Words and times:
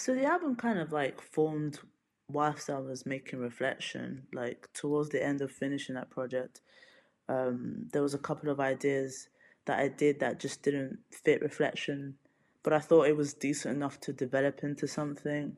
So 0.00 0.14
the 0.14 0.26
album 0.26 0.54
kind 0.54 0.78
of 0.78 0.92
like 0.92 1.20
formed 1.20 1.80
whilst 2.30 2.70
I 2.70 2.78
was 2.78 3.04
making 3.04 3.40
Reflection, 3.40 4.28
like 4.32 4.68
towards 4.72 5.08
the 5.08 5.20
end 5.20 5.40
of 5.40 5.50
finishing 5.50 5.96
that 5.96 6.08
project. 6.08 6.60
Um, 7.28 7.88
there 7.92 8.00
was 8.00 8.14
a 8.14 8.18
couple 8.18 8.48
of 8.48 8.60
ideas 8.60 9.28
that 9.66 9.80
I 9.80 9.88
did 9.88 10.20
that 10.20 10.38
just 10.38 10.62
didn't 10.62 11.00
fit 11.10 11.42
Reflection, 11.42 12.14
but 12.62 12.72
I 12.72 12.78
thought 12.78 13.08
it 13.08 13.16
was 13.16 13.34
decent 13.34 13.74
enough 13.74 13.98
to 14.02 14.12
develop 14.12 14.62
into 14.62 14.86
something. 14.86 15.56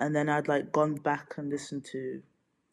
And 0.00 0.16
then 0.16 0.28
I'd 0.28 0.48
like 0.48 0.72
gone 0.72 0.96
back 0.96 1.34
and 1.36 1.48
listened 1.48 1.84
to 1.92 2.20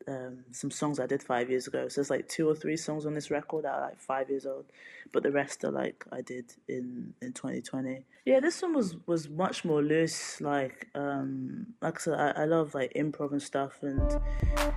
um, 0.07 0.45
some 0.51 0.71
songs 0.71 0.99
I 0.99 1.07
did 1.07 1.21
five 1.21 1.49
years 1.49 1.67
ago. 1.67 1.87
So 1.87 2.01
there's 2.01 2.09
like 2.09 2.27
two 2.27 2.47
or 2.49 2.55
three 2.55 2.77
songs 2.77 3.05
on 3.05 3.13
this 3.13 3.29
record 3.29 3.65
that 3.65 3.73
are 3.73 3.81
like 3.81 3.99
five 3.99 4.29
years 4.29 4.45
old, 4.45 4.65
but 5.11 5.23
the 5.23 5.31
rest 5.31 5.63
are 5.63 5.71
like 5.71 6.05
I 6.11 6.21
did 6.21 6.53
in 6.67 7.13
in 7.21 7.33
2020. 7.33 8.03
Yeah, 8.25 8.39
this 8.39 8.61
one 8.61 8.73
was 8.73 8.95
was 9.05 9.29
much 9.29 9.65
more 9.65 9.81
loose. 9.81 10.41
Like 10.41 10.87
um, 10.95 11.67
like 11.81 11.97
I 11.97 11.99
said, 11.99 12.13
I, 12.13 12.43
I 12.43 12.45
love 12.45 12.73
like 12.73 12.93
improv 12.93 13.31
and 13.31 13.41
stuff 13.41 13.79
and. 13.81 14.19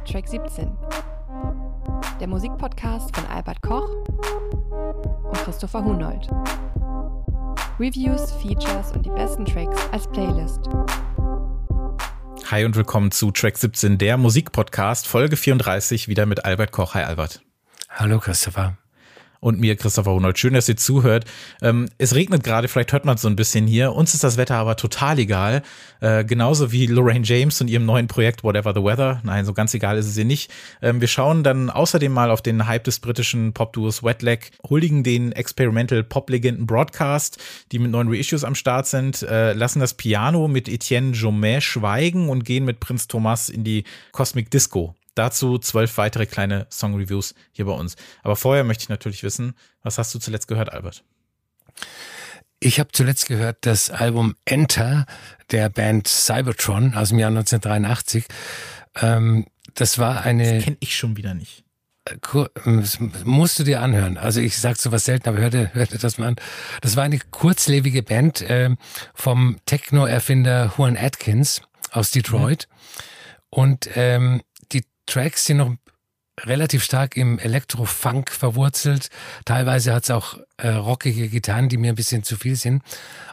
Track 0.04 0.26
17. 0.26 0.76
Der 2.20 2.26
Musikpodcast 2.26 3.14
von 3.14 3.24
Albert 3.26 3.62
Koch 3.62 3.88
und 5.24 5.36
Christopher 5.44 5.84
Hunold. 5.84 6.26
Reviews, 7.78 8.32
Features 8.32 8.92
und 8.92 9.06
die 9.06 9.10
besten 9.10 9.44
Tracks 9.44 9.88
als 9.92 10.06
Playlist. 10.08 10.68
Hi 12.52 12.66
und 12.66 12.76
willkommen 12.76 13.10
zu 13.10 13.30
Track 13.30 13.56
17, 13.56 13.96
der 13.96 14.18
Musikpodcast, 14.18 15.06
Folge 15.06 15.38
34, 15.38 16.06
wieder 16.08 16.26
mit 16.26 16.44
Albert 16.44 16.70
Koch. 16.70 16.92
Hi 16.92 17.02
Albert. 17.02 17.40
Hallo 17.88 18.18
Christopher 18.18 18.76
und 19.42 19.58
mir, 19.58 19.74
Christopher 19.74 20.12
Hunold. 20.12 20.38
Schön, 20.38 20.54
dass 20.54 20.68
ihr 20.68 20.76
zuhört. 20.76 21.24
Ähm, 21.62 21.88
es 21.98 22.14
regnet 22.14 22.44
gerade, 22.44 22.68
vielleicht 22.68 22.92
hört 22.92 23.04
man 23.04 23.16
es 23.16 23.22
so 23.22 23.28
ein 23.28 23.34
bisschen 23.34 23.66
hier. 23.66 23.92
Uns 23.92 24.14
ist 24.14 24.22
das 24.22 24.36
Wetter 24.36 24.54
aber 24.54 24.76
total 24.76 25.18
egal. 25.18 25.62
Äh, 26.00 26.24
genauso 26.24 26.70
wie 26.70 26.86
Lorraine 26.86 27.24
James 27.24 27.60
und 27.60 27.68
ihrem 27.68 27.84
neuen 27.84 28.06
Projekt 28.06 28.44
Whatever 28.44 28.72
the 28.72 28.84
Weather. 28.84 29.20
Nein, 29.24 29.44
so 29.44 29.52
ganz 29.52 29.74
egal 29.74 29.98
ist 29.98 30.06
es 30.06 30.16
ihr 30.16 30.24
nicht. 30.24 30.52
Ähm, 30.80 31.00
wir 31.00 31.08
schauen 31.08 31.42
dann 31.42 31.70
außerdem 31.70 32.12
mal 32.12 32.30
auf 32.30 32.40
den 32.40 32.68
Hype 32.68 32.84
des 32.84 33.00
britischen 33.00 33.52
Pop-Duos 33.52 34.04
Wetleg, 34.04 34.52
huldigen 34.68 35.02
den 35.02 35.32
Experimental 35.32 36.04
Pop-Legenden 36.04 36.64
Broadcast, 36.64 37.38
die 37.72 37.80
mit 37.80 37.90
neuen 37.90 38.08
Reissues 38.08 38.44
am 38.44 38.54
Start 38.54 38.86
sind, 38.86 39.22
äh, 39.22 39.54
lassen 39.54 39.80
das 39.80 39.94
Piano 39.94 40.46
mit 40.46 40.68
Etienne 40.68 41.14
Jomet 41.14 41.64
schweigen 41.64 42.28
und 42.28 42.44
gehen 42.44 42.64
mit 42.64 42.78
Prinz 42.78 43.08
Thomas 43.08 43.48
in 43.48 43.64
die 43.64 43.82
Cosmic 44.12 44.52
Disco. 44.52 44.94
Dazu 45.14 45.58
zwölf 45.58 45.98
weitere 45.98 46.26
kleine 46.26 46.66
Song-Reviews 46.70 47.34
hier 47.52 47.66
bei 47.66 47.72
uns. 47.72 47.96
Aber 48.22 48.36
vorher 48.36 48.64
möchte 48.64 48.84
ich 48.84 48.88
natürlich 48.88 49.22
wissen, 49.22 49.54
was 49.82 49.98
hast 49.98 50.14
du 50.14 50.18
zuletzt 50.18 50.48
gehört, 50.48 50.72
Albert? 50.72 51.04
Ich 52.60 52.78
habe 52.78 52.90
zuletzt 52.92 53.26
gehört 53.26 53.58
das 53.62 53.90
Album 53.90 54.36
Enter 54.44 55.06
der 55.50 55.68
Band 55.68 56.06
Cybertron 56.06 56.94
aus 56.94 57.08
dem 57.08 57.18
Jahr 57.18 57.30
1983. 57.30 58.24
Ähm, 59.00 59.46
das 59.74 59.98
war 59.98 60.22
eine. 60.22 60.54
Das 60.54 60.64
kenne 60.64 60.76
ich 60.80 60.96
schon 60.96 61.16
wieder 61.16 61.34
nicht. 61.34 61.64
Das 62.04 62.98
musst 63.24 63.58
du 63.58 63.64
dir 63.64 63.80
anhören. 63.80 64.16
Also 64.16 64.40
ich 64.40 64.58
sag 64.58 64.76
sowas 64.76 65.04
selten, 65.04 65.28
aber 65.28 65.38
hörte, 65.38 65.72
hörte 65.72 65.98
das 65.98 66.18
mal 66.18 66.28
an. 66.28 66.36
Das 66.80 66.96
war 66.96 67.04
eine 67.04 67.18
kurzlebige 67.18 68.02
Band 68.02 68.42
äh, 68.42 68.70
vom 69.14 69.58
Techno-Erfinder 69.66 70.74
Juan 70.76 70.96
Atkins 70.96 71.62
aus 71.92 72.10
Detroit. 72.10 72.68
Mhm. 72.68 72.76
Und 73.50 73.88
ähm, 73.94 74.42
Tracks 75.06 75.44
sind 75.44 75.58
noch 75.58 75.74
relativ 76.40 76.82
stark 76.82 77.16
im 77.16 77.38
Elektro-Funk 77.38 78.30
verwurzelt. 78.30 79.08
Teilweise 79.44 79.94
hat 79.94 80.04
es 80.04 80.10
auch 80.10 80.38
äh, 80.56 80.68
rockige 80.68 81.28
Gitarren, 81.28 81.68
die 81.68 81.76
mir 81.76 81.92
ein 81.92 81.96
bisschen 81.96 82.22
zu 82.22 82.36
viel 82.36 82.56
sind. 82.56 82.82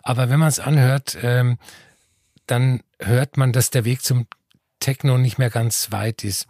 Aber 0.04 0.30
wenn 0.30 0.40
man 0.40 0.50
es 0.50 0.60
anhört, 0.60 1.18
ähm, 1.22 1.58
dann 2.46 2.82
hört 3.00 3.38
man, 3.38 3.54
dass 3.54 3.70
der 3.70 3.86
Weg 3.86 4.02
zum 4.02 4.28
Techno 4.80 5.18
nicht 5.18 5.38
mehr 5.38 5.50
ganz 5.50 5.92
weit 5.92 6.24
ist. 6.24 6.48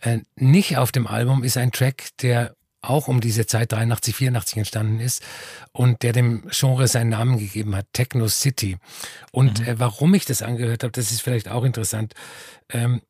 Äh, 0.00 0.20
nicht 0.36 0.76
auf 0.76 0.92
dem 0.92 1.06
Album 1.06 1.44
ist 1.44 1.56
ein 1.56 1.72
Track, 1.72 2.08
der 2.20 2.54
auch 2.80 3.08
um 3.08 3.20
diese 3.20 3.46
Zeit 3.46 3.72
83, 3.72 4.14
84 4.14 4.58
entstanden 4.58 5.00
ist 5.00 5.22
und 5.72 6.02
der 6.02 6.12
dem 6.12 6.46
Genre 6.50 6.86
seinen 6.86 7.10
Namen 7.10 7.38
gegeben 7.38 7.74
hat, 7.74 7.86
Techno 7.92 8.28
City. 8.28 8.76
Und 9.32 9.60
mhm. 9.60 9.66
äh, 9.66 9.80
warum 9.80 10.14
ich 10.14 10.26
das 10.26 10.42
angehört 10.42 10.82
habe, 10.82 10.92
das 10.92 11.10
ist 11.10 11.22
vielleicht 11.22 11.48
auch 11.48 11.64
interessant. 11.64 12.14
Ähm, 12.68 13.00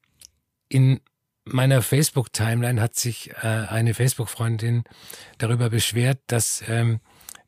in 0.69 1.01
meiner 1.45 1.83
Facebook-Timeline 1.83 2.81
hat 2.81 2.95
sich 2.95 3.31
äh, 3.43 3.47
eine 3.47 3.95
Facebook-Freundin 3.95 4.85
darüber 5.39 5.71
beschwert, 5.71 6.21
dass 6.27 6.63
ähm, 6.69 7.01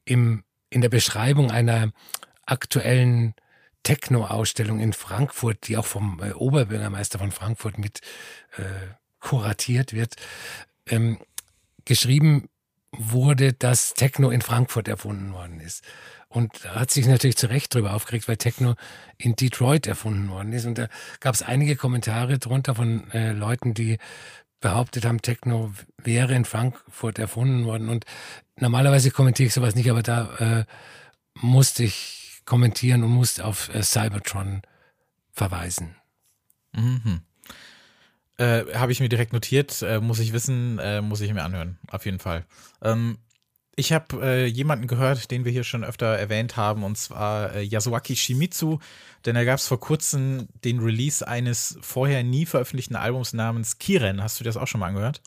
im, 0.05 0.45
in 0.71 0.81
der 0.81 0.89
Beschreibung 0.89 1.51
einer 1.51 1.93
aktuellen 2.45 3.35
Techno-Ausstellung 3.83 4.81
in 4.81 4.93
Frankfurt, 4.93 5.69
die 5.69 5.77
auch 5.77 5.87
vom 5.87 6.21
äh, 6.23 6.33
Oberbürgermeister 6.33 7.19
von 7.19 7.33
Frankfurt 7.33 7.79
mit 7.79 8.01
äh, 8.57 8.63
kuratiert 9.21 9.93
wird, 9.93 10.17
ähm, 10.89 11.19
geschrieben 11.85 12.49
wurde, 12.93 13.53
dass 13.53 13.95
Techno 13.95 14.31
in 14.31 14.43
Frankfurt 14.43 14.89
erfunden 14.89 15.33
worden 15.33 15.61
ist. 15.61 15.85
Und 16.29 16.65
hat 16.75 16.91
sich 16.91 17.07
natürlich 17.07 17.37
zu 17.37 17.49
Recht 17.49 17.75
darüber 17.75 17.95
aufgeregt, 17.95 18.29
weil 18.29 18.37
Techno 18.37 18.75
in 19.17 19.37
Detroit 19.37 19.87
erfunden 19.87 20.29
worden 20.29 20.53
ist. 20.53 20.67
Und 20.67 20.77
da 20.77 20.89
gab 21.21 21.35
es 21.35 21.43
einige 21.43 21.77
Kommentare 21.77 22.39
drunter 22.39 22.75
von 22.75 23.11
äh, 23.13 23.33
Leuten, 23.33 23.75
die 23.75 23.99
behauptet 24.61 25.05
haben, 25.05 25.23
Techno 25.23 25.73
wäre 25.99 26.35
in 26.35 26.45
Frankfurt 26.45 27.19
erfunden 27.19 27.65
worden. 27.65 27.89
Und 27.89 28.05
normalerweise 28.59 29.11
kommentiere 29.11 29.47
ich 29.47 29.55
sowas 29.55 29.75
nicht, 29.75 29.91
aber 29.91 30.03
da 30.03 30.37
äh, 30.39 30.65
musste 31.35 31.85
ich 31.85 32.43
kommentieren 32.45 33.05
und 33.05 33.11
musste 33.11 33.45
auf 33.45 33.73
äh, 33.75 33.83
Cybertron 33.83 34.63
verweisen. 35.33 35.97
Mhm. 36.73 37.21
Äh, 38.39 38.65
Habe 38.75 38.93
ich 38.93 39.01
mir 39.01 39.09
direkt 39.09 39.33
notiert, 39.33 39.83
äh, 39.83 40.01
muss 40.01 40.19
ich 40.19 40.33
wissen, 40.33 40.79
äh, 40.79 41.01
muss 41.01 41.21
ich 41.21 41.33
mir 41.33 41.45
anhören, 41.45 41.79
auf 41.89 42.05
jeden 42.05 42.19
Fall. 42.19 42.45
Ähm, 42.83 43.19
ich 43.77 43.93
habe 43.93 44.23
äh, 44.23 44.47
jemanden 44.47 44.87
gehört, 44.87 45.31
den 45.31 45.45
wir 45.45 45.53
hier 45.53 45.65
schon 45.65 45.85
öfter 45.85 46.07
erwähnt 46.07 46.57
haben, 46.57 46.83
und 46.83 46.97
zwar 46.97 47.55
äh, 47.55 47.63
Yasuaki 47.63 48.17
Shimizu, 48.17 48.81
denn 49.27 49.35
da 49.35 49.45
gab 49.45 49.59
es 49.59 49.69
vor 49.69 49.79
kurzem 49.79 50.49
den 50.65 50.81
Release 50.81 51.27
eines 51.27 51.79
vorher 51.83 52.25
nie 52.25 52.47
veröffentlichten 52.47 52.97
Albums 52.97 53.35
namens 53.35 53.79
Kiren. 53.79 54.23
Hast 54.23 54.41
du 54.41 54.45
das 54.45 54.57
auch 54.57 54.67
schon 54.67 54.81
mal 54.81 54.89
angehört? 54.89 55.21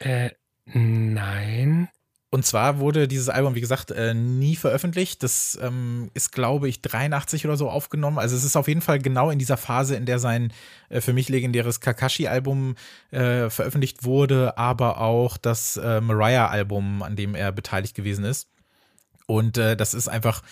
Äh, 0.00 0.30
nein. 0.66 1.88
Und 2.30 2.44
zwar 2.44 2.78
wurde 2.78 3.08
dieses 3.08 3.30
Album, 3.30 3.54
wie 3.54 3.62
gesagt, 3.62 3.90
äh, 3.90 4.12
nie 4.12 4.54
veröffentlicht. 4.54 5.22
Das 5.22 5.58
ähm, 5.62 6.10
ist, 6.12 6.30
glaube 6.30 6.68
ich, 6.68 6.82
83 6.82 7.46
oder 7.46 7.56
so 7.56 7.70
aufgenommen. 7.70 8.18
Also 8.18 8.36
es 8.36 8.44
ist 8.44 8.54
auf 8.54 8.68
jeden 8.68 8.82
Fall 8.82 8.98
genau 8.98 9.30
in 9.30 9.38
dieser 9.38 9.56
Phase, 9.56 9.96
in 9.96 10.04
der 10.04 10.18
sein 10.18 10.52
äh, 10.90 11.00
für 11.00 11.14
mich 11.14 11.30
legendäres 11.30 11.80
Kakashi-Album 11.80 12.74
äh, 13.12 13.48
veröffentlicht 13.48 14.04
wurde, 14.04 14.58
aber 14.58 15.00
auch 15.00 15.38
das 15.38 15.78
äh, 15.78 16.02
Mariah-Album, 16.02 17.02
an 17.02 17.16
dem 17.16 17.34
er 17.34 17.50
beteiligt 17.50 17.94
gewesen 17.94 18.26
ist. 18.26 18.50
Und 19.26 19.56
äh, 19.56 19.74
das 19.74 19.94
ist 19.94 20.08
einfach 20.08 20.42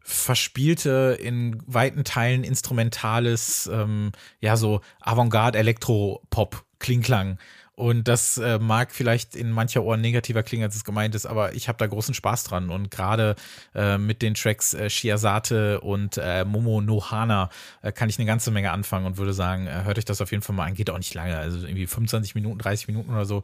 verspielte, 0.00 1.16
in 1.18 1.62
weiten 1.66 2.04
Teilen 2.04 2.44
instrumentales, 2.44 3.70
ähm, 3.72 4.12
ja, 4.40 4.58
so 4.58 4.82
Avantgarde-Elektro-Pop-Klingklang. 5.00 7.38
Und 7.82 8.06
das 8.06 8.38
äh, 8.38 8.60
mag 8.60 8.92
vielleicht 8.92 9.34
in 9.34 9.50
mancher 9.50 9.82
Ohren 9.82 10.00
negativer 10.00 10.44
klingen, 10.44 10.62
als 10.62 10.76
es 10.76 10.84
gemeint 10.84 11.16
ist, 11.16 11.26
aber 11.26 11.54
ich 11.54 11.66
habe 11.66 11.78
da 11.78 11.88
großen 11.88 12.14
Spaß 12.14 12.44
dran. 12.44 12.70
Und 12.70 12.92
gerade 12.92 13.34
äh, 13.74 13.98
mit 13.98 14.22
den 14.22 14.34
Tracks 14.34 14.72
äh, 14.72 14.88
Shiazate 14.88 15.80
und 15.80 16.16
äh, 16.16 16.44
Momo 16.44 16.80
Nohana 16.80 17.50
äh, 17.82 17.90
kann 17.90 18.08
ich 18.08 18.20
eine 18.20 18.26
ganze 18.26 18.52
Menge 18.52 18.70
anfangen 18.70 19.04
und 19.04 19.16
würde 19.16 19.32
sagen, 19.32 19.66
äh, 19.66 19.82
hört 19.82 19.98
euch 19.98 20.04
das 20.04 20.20
auf 20.20 20.30
jeden 20.30 20.44
Fall 20.44 20.54
mal 20.54 20.66
an. 20.66 20.74
Geht 20.74 20.90
auch 20.90 20.96
nicht 20.96 21.12
lange, 21.12 21.36
also 21.36 21.66
irgendwie 21.66 21.88
25 21.88 22.36
Minuten, 22.36 22.60
30 22.60 22.86
Minuten 22.86 23.10
oder 23.10 23.24
so. 23.24 23.42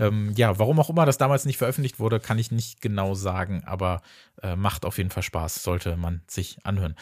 Ähm, 0.00 0.32
ja, 0.34 0.58
warum 0.58 0.80
auch 0.80 0.90
immer 0.90 1.06
das 1.06 1.16
damals 1.16 1.44
nicht 1.44 1.58
veröffentlicht 1.58 2.00
wurde, 2.00 2.18
kann 2.18 2.40
ich 2.40 2.50
nicht 2.50 2.80
genau 2.80 3.14
sagen, 3.14 3.62
aber 3.66 4.02
äh, 4.42 4.56
macht 4.56 4.84
auf 4.84 4.98
jeden 4.98 5.10
Fall 5.10 5.22
Spaß, 5.22 5.62
sollte 5.62 5.96
man 5.96 6.22
sich 6.26 6.58
anhören. 6.64 6.96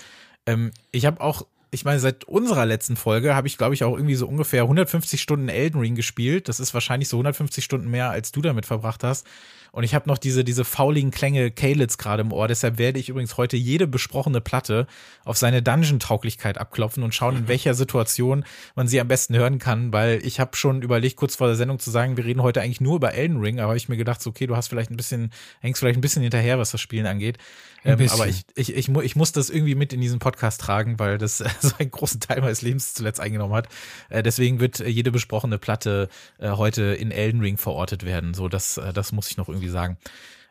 Ähm, 0.45 0.71
ich 0.93 1.07
habe 1.07 1.23
auch 1.23 1.47
ich 1.75 1.85
meine, 1.85 1.99
seit 1.99 2.25
unserer 2.25 2.65
letzten 2.65 2.97
Folge 2.97 3.35
habe 3.35 3.49
ich, 3.49 3.59
glaube 3.59 3.75
ich, 3.75 3.85
auch 3.85 3.97
irgendwie 3.97 4.15
so 4.15 4.27
ungefähr 4.29 4.63
150 4.63 5.21
Stunden 5.21 5.49
Elden 5.49 5.81
Ring 5.81 5.97
gespielt. 5.97 6.49
Das 6.49 6.61
ist 6.61 6.73
wahrscheinlich 6.73 7.09
so 7.09 7.17
150 7.17 7.65
Stunden 7.65 7.91
mehr, 7.91 8.11
als 8.11 8.33
du 8.33 8.41
damit 8.41 8.65
verbracht 8.65 9.03
hast. 9.03 9.27
Und 9.75 9.83
ich 9.83 9.93
habe 9.93 10.09
noch 10.09 10.19
diese, 10.19 10.45
diese 10.45 10.65
fauligen 10.65 11.11
Klänge 11.11 11.51
Kalits 11.51 11.99
gerade 11.99 12.21
im 12.21 12.33
Ohr. 12.33 12.47
Deshalb 12.47 12.79
werde 12.79 13.01
ich 13.01 13.09
übrigens 13.09 13.37
heute 13.37 13.57
jede 13.57 13.89
besprochene 13.89 14.41
Platte 14.41 14.87
auf 15.25 15.37
seine 15.37 15.63
Dungeon-Tauglichkeit 15.63 16.59
abklopfen 16.59 17.03
und 17.03 17.13
schauen, 17.13 17.37
in 17.37 17.49
welcher 17.49 17.75
Situation 17.75 18.45
man 18.77 18.87
sie 18.87 19.01
am 19.01 19.09
besten 19.09 19.35
hören 19.35 19.59
kann, 19.59 19.93
weil 19.93 20.25
ich 20.25 20.39
habe 20.39 20.55
schon 20.55 20.83
überlegt, 20.83 21.17
kurz 21.17 21.35
vor 21.35 21.49
der 21.49 21.57
Sendung 21.57 21.81
zu 21.81 21.91
sagen, 21.91 22.17
wir 22.17 22.25
reden 22.25 22.41
heute 22.41 22.63
eigentlich 22.63 22.81
nur 22.81 22.95
über 22.95 23.15
Elden 23.15 23.41
Ring, 23.41 23.59
aber 23.59 23.75
ich 23.75 23.89
mir 23.89 23.97
gedacht, 23.97 24.23
so, 24.23 24.31
okay, 24.31 24.47
du 24.47 24.55
hast 24.55 24.69
vielleicht 24.69 24.93
ein 24.93 24.97
bisschen, 24.97 25.33
hängst 25.59 25.81
vielleicht 25.81 25.99
ein 25.99 26.03
bisschen 26.03 26.23
hinterher, 26.23 26.57
was 26.61 26.71
das 26.71 26.81
Spielen 26.81 27.07
angeht. 27.07 27.39
Ähm, 27.85 28.09
aber 28.11 28.29
ich, 28.29 28.45
ich, 28.55 28.75
ich, 28.75 28.89
ich 28.89 29.17
muss 29.17 29.33
das 29.33 29.51
irgendwie 29.51 29.75
mit 29.75 29.93
in 29.93 30.01
diesen 30.01 30.19
Podcast 30.19 30.61
tragen, 30.61 30.99
weil 30.99 31.19
das 31.19 31.39
so 31.61 31.73
einen 31.79 31.91
großen 31.91 32.21
Teil 32.21 32.41
meines 32.41 32.63
Lebens 32.63 32.95
zuletzt 32.95 33.21
eingenommen 33.21 33.55
hat. 33.55 33.69
Äh, 34.09 34.23
deswegen 34.23 34.61
wird 34.61 34.79
jede 34.79 35.11
besprochene 35.11 35.59
Platte 35.59 36.09
äh, 36.39 36.51
heute 36.51 36.83
in 36.83 37.11
Elden 37.11 37.41
Ring 37.41 37.59
verortet 37.59 38.05
werden. 38.05 38.35
So, 38.35 38.49
das, 38.49 38.79
äh, 38.79 38.93
das 38.93 39.13
muss 39.13 39.29
ich 39.29 39.37
noch 39.37 39.49
irgendwie 39.49 39.64
sagen. 39.69 39.99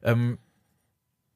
Ähm, 0.04 0.38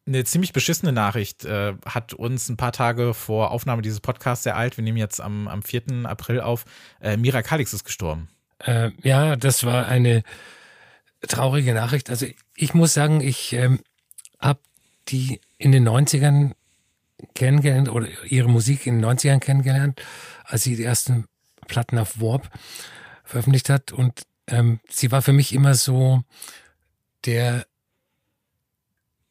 eine 0.08 0.24
ziemlich 0.24 0.54
beschissene 0.54 0.94
Nachricht 0.94 1.44
äh, 1.44 1.74
hat 1.86 2.14
uns 2.14 2.48
ein 2.50 2.58
paar 2.58 2.72
Tage 2.72 3.14
vor 3.14 3.52
Aufnahme 3.52 3.82
dieses 3.82 4.00
Podcasts 4.00 4.46
ereilt. 4.46 4.78
Wir 4.78 4.84
nehmen 4.84 4.98
jetzt 4.98 5.20
am, 5.20 5.48
am 5.48 5.62
4. 5.62 6.06
April 6.06 6.40
auf. 6.40 6.66
Äh, 7.02 7.18
Mira 7.18 7.42
Kalix 7.42 7.74
ist 7.74 7.84
gestorben. 7.84 8.30
Äh, 8.60 8.92
ja, 9.04 9.36
das 9.36 9.66
war 9.66 9.88
eine 9.88 10.24
traurige 11.28 11.74
Nachricht. 11.74 12.10
Also 12.10 12.26
ich 12.56 12.74
muss 12.74 12.94
sagen, 12.94 13.22
ich 13.22 13.54
ähm, 13.54 13.80
habe 14.40 14.60
die 15.10 15.42
in 15.58 15.72
den 15.72 15.88
90ern 15.88 16.54
kennengelernt 17.36 17.90
oder 17.90 18.08
ihre 18.26 18.50
Musik 18.50 18.88
in 18.88 19.02
den 19.02 19.06
90ern 19.06 19.40
kennengelernt, 19.40 20.02
als 20.46 20.64
sie 20.64 20.76
die 20.76 20.84
ersten 20.84 21.26
Platten 21.68 21.98
auf 21.98 22.22
Warp 22.22 22.50
veröffentlicht 23.24 23.70
hat. 23.70 23.92
Und 23.92 24.24
ähm, 24.48 24.80
sie 24.90 25.12
war 25.12 25.22
für 25.22 25.34
mich 25.34 25.54
immer 25.54 25.74
so 25.74 26.24
der 27.26 27.66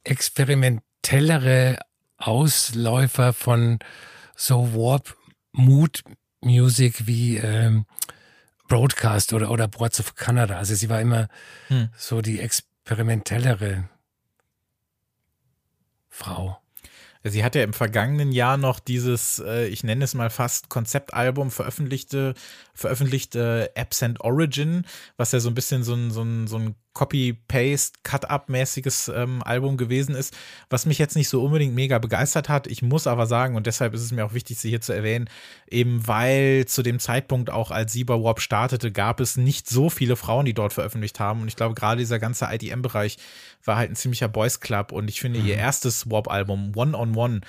experimentellere 0.05 1.79
Ausläufer 2.17 3.33
von 3.33 3.79
so 4.37 4.75
Warp 4.75 5.17
Mood 5.53 6.03
Music 6.41 7.07
wie 7.07 7.39
ähm, 7.39 7.87
Broadcast 8.69 9.33
oder, 9.33 9.51
oder 9.51 9.69
Boards 9.69 10.01
of 10.01 10.15
Canada. 10.15 10.59
Also 10.59 10.75
sie 10.75 10.89
war 10.89 11.01
immer 11.01 11.29
hm. 11.69 11.89
so 11.97 12.21
die 12.21 12.41
experimentellere 12.41 13.89
Frau. 16.09 16.61
Sie 17.31 17.45
hat 17.45 17.55
ja 17.55 17.63
im 17.63 17.73
vergangenen 17.73 18.33
Jahr 18.33 18.57
noch 18.57 18.79
dieses, 18.79 19.39
äh, 19.39 19.67
ich 19.67 19.85
nenne 19.85 20.05
es 20.05 20.15
mal 20.15 20.31
fast 20.31 20.69
Konzeptalbum 20.69 21.51
veröffentlichte, 21.51 22.35
veröffentlichte 22.75 23.71
Absent 23.77 24.21
Origin, 24.21 24.85
was 25.17 25.33
ja 25.33 25.41
so 25.41 25.49
ein 25.49 25.55
bisschen 25.55 25.83
so 25.83 25.95
ein, 25.95 26.11
so 26.11 26.23
ein, 26.23 26.47
so 26.47 26.59
ein 26.59 26.75
Copy-Paste, 26.97 27.99
Cut-Up-mäßiges 28.05 29.09
ähm, 29.15 29.43
Album 29.43 29.77
gewesen 29.77 30.15
ist, 30.15 30.35
was 30.71 30.87
mich 30.87 30.99
jetzt 30.99 31.15
nicht 31.15 31.29
so 31.29 31.45
unbedingt 31.45 31.75
mega 31.75 31.99
begeistert 31.99 32.49
hat. 32.49 32.67
Ich 32.67 32.81
muss 32.81 33.07
aber 33.07 33.27
sagen, 33.27 33.55
und 33.55 33.67
deshalb 33.67 33.93
ist 33.93 34.01
es 34.01 34.13
mir 34.13 34.25
auch 34.25 34.33
wichtig, 34.33 34.59
sie 34.59 34.71
hier 34.71 34.81
zu 34.81 34.95
erwähnen, 34.95 35.29
eben 35.71 36.07
weil 36.07 36.65
zu 36.65 36.83
dem 36.83 36.99
Zeitpunkt 36.99 37.51
auch 37.51 37.71
als 37.71 37.93
sie 37.93 38.09
Warp 38.09 38.41
startete, 38.41 38.93
gab 38.93 39.21
es 39.21 39.37
nicht 39.37 39.69
so 39.69 39.91
viele 39.91 40.17
Frauen, 40.17 40.47
die 40.47 40.55
dort 40.55 40.73
veröffentlicht 40.73 41.21
haben. 41.21 41.43
Und 41.43 41.49
ich 41.49 41.57
glaube, 41.57 41.75
gerade 41.75 41.99
dieser 41.99 42.19
ganze 42.19 42.47
IDM-Bereich 42.51 43.19
war 43.67 43.77
halt 43.77 43.91
ein 43.91 43.97
ziemlicher 43.97 44.29
Boys 44.29 44.61
Club. 44.61 44.93
Und 44.93 45.09
ich 45.09 45.21
finde, 45.21 45.41
mhm. 45.41 45.47
ihr 45.47 45.57
erstes 45.57 46.11
Warp-Album, 46.11 46.73
One 46.77 46.97
on 46.97 47.17
One, 47.17 47.41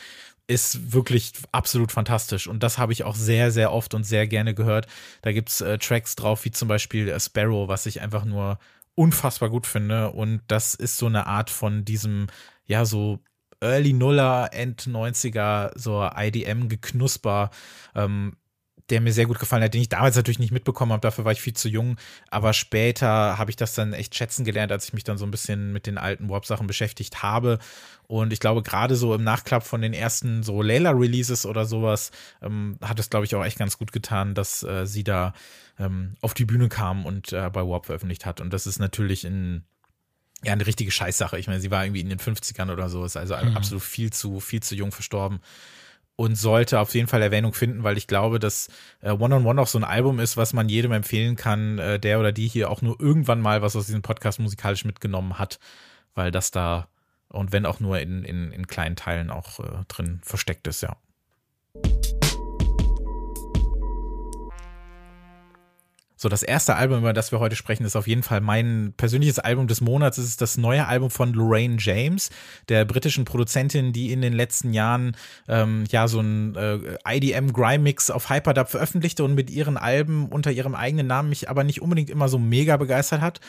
ist 0.47 0.93
wirklich 0.93 1.33
absolut 1.51 1.91
fantastisch. 1.91 2.47
Und 2.47 2.63
das 2.63 2.77
habe 2.77 2.93
ich 2.93 3.03
auch 3.03 3.15
sehr, 3.15 3.51
sehr 3.51 3.73
oft 3.73 3.93
und 3.93 4.05
sehr 4.05 4.27
gerne 4.27 4.53
gehört. 4.53 4.87
Da 5.21 5.33
gibt 5.33 5.49
es 5.49 5.61
äh, 5.61 5.77
Tracks 5.77 6.15
drauf, 6.15 6.45
wie 6.45 6.51
zum 6.51 6.69
Beispiel 6.69 7.09
äh, 7.09 7.19
Sparrow, 7.19 7.67
was 7.67 7.85
ich 7.85 8.01
einfach 8.01 8.23
nur 8.23 8.57
unfassbar 8.95 9.49
gut 9.49 9.67
finde. 9.67 10.11
Und 10.11 10.41
das 10.47 10.73
ist 10.73 10.97
so 10.97 11.05
eine 11.05 11.27
Art 11.27 11.49
von 11.49 11.83
diesem, 11.83 12.27
ja, 12.65 12.85
so 12.85 13.19
Early 13.59 13.93
Nuller, 13.93 14.49
End 14.53 14.83
90er, 14.83 15.71
so 15.75 16.07
IDM-Geknusper, 16.15 17.49
ähm, 17.95 18.37
der 18.89 19.01
mir 19.01 19.11
sehr 19.11 19.25
gut 19.25 19.39
gefallen 19.39 19.63
hat, 19.63 19.73
den 19.73 19.81
ich 19.81 19.89
damals 19.89 20.15
natürlich 20.15 20.39
nicht 20.39 20.51
mitbekommen 20.51 20.91
habe, 20.91 21.01
dafür 21.01 21.25
war 21.25 21.31
ich 21.31 21.41
viel 21.41 21.53
zu 21.53 21.69
jung, 21.69 21.97
aber 22.29 22.53
später 22.53 23.37
habe 23.37 23.49
ich 23.51 23.55
das 23.55 23.73
dann 23.73 23.93
echt 23.93 24.15
schätzen 24.15 24.45
gelernt, 24.45 24.71
als 24.71 24.85
ich 24.85 24.93
mich 24.93 25.03
dann 25.03 25.17
so 25.17 25.25
ein 25.25 25.31
bisschen 25.31 25.73
mit 25.73 25.87
den 25.87 25.97
alten 25.97 26.29
Warp-Sachen 26.29 26.67
beschäftigt 26.67 27.23
habe 27.23 27.59
und 28.07 28.31
ich 28.31 28.39
glaube, 28.39 28.63
gerade 28.63 28.95
so 28.95 29.13
im 29.13 29.23
Nachklapp 29.23 29.63
von 29.63 29.81
den 29.81 29.93
ersten 29.93 30.41
so 30.41 30.61
Layla-Releases 30.61 31.45
oder 31.45 31.65
sowas, 31.65 32.11
ähm, 32.41 32.79
hat 32.81 32.99
es, 32.99 33.09
glaube 33.09 33.25
ich, 33.25 33.35
auch 33.35 33.43
echt 33.43 33.59
ganz 33.59 33.77
gut 33.77 33.91
getan, 33.91 34.33
dass 34.33 34.63
äh, 34.63 34.87
sie 34.87 35.03
da 35.03 35.33
ähm, 35.77 36.15
auf 36.21 36.33
die 36.33 36.45
Bühne 36.45 36.69
kam 36.69 37.05
und 37.05 37.33
äh, 37.33 37.49
bei 37.51 37.67
Warp 37.67 37.85
veröffentlicht 37.87 38.25
hat. 38.25 38.39
Und 38.39 38.53
das 38.53 38.65
ist 38.65 38.79
natürlich 38.79 39.25
in, 39.25 39.65
ja, 40.41 40.53
eine 40.53 40.65
richtige 40.65 40.89
Scheißsache. 40.89 41.37
Ich 41.37 41.47
meine, 41.47 41.59
sie 41.59 41.69
war 41.69 41.83
irgendwie 41.83 42.01
in 42.01 42.09
den 42.09 42.19
50ern 42.19 42.71
oder 42.71 42.89
so, 42.89 43.03
ist 43.03 43.17
also 43.17 43.35
mhm. 43.35 43.57
absolut 43.57 43.83
viel 43.83 44.13
zu, 44.13 44.39
viel 44.39 44.63
zu 44.63 44.73
jung 44.73 44.93
verstorben 44.93 45.41
und 46.17 46.35
sollte 46.35 46.79
auf 46.79 46.93
jeden 46.95 47.07
Fall 47.07 47.21
Erwähnung 47.21 47.53
finden, 47.53 47.83
weil 47.83 47.95
ich 47.95 48.07
glaube, 48.07 48.39
dass 48.39 48.67
äh, 49.01 49.11
One 49.11 49.35
on 49.35 49.45
One 49.45 49.61
auch 49.61 49.67
so 49.67 49.77
ein 49.77 49.85
Album 49.85 50.19
ist, 50.19 50.35
was 50.35 50.51
man 50.51 50.67
jedem 50.67 50.91
empfehlen 50.91 51.37
kann, 51.37 51.77
äh, 51.79 51.99
der 51.99 52.19
oder 52.19 52.33
die 52.33 52.47
hier 52.47 52.69
auch 52.69 52.81
nur 52.81 52.99
irgendwann 52.99 53.39
mal 53.39 53.61
was 53.61 53.75
aus 53.75 53.85
diesem 53.85 54.01
Podcast 54.01 54.39
musikalisch 54.39 54.83
mitgenommen 54.83 55.39
hat, 55.39 55.59
weil 56.15 56.31
das 56.31 56.51
da 56.51 56.89
und 57.29 57.51
wenn 57.51 57.65
auch 57.65 57.79
nur 57.79 57.99
in, 57.99 58.23
in, 58.23 58.51
in 58.51 58.67
kleinen 58.67 58.95
Teilen 58.95 59.29
auch 59.29 59.59
äh, 59.59 59.83
drin 59.87 60.19
versteckt 60.23 60.67
ist, 60.67 60.81
ja. 60.81 60.97
So, 66.19 66.29
das 66.29 66.41
erste 66.41 66.75
Album, 66.75 66.97
über 66.97 67.13
das 67.13 67.31
wir 67.31 67.39
heute 67.39 67.55
sprechen, 67.55 67.85
ist 67.85 67.95
auf 67.95 68.07
jeden 68.07 68.23
Fall 68.23 68.41
mein 68.41 68.95
persönliches 68.97 69.37
Album 69.37 69.67
des 69.67 69.81
Monats. 69.81 70.17
Es 70.17 70.25
ist 70.25 70.41
das 70.41 70.57
neue 70.57 70.87
Album 70.87 71.11
von 71.11 71.31
Lorraine 71.31 71.77
James, 71.79 72.31
der 72.69 72.85
britischen 72.85 73.23
Produzentin, 73.23 73.93
die 73.93 74.11
in 74.11 74.23
den 74.23 74.33
letzten 74.33 74.73
Jahren 74.73 75.15
ähm, 75.47 75.83
ja 75.91 76.07
so 76.07 76.19
ein 76.19 76.55
äh, 76.55 76.79
IDM 77.07 77.53
Grime 77.53 77.83
Mix 77.83 78.09
auf 78.09 78.31
Hyperdub 78.31 78.67
veröffentlichte 78.67 79.23
und 79.23 79.35
mit 79.35 79.51
ihren 79.51 79.77
Alben 79.77 80.29
unter 80.29 80.49
ihrem 80.49 80.73
eigenen 80.73 81.05
Namen 81.05 81.29
mich 81.29 81.51
aber 81.51 81.63
nicht 81.63 81.83
unbedingt 81.83 82.09
immer 82.09 82.29
so 82.29 82.39
mega 82.39 82.77
begeistert 82.77 83.21
hat. 83.21 83.39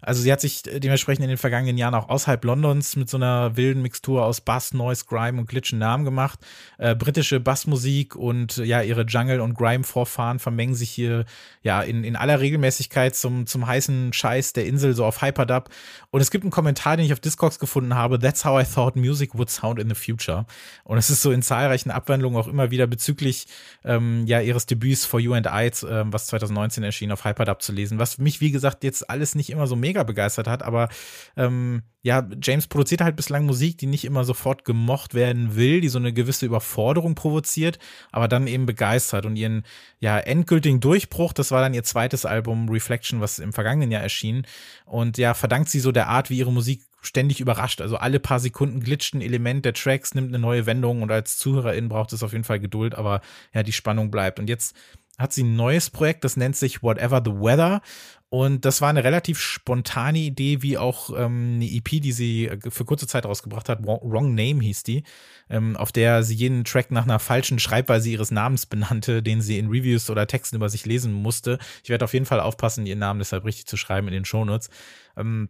Also 0.00 0.22
sie 0.22 0.30
hat 0.30 0.40
sich 0.40 0.62
dementsprechend 0.62 1.24
in 1.24 1.28
den 1.28 1.38
vergangenen 1.38 1.76
Jahren 1.76 1.94
auch 1.94 2.08
außerhalb 2.08 2.44
Londons 2.44 2.94
mit 2.94 3.08
so 3.08 3.16
einer 3.16 3.56
wilden 3.56 3.82
Mixtur 3.82 4.24
aus 4.24 4.40
Bass, 4.40 4.72
Noise, 4.72 5.04
Grime 5.08 5.40
und 5.40 5.48
Glitch 5.48 5.72
einen 5.72 5.80
Namen 5.80 6.04
gemacht. 6.04 6.38
Äh, 6.78 6.94
britische 6.94 7.40
Bassmusik 7.40 8.14
und 8.14 8.58
ja, 8.58 8.82
ihre 8.82 9.02
Jungle- 9.02 9.40
und 9.40 9.54
Grime-Vorfahren 9.54 10.38
vermengen 10.38 10.74
sich 10.74 10.90
hier 10.90 11.24
ja 11.62 11.82
in, 11.82 12.04
in 12.04 12.14
aller 12.18 12.40
Regelmäßigkeit 12.40 13.14
zum, 13.14 13.46
zum 13.46 13.66
heißen 13.66 14.12
Scheiß 14.12 14.52
der 14.52 14.66
Insel, 14.66 14.94
so 14.94 15.04
auf 15.04 15.22
Hyperdub. 15.22 15.68
Und 16.10 16.20
es 16.20 16.30
gibt 16.30 16.44
einen 16.44 16.50
Kommentar, 16.50 16.96
den 16.96 17.06
ich 17.06 17.12
auf 17.12 17.20
Discogs 17.20 17.58
gefunden 17.58 17.94
habe, 17.94 18.18
That's 18.18 18.44
how 18.44 18.60
I 18.60 18.64
thought 18.64 18.96
music 18.96 19.36
would 19.36 19.50
sound 19.50 19.78
in 19.78 19.88
the 19.88 19.94
future. 19.94 20.46
Und 20.84 20.98
es 20.98 21.10
ist 21.10 21.22
so 21.22 21.32
in 21.32 21.42
zahlreichen 21.42 21.90
Abwandlungen 21.90 22.38
auch 22.38 22.48
immer 22.48 22.70
wieder 22.70 22.86
bezüglich 22.86 23.46
ähm, 23.84 24.24
ja, 24.26 24.40
ihres 24.40 24.66
Debüts 24.66 25.04
For 25.04 25.20
You 25.20 25.34
and 25.34 25.46
I, 25.46 25.66
äh, 25.66 26.04
was 26.06 26.26
2019 26.26 26.82
erschien, 26.84 27.12
auf 27.12 27.24
Hyperdub 27.24 27.62
zu 27.62 27.72
lesen, 27.72 27.98
was 27.98 28.18
mich, 28.18 28.40
wie 28.40 28.50
gesagt, 28.50 28.84
jetzt 28.84 29.08
alles 29.08 29.34
nicht 29.34 29.50
immer 29.50 29.66
so 29.66 29.76
mega 29.76 30.02
begeistert 30.02 30.48
hat, 30.48 30.62
aber 30.62 30.88
ähm, 31.36 31.82
ja, 32.02 32.28
James 32.40 32.68
produziert 32.68 33.00
halt 33.00 33.16
bislang 33.16 33.44
Musik, 33.44 33.78
die 33.78 33.86
nicht 33.86 34.04
immer 34.04 34.24
sofort 34.24 34.64
gemocht 34.64 35.14
werden 35.14 35.56
will, 35.56 35.80
die 35.80 35.88
so 35.88 35.98
eine 35.98 36.12
gewisse 36.12 36.46
Überforderung 36.46 37.14
provoziert, 37.14 37.78
aber 38.12 38.28
dann 38.28 38.46
eben 38.46 38.66
begeistert 38.66 39.26
und 39.26 39.36
ihren 39.36 39.64
ja 39.98 40.18
endgültigen 40.18 40.80
Durchbruch, 40.80 41.32
das 41.32 41.50
war 41.50 41.60
dann 41.60 41.74
ihr 41.74 41.82
zweites 41.82 42.24
Album 42.24 42.68
Reflection, 42.68 43.20
was 43.20 43.40
im 43.40 43.52
vergangenen 43.52 43.90
Jahr 43.90 44.02
erschien 44.02 44.46
und 44.84 45.18
ja, 45.18 45.34
verdankt 45.34 45.70
sie 45.70 45.80
so 45.80 45.90
der 45.90 46.08
Art, 46.08 46.30
wie 46.30 46.38
ihre 46.38 46.52
Musik 46.52 46.82
ständig 47.00 47.40
überrascht. 47.40 47.80
Also 47.80 47.96
alle 47.96 48.20
paar 48.20 48.40
Sekunden 48.40 48.80
glitscht 48.80 49.14
ein 49.14 49.20
Element 49.20 49.64
der 49.64 49.72
Tracks, 49.72 50.14
nimmt 50.14 50.28
eine 50.28 50.38
neue 50.38 50.66
Wendung 50.66 51.02
und 51.02 51.10
als 51.10 51.38
Zuhörerin 51.38 51.88
braucht 51.88 52.12
es 52.12 52.22
auf 52.22 52.32
jeden 52.32 52.44
Fall 52.44 52.60
Geduld, 52.60 52.94
aber 52.94 53.20
ja, 53.52 53.62
die 53.62 53.72
Spannung 53.72 54.10
bleibt. 54.10 54.38
Und 54.38 54.48
jetzt 54.48 54.74
hat 55.18 55.32
sie 55.32 55.42
ein 55.42 55.56
neues 55.56 55.90
Projekt, 55.90 56.24
das 56.24 56.36
nennt 56.36 56.56
sich 56.56 56.82
Whatever 56.82 57.20
the 57.24 57.32
Weather. 57.32 57.82
Und 58.30 58.66
das 58.66 58.82
war 58.82 58.90
eine 58.90 59.04
relativ 59.04 59.40
spontane 59.40 60.18
Idee, 60.18 60.60
wie 60.60 60.76
auch 60.76 61.10
ähm, 61.18 61.54
eine 61.54 61.64
EP, 61.64 61.88
die 61.88 62.12
sie 62.12 62.48
äh, 62.48 62.58
für 62.70 62.84
kurze 62.84 63.06
Zeit 63.06 63.24
rausgebracht 63.24 63.70
hat. 63.70 63.82
Wrong 63.82 64.34
Name 64.34 64.62
hieß 64.62 64.82
die, 64.82 65.02
ähm, 65.48 65.76
auf 65.76 65.92
der 65.92 66.22
sie 66.22 66.34
jeden 66.34 66.64
Track 66.64 66.90
nach 66.90 67.04
einer 67.04 67.20
falschen 67.20 67.58
Schreibweise 67.58 68.10
ihres 68.10 68.30
Namens 68.30 68.66
benannte, 68.66 69.22
den 69.22 69.40
sie 69.40 69.58
in 69.58 69.68
Reviews 69.68 70.10
oder 70.10 70.26
Texten 70.26 70.56
über 70.56 70.68
sich 70.68 70.84
lesen 70.84 71.12
musste. 71.12 71.58
Ich 71.82 71.88
werde 71.88 72.04
auf 72.04 72.12
jeden 72.12 72.26
Fall 72.26 72.40
aufpassen, 72.40 72.84
ihren 72.84 72.98
Namen 72.98 73.18
deshalb 73.18 73.46
richtig 73.46 73.66
zu 73.66 73.78
schreiben 73.78 74.08
in 74.08 74.14
den 74.14 74.24
Shownotes. 74.26 74.68
Ähm, 75.16 75.48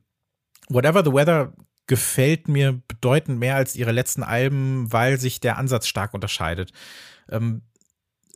Whatever 0.68 1.02
the 1.04 1.12
Weather 1.12 1.54
gefällt 1.88 2.46
mir 2.46 2.80
bedeutend 2.86 3.40
mehr 3.40 3.56
als 3.56 3.74
ihre 3.74 3.92
letzten 3.92 4.22
Alben, 4.22 4.92
weil 4.92 5.18
sich 5.18 5.40
der 5.40 5.58
Ansatz 5.58 5.88
stark 5.88 6.14
unterscheidet. 6.14 6.72
Ähm, 7.30 7.62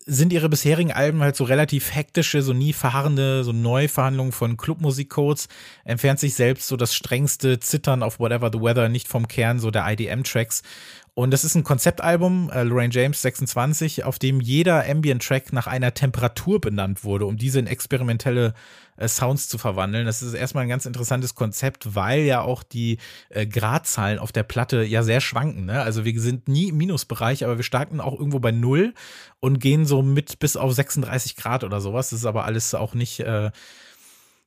sind 0.06 0.32
ihre 0.32 0.49
bisherigen 0.49 0.92
Alben 0.92 1.23
halt 1.23 1.37
so 1.37 1.44
relativ 1.44 1.94
hektische, 1.94 2.42
so 2.42 2.52
nie 2.52 2.73
verharrende, 2.73 3.44
so 3.44 3.52
Neuverhandlungen 3.52 4.32
von 4.32 4.56
Clubmusikcodes, 4.56 5.49
entfernt 5.85 6.18
sich 6.18 6.35
selbst 6.35 6.66
so 6.66 6.76
das 6.76 6.94
strengste 6.94 7.61
Zittern 7.61 8.02
auf 8.02 8.18
Whatever 8.18 8.50
the 8.52 8.61
Weather 8.61 8.88
nicht 8.88 9.09
vom 9.09 9.28
Kern 9.28 9.61
so 9.61 9.71
der 9.71 9.87
IDM-Tracks 9.87 10.62
und 11.14 11.31
das 11.31 11.45
ist 11.45 11.54
ein 11.54 11.62
Konzeptalbum, 11.64 12.50
äh, 12.50 12.62
Lorraine 12.62 12.92
James 12.92 13.21
26, 13.21 14.04
auf 14.04 14.19
dem 14.19 14.40
jeder 14.40 14.88
Ambient-Track 14.88 15.52
nach 15.52 15.66
einer 15.66 15.92
Temperatur 15.92 16.59
benannt 16.59 17.04
wurde, 17.04 17.26
um 17.26 17.37
diese 17.37 17.59
in 17.59 17.66
experimentelle 17.66 18.54
äh, 18.97 19.09
Sounds 19.09 19.47
zu 19.49 19.59
verwandeln. 19.59 20.07
Das 20.07 20.23
ist 20.23 20.33
erstmal 20.33 20.62
ein 20.62 20.71
ganz 20.71 20.87
interessantes 20.87 21.35
Konzept, 21.35 21.95
weil 21.95 22.23
ja 22.23 22.40
auch 22.40 22.62
die 22.62 22.97
äh, 23.28 23.47
Gradzahlen 23.47 24.19
auf 24.19 24.33
der 24.33 24.45
Platte 24.45 24.85
ja 24.85 25.02
sehr 25.02 25.21
schwanken. 25.21 25.66
Ne? 25.66 25.83
Also 25.83 26.07
wir 26.07 26.19
sind 26.19 26.49
nie 26.49 26.71
im 26.71 26.78
Minusbereich, 26.78 27.45
aber 27.45 27.59
wir 27.59 27.64
starten 27.64 28.00
auch 28.00 28.19
irgendwo 28.19 28.38
bei 28.38 28.50
Null 28.50 28.95
und 29.38 29.59
gehen 29.59 29.85
so 29.85 30.00
mit 30.00 30.38
bis 30.38 30.57
auf 30.57 30.73
36 30.73 31.37
Grad 31.37 31.62
oder 31.62 31.83
sowas. 31.83 32.09
Das 32.09 32.21
ist 32.21 32.26
aber 32.26 32.47
alles 32.47 32.75
auch 32.75 32.95
nicht 32.95 33.21
äh, 33.21 33.50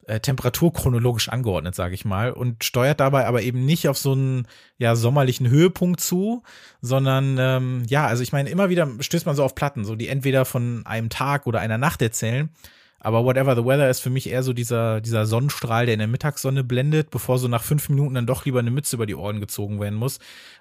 äh, 0.08 0.20
Temperatur 0.20 0.72
chronologisch 0.74 1.30
angeordnet, 1.30 1.76
sage 1.76 1.96
ich 1.96 2.06
mal, 2.06 2.32
und 2.32 2.64
steuert 2.64 3.00
dabei 3.00 3.26
aber 3.28 3.42
eben 3.42 3.66
nicht 3.66 3.88
auf 3.90 3.98
so 3.98 4.14
einen 4.14 4.48
ja 4.78 4.96
sommerlichen 4.96 5.50
Höhepunkt 5.50 6.00
zu, 6.00 6.44
sondern 6.82 7.38
ähm, 7.40 7.84
ja, 7.88 8.06
also 8.08 8.24
ich 8.24 8.32
meine, 8.32 8.50
immer 8.50 8.70
wieder 8.70 8.88
stößt 9.00 9.26
man 9.26 9.36
so 9.36 9.44
auf 9.44 9.56
Platten, 9.56 9.86
so 9.86 9.96
die 9.96 10.08
entweder 10.08 10.46
von 10.46 10.86
einem 10.86 11.10
Tag 11.10 11.48
oder 11.48 11.60
einer 11.60 11.78
Nacht 11.78 12.02
erzählen, 12.02 12.50
Aber 13.06 13.24
Whatever 13.24 13.56
the 13.56 13.64
Weather 13.64 13.88
ist 13.88 14.00
für 14.00 14.10
mich 14.10 14.28
eher 14.28 14.42
so 14.42 14.52
dieser, 14.52 15.00
dieser 15.00 15.28
Sonnenstrahl, 15.28 15.86
der 15.86 15.94
in 15.94 16.00
der 16.00 16.08
Mittagssonne 16.08 16.64
blendet, 16.64 17.12
bevor 17.12 17.38
so 17.38 17.48
nach 17.48 17.62
fünf 17.62 17.88
Minuten 17.88 18.16
dann 18.16 18.26
doch 18.26 18.46
lieber 18.46 18.58
eine 18.58 18.72
Mütze 18.72 18.96
über 18.96 19.06
die 19.06 19.14
Ohren 19.14 19.40
gezogen 19.40 19.80
werden 19.80 19.94
muss. 19.94 20.18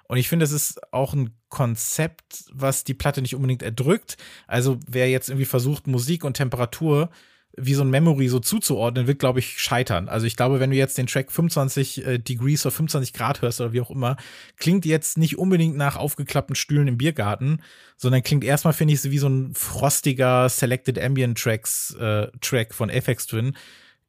Und 0.07 0.17
ich 0.17 0.29
finde, 0.29 0.45
es 0.45 0.51
ist 0.51 0.93
auch 0.93 1.13
ein 1.13 1.31
Konzept, 1.49 2.45
was 2.53 2.83
die 2.83 2.93
Platte 2.93 3.23
nicht 3.23 3.33
unbedingt 3.33 3.63
erdrückt. 3.63 4.17
Also 4.45 4.77
wer 4.87 5.09
jetzt 5.09 5.29
irgendwie 5.29 5.45
versucht, 5.45 5.87
Musik 5.87 6.23
und 6.23 6.35
Temperatur 6.37 7.09
wie 7.57 7.73
so 7.73 7.83
ein 7.83 7.89
Memory 7.89 8.27
so 8.27 8.39
zuzuordnen, 8.39 9.07
wird, 9.07 9.19
glaube 9.19 9.39
ich, 9.39 9.59
scheitern. 9.59 10.09
Also 10.09 10.25
ich 10.25 10.35
glaube, 10.35 10.59
wenn 10.59 10.71
du 10.71 10.75
jetzt 10.75 10.97
den 10.97 11.07
Track 11.07 11.31
25 11.31 12.05
äh, 12.05 12.17
Degrees 12.17 12.65
oder 12.65 12.71
25 12.71 13.13
Grad 13.13 13.41
hörst 13.41 13.61
oder 13.61 13.73
wie 13.73 13.81
auch 13.81 13.91
immer, 13.91 14.17
klingt 14.57 14.85
jetzt 14.85 15.17
nicht 15.17 15.37
unbedingt 15.37 15.77
nach 15.77 15.95
aufgeklappten 15.95 16.55
Stühlen 16.55 16.87
im 16.87 16.97
Biergarten, 16.97 17.61
sondern 17.97 18.23
klingt 18.23 18.43
erstmal, 18.43 18.73
finde 18.73 18.93
ich, 18.93 19.01
so 19.01 19.11
wie 19.11 19.17
so 19.17 19.29
ein 19.29 19.53
frostiger 19.53 20.49
Selected 20.49 20.99
Ambient 20.99 21.37
Tracks 21.37 21.95
äh, 21.95 22.27
Track 22.41 22.73
von 22.73 22.89
FX 22.89 23.27
Twin. 23.27 23.55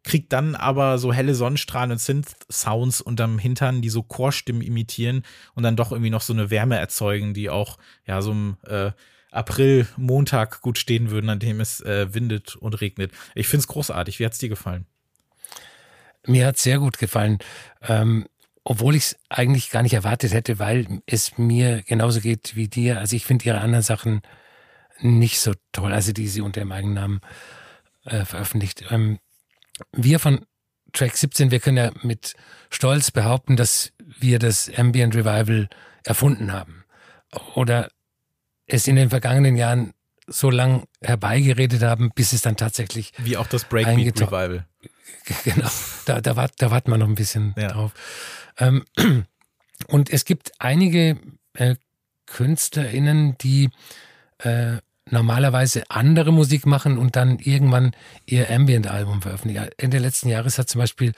Kriegt 0.02 0.32
dann 0.32 0.54
aber 0.54 0.98
so 0.98 1.12
helle 1.12 1.34
Sonnenstrahlen 1.34 1.90
und 1.90 2.00
Synth-Sounds 2.00 3.00
unterm 3.00 3.38
Hintern, 3.38 3.82
die 3.82 3.88
so 3.88 4.02
Chorstimmen 4.02 4.62
imitieren 4.62 5.22
und 5.54 5.64
dann 5.64 5.74
doch 5.76 5.90
irgendwie 5.90 6.10
noch 6.10 6.20
so 6.20 6.32
eine 6.32 6.50
Wärme 6.50 6.78
erzeugen, 6.78 7.34
die 7.34 7.50
auch 7.50 7.78
ja 8.06 8.22
so 8.22 8.32
ein 8.32 8.56
äh, 8.66 8.92
April, 9.36 9.86
Montag 9.96 10.60
gut 10.62 10.78
stehen 10.78 11.10
würden, 11.10 11.30
an 11.30 11.38
dem 11.38 11.60
es 11.60 11.80
äh, 11.80 12.12
windet 12.12 12.56
und 12.56 12.80
regnet. 12.80 13.12
Ich 13.34 13.48
finde 13.48 13.60
es 13.60 13.68
großartig. 13.68 14.18
Wie 14.18 14.24
hat 14.24 14.32
es 14.32 14.38
dir 14.38 14.48
gefallen? 14.48 14.86
Mir 16.26 16.46
hat 16.46 16.56
es 16.56 16.62
sehr 16.62 16.78
gut 16.78 16.98
gefallen. 16.98 17.38
Ähm, 17.82 18.26
obwohl 18.64 18.96
ich 18.96 19.04
es 19.04 19.18
eigentlich 19.28 19.70
gar 19.70 19.82
nicht 19.82 19.94
erwartet 19.94 20.32
hätte, 20.32 20.58
weil 20.58 21.00
es 21.06 21.38
mir 21.38 21.82
genauso 21.82 22.20
geht 22.20 22.56
wie 22.56 22.66
dir. 22.66 22.98
Also 22.98 23.14
ich 23.14 23.24
finde 23.24 23.44
ihre 23.44 23.60
anderen 23.60 23.84
Sachen 23.84 24.22
nicht 25.00 25.38
so 25.38 25.52
toll, 25.72 25.92
also 25.92 26.12
die 26.12 26.26
sie 26.26 26.40
unter 26.40 26.60
ihrem 26.60 26.72
eigenen 26.72 26.94
Namen 26.94 27.20
äh, 28.04 28.24
veröffentlicht. 28.24 28.84
Ähm, 28.90 29.20
wir 29.92 30.18
von 30.18 30.46
Track 30.92 31.16
17, 31.16 31.50
wir 31.50 31.60
können 31.60 31.76
ja 31.76 31.92
mit 32.02 32.34
Stolz 32.70 33.10
behaupten, 33.10 33.56
dass 33.56 33.92
wir 33.98 34.38
das 34.38 34.70
Ambient 34.76 35.14
Revival 35.14 35.68
erfunden 36.04 36.52
haben. 36.52 36.84
Oder 37.54 37.90
es 38.66 38.86
in 38.86 38.96
den 38.96 39.10
vergangenen 39.10 39.56
Jahren 39.56 39.92
so 40.26 40.50
lang 40.50 40.84
herbeigeredet 41.00 41.82
haben, 41.82 42.10
bis 42.14 42.32
es 42.32 42.42
dann 42.42 42.56
tatsächlich. 42.56 43.12
Wie 43.18 43.36
auch 43.36 43.46
das 43.46 43.64
Breakbeat 43.64 44.20
Revival. 44.20 44.66
Genau, 45.44 45.68
da, 46.04 46.20
da, 46.20 46.36
wart, 46.36 46.52
da 46.58 46.70
warten 46.70 46.90
wir 46.90 46.98
noch 46.98 47.08
ein 47.08 47.16
bisschen 47.16 47.52
ja. 47.56 47.68
drauf. 47.68 47.92
Ähm, 48.58 48.84
und 49.88 50.10
es 50.10 50.24
gibt 50.24 50.52
einige 50.60 51.18
äh, 51.54 51.74
KünstlerInnen, 52.26 53.36
die 53.38 53.70
äh, 54.38 54.76
normalerweise 55.10 55.84
andere 55.88 56.32
Musik 56.32 56.66
machen 56.66 56.98
und 56.98 57.16
dann 57.16 57.38
irgendwann 57.38 57.92
ihr 58.26 58.50
Ambient-Album 58.50 59.22
veröffentlichen. 59.22 59.68
Ende 59.78 59.98
letzten 59.98 60.28
Jahres 60.28 60.58
hat 60.58 60.68
zum 60.68 60.80
Beispiel 60.80 61.12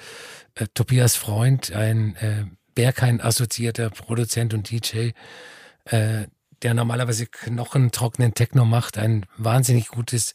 äh, 0.54 0.66
Tobias 0.74 1.16
Freund, 1.16 1.72
ein 1.72 2.16
äh, 2.16 2.44
Berghain-assoziierter 2.74 3.90
Produzent 3.90 4.54
und 4.54 4.70
DJ, 4.70 5.10
äh, 5.84 6.26
der 6.62 6.74
normalerweise 6.74 7.26
knochentrockenen 7.26 8.34
Techno 8.34 8.64
macht, 8.64 8.98
ein 8.98 9.26
wahnsinnig 9.36 9.88
gutes 9.88 10.34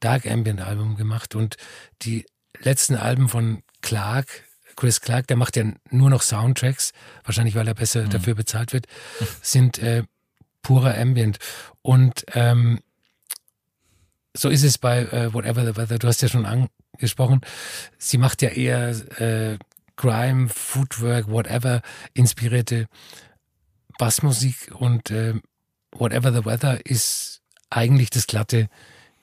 Dark 0.00 0.26
Ambient 0.26 0.60
Album 0.60 0.96
gemacht 0.96 1.34
und 1.34 1.56
die 2.02 2.26
letzten 2.58 2.96
Alben 2.96 3.28
von 3.28 3.62
Clark, 3.82 4.44
Chris 4.76 5.00
Clark, 5.00 5.26
der 5.26 5.36
macht 5.36 5.56
ja 5.56 5.64
nur 5.90 6.10
noch 6.10 6.22
Soundtracks, 6.22 6.92
wahrscheinlich 7.24 7.54
weil 7.54 7.68
er 7.68 7.74
besser 7.74 8.04
mhm. 8.04 8.10
dafür 8.10 8.34
bezahlt 8.34 8.72
wird, 8.72 8.86
sind 9.42 9.78
äh, 9.78 10.04
purer 10.62 10.96
Ambient 10.96 11.38
und 11.82 12.24
ähm, 12.34 12.80
so 14.34 14.48
ist 14.48 14.62
es 14.62 14.78
bei 14.78 15.02
äh, 15.02 15.32
Whatever 15.34 15.64
the 15.64 15.76
Weather. 15.76 15.98
Du 15.98 16.06
hast 16.06 16.22
ja 16.22 16.28
schon 16.28 16.46
angesprochen. 16.46 17.40
Sie 17.98 18.16
macht 18.16 18.42
ja 18.42 18.50
eher 18.50 18.90
äh, 19.20 19.58
Grime, 19.96 20.48
Footwork, 20.48 21.28
whatever 21.28 21.82
inspirierte 22.14 22.86
Bassmusik 23.98 24.72
und 24.74 25.10
äh, 25.10 25.34
Whatever 25.92 26.32
the 26.32 26.44
Weather 26.44 26.84
ist 26.84 27.40
eigentlich 27.70 28.10
das 28.10 28.26
glatte 28.26 28.68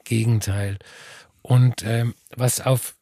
Gegenteil. 0.04 0.78
Und 1.42 1.84
ähm, 1.84 2.14
was 2.36 2.62
auf 2.62 2.96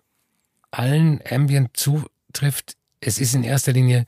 allen 0.72 1.22
Ambient 1.30 1.76
zutrifft, 1.78 2.76
es 3.00 3.20
ist 3.20 3.34
in 3.34 3.44
erster 3.44 3.74
Linie 3.74 4.06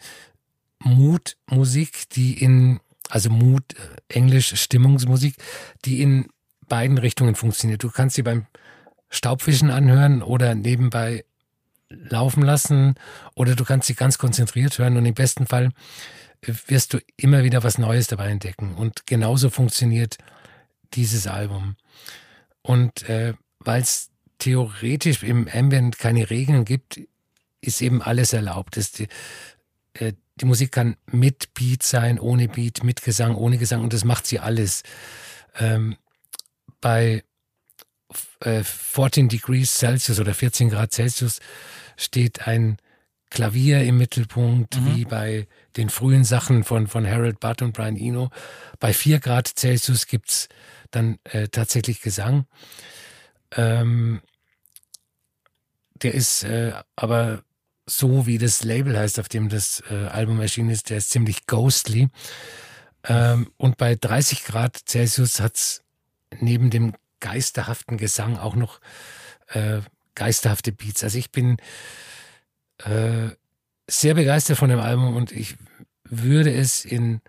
Mutmusik, 0.79 2.09
die 2.11 2.41
in, 2.41 2.79
also 3.09 3.29
Mut, 3.29 3.73
äh, 3.73 4.13
Englisch 4.13 4.55
Stimmungsmusik, 4.55 5.35
die 5.85 6.01
in 6.01 6.27
beiden 6.67 6.97
Richtungen 6.97 7.35
funktioniert. 7.35 7.83
Du 7.83 7.89
kannst 7.89 8.15
sie 8.15 8.23
beim 8.23 8.45
Staubwischen 9.09 9.71
anhören 9.71 10.21
oder 10.21 10.53
nebenbei 10.53 11.23
laufen 11.89 12.43
lassen 12.43 12.95
oder 13.35 13.55
du 13.55 13.63
kannst 13.63 13.87
sie 13.87 13.95
ganz 13.95 14.17
konzentriert 14.17 14.77
hören 14.77 14.97
und 14.97 15.05
im 15.05 15.13
besten 15.13 15.47
Fall 15.47 15.71
wirst 16.41 16.93
du 16.93 16.99
immer 17.15 17.43
wieder 17.43 17.63
was 17.63 17.77
Neues 17.77 18.07
dabei 18.07 18.29
entdecken. 18.29 18.75
Und 18.75 19.05
genauso 19.05 19.49
funktioniert 19.49 20.17
dieses 20.93 21.27
Album. 21.27 21.75
Und 22.61 23.07
äh, 23.09 23.33
weil 23.59 23.81
es 23.81 24.09
theoretisch 24.39 25.23
im 25.23 25.47
Ambient 25.47 25.97
keine 25.97 26.29
Regeln 26.29 26.65
gibt, 26.65 26.99
ist 27.61 27.81
eben 27.81 28.01
alles 28.01 28.33
erlaubt. 28.33 28.77
Das, 28.77 28.91
die, 28.91 29.07
äh, 29.93 30.13
die 30.35 30.45
Musik 30.45 30.71
kann 30.71 30.95
mit 31.11 31.53
Beat 31.53 31.83
sein, 31.83 32.19
ohne 32.19 32.47
Beat, 32.47 32.83
mit 32.83 33.01
Gesang, 33.01 33.35
ohne 33.35 33.57
Gesang 33.57 33.81
und 33.81 33.93
das 33.93 34.03
macht 34.03 34.27
sie 34.27 34.39
alles. 34.39 34.83
Ähm, 35.59 35.97
bei 36.81 37.23
äh, 38.41 38.63
14 38.63 39.29
Degrees 39.29 39.75
Celsius 39.75 40.19
oder 40.19 40.33
14 40.33 40.69
Grad 40.69 40.93
Celsius 40.93 41.39
steht 41.97 42.47
ein 42.47 42.77
Klavier 43.29 43.83
im 43.83 43.97
Mittelpunkt, 43.97 44.79
mhm. 44.79 44.95
wie 44.95 45.05
bei 45.05 45.47
den 45.75 45.89
frühen 45.89 46.23
Sachen 46.23 46.63
von, 46.63 46.87
von 46.87 47.05
Harold 47.05 47.39
Budd 47.39 47.61
und 47.61 47.73
Brian 47.73 47.97
Eno. 47.97 48.29
Bei 48.79 48.93
4 48.93 49.19
Grad 49.19 49.47
Celsius 49.47 50.07
gibt 50.07 50.29
es 50.29 50.49
dann 50.91 51.19
äh, 51.25 51.47
tatsächlich 51.47 52.01
Gesang. 52.01 52.45
Ähm, 53.51 54.21
der 56.01 56.13
ist 56.13 56.43
äh, 56.43 56.73
aber 56.95 57.43
so, 57.85 58.27
wie 58.27 58.37
das 58.37 58.63
Label 58.63 58.97
heißt, 58.97 59.19
auf 59.19 59.29
dem 59.29 59.49
das 59.49 59.81
äh, 59.89 60.07
Album 60.07 60.39
erschienen 60.41 60.69
ist, 60.69 60.89
der 60.89 60.97
ist 60.97 61.09
ziemlich 61.09 61.47
ghostly. 61.47 62.09
Ähm, 63.05 63.51
und 63.57 63.77
bei 63.77 63.95
30 63.95 64.43
Grad 64.43 64.77
Celsius 64.87 65.39
hat 65.39 65.55
es 65.55 65.83
neben 66.39 66.69
dem 66.69 66.93
geisterhaften 67.19 67.97
Gesang 67.97 68.37
auch 68.37 68.55
noch 68.55 68.79
äh, 69.47 69.79
geisterhafte 70.15 70.71
Beats. 70.71 71.03
Also 71.03 71.17
ich 71.17 71.31
bin 71.31 71.57
äh, 72.83 73.29
sehr 73.87 74.13
begeistert 74.13 74.57
von 74.57 74.69
dem 74.69 74.79
Album 74.79 75.15
und 75.15 75.31
ich 75.31 75.55
würde 76.03 76.53
es 76.53 76.85
in 76.85 77.21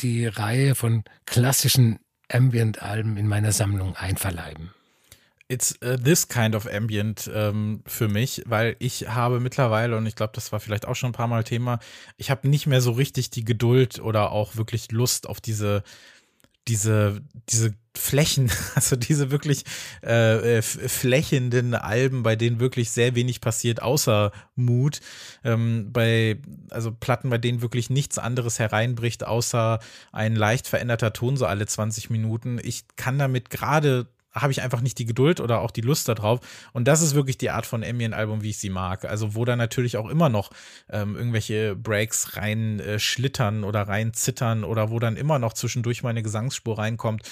die 0.00 0.26
Reihe 0.26 0.74
von 0.74 1.04
klassischen 1.26 2.00
Ambient-Alben 2.28 3.16
in 3.16 3.28
meiner 3.28 3.52
Sammlung 3.52 3.94
einverleiben. 3.96 4.70
It's 5.46 5.78
uh, 5.84 5.96
this 5.96 6.28
kind 6.28 6.54
of 6.54 6.66
ambient 6.66 7.30
ähm, 7.32 7.82
für 7.86 8.08
mich, 8.08 8.42
weil 8.46 8.76
ich 8.78 9.08
habe 9.08 9.40
mittlerweile, 9.40 9.96
und 9.96 10.06
ich 10.06 10.16
glaube, 10.16 10.32
das 10.34 10.52
war 10.52 10.58
vielleicht 10.58 10.86
auch 10.86 10.96
schon 10.96 11.10
ein 11.10 11.14
paar 11.14 11.28
Mal 11.28 11.44
Thema, 11.44 11.80
ich 12.16 12.30
habe 12.30 12.48
nicht 12.48 12.66
mehr 12.66 12.80
so 12.80 12.92
richtig 12.92 13.28
die 13.28 13.44
Geduld 13.44 13.98
oder 14.00 14.32
auch 14.32 14.56
wirklich 14.56 14.90
Lust 14.90 15.28
auf 15.28 15.42
diese 15.42 15.82
diese, 16.68 17.20
diese 17.48 17.74
Flächen, 17.96 18.50
also 18.74 18.96
diese 18.96 19.30
wirklich 19.30 19.64
äh, 20.02 20.58
äh 20.58 20.62
flächenden 20.62 21.74
Alben, 21.74 22.22
bei 22.22 22.36
denen 22.36 22.60
wirklich 22.60 22.90
sehr 22.90 23.14
wenig 23.14 23.40
passiert, 23.40 23.82
außer 23.82 24.32
Mut, 24.56 25.00
ähm, 25.44 25.90
bei, 25.92 26.40
also 26.70 26.90
Platten, 26.92 27.30
bei 27.30 27.38
denen 27.38 27.62
wirklich 27.62 27.90
nichts 27.90 28.18
anderes 28.18 28.58
hereinbricht, 28.58 29.24
außer 29.24 29.78
ein 30.12 30.34
leicht 30.36 30.68
veränderter 30.68 31.12
Ton 31.12 31.36
so 31.36 31.46
alle 31.46 31.66
20 31.66 32.10
Minuten. 32.10 32.58
Ich 32.62 32.84
kann 32.96 33.18
damit 33.18 33.50
gerade 33.50 34.06
habe 34.34 34.52
ich 34.52 34.62
einfach 34.62 34.80
nicht 34.80 34.98
die 34.98 35.04
Geduld 35.04 35.40
oder 35.40 35.60
auch 35.60 35.70
die 35.70 35.80
Lust 35.80 36.08
darauf. 36.08 36.40
Und 36.72 36.88
das 36.88 37.02
ist 37.02 37.14
wirklich 37.14 37.38
die 37.38 37.50
Art 37.50 37.66
von 37.66 37.84
Ambient-Album, 37.84 38.42
wie 38.42 38.50
ich 38.50 38.58
sie 38.58 38.70
mag. 38.70 39.04
Also 39.04 39.34
wo 39.34 39.44
da 39.44 39.56
natürlich 39.56 39.96
auch 39.96 40.08
immer 40.08 40.28
noch 40.28 40.50
ähm, 40.90 41.16
irgendwelche 41.16 41.76
Breaks 41.76 42.36
rein 42.36 42.80
äh, 42.80 42.98
schlittern 42.98 43.64
oder 43.64 43.82
rein 43.82 44.12
zittern 44.12 44.64
oder 44.64 44.90
wo 44.90 44.98
dann 44.98 45.16
immer 45.16 45.38
noch 45.38 45.52
zwischendurch 45.52 46.02
meine 46.02 46.22
Gesangsspur 46.22 46.78
reinkommt. 46.78 47.22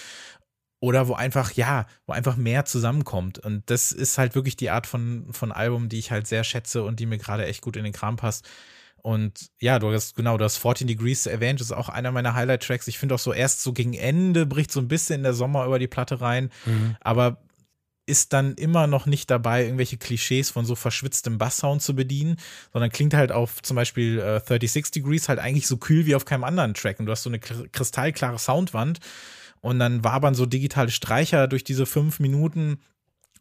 Oder 0.80 1.06
wo 1.06 1.14
einfach, 1.14 1.52
ja, 1.52 1.86
wo 2.06 2.12
einfach 2.12 2.36
mehr 2.36 2.64
zusammenkommt. 2.64 3.38
Und 3.38 3.70
das 3.70 3.92
ist 3.92 4.18
halt 4.18 4.34
wirklich 4.34 4.56
die 4.56 4.70
Art 4.70 4.86
von, 4.88 5.26
von 5.30 5.52
Album, 5.52 5.88
die 5.88 5.98
ich 5.98 6.10
halt 6.10 6.26
sehr 6.26 6.42
schätze 6.42 6.82
und 6.82 6.98
die 6.98 7.06
mir 7.06 7.18
gerade 7.18 7.46
echt 7.46 7.62
gut 7.62 7.76
in 7.76 7.84
den 7.84 7.92
Kram 7.92 8.16
passt. 8.16 8.48
Und 9.02 9.50
ja, 9.60 9.80
du 9.80 9.92
hast 9.92 10.14
genau, 10.14 10.38
du 10.38 10.44
hast 10.44 10.58
14 10.58 10.86
Degrees 10.86 11.26
erwähnt, 11.26 11.60
das 11.60 11.68
ist 11.68 11.76
auch 11.76 11.88
einer 11.88 12.12
meiner 12.12 12.34
Highlight-Tracks. 12.34 12.86
Ich 12.86 12.98
finde 12.98 13.16
auch 13.16 13.18
so 13.18 13.32
erst 13.32 13.62
so 13.62 13.72
gegen 13.72 13.94
Ende 13.94 14.46
bricht 14.46 14.70
so 14.70 14.80
ein 14.80 14.88
bisschen 14.88 15.16
in 15.16 15.22
der 15.24 15.34
Sommer 15.34 15.66
über 15.66 15.80
die 15.80 15.88
Platte 15.88 16.20
rein, 16.20 16.50
mhm. 16.64 16.96
aber 17.00 17.42
ist 18.06 18.32
dann 18.32 18.54
immer 18.54 18.86
noch 18.86 19.06
nicht 19.06 19.30
dabei, 19.30 19.64
irgendwelche 19.64 19.96
Klischees 19.96 20.50
von 20.50 20.64
so 20.64 20.74
verschwitztem 20.74 21.38
Basssound 21.38 21.82
zu 21.82 21.94
bedienen, 21.94 22.36
sondern 22.72 22.90
klingt 22.90 23.14
halt 23.14 23.30
auf 23.30 23.62
zum 23.62 23.76
Beispiel 23.76 24.18
äh, 24.18 24.40
36 24.40 24.90
Degrees 24.90 25.28
halt 25.28 25.38
eigentlich 25.38 25.68
so 25.68 25.76
kühl 25.76 26.06
wie 26.06 26.14
auf 26.14 26.24
keinem 26.24 26.44
anderen 26.44 26.74
Track. 26.74 26.98
Und 26.98 27.06
du 27.06 27.12
hast 27.12 27.22
so 27.22 27.30
eine 27.30 27.38
kristallklare 27.38 28.38
Soundwand 28.38 28.98
und 29.60 29.78
dann 29.78 30.02
wabern 30.02 30.34
so 30.34 30.46
digitale 30.46 30.90
Streicher 30.90 31.46
durch 31.46 31.62
diese 31.62 31.86
fünf 31.86 32.18
Minuten 32.18 32.80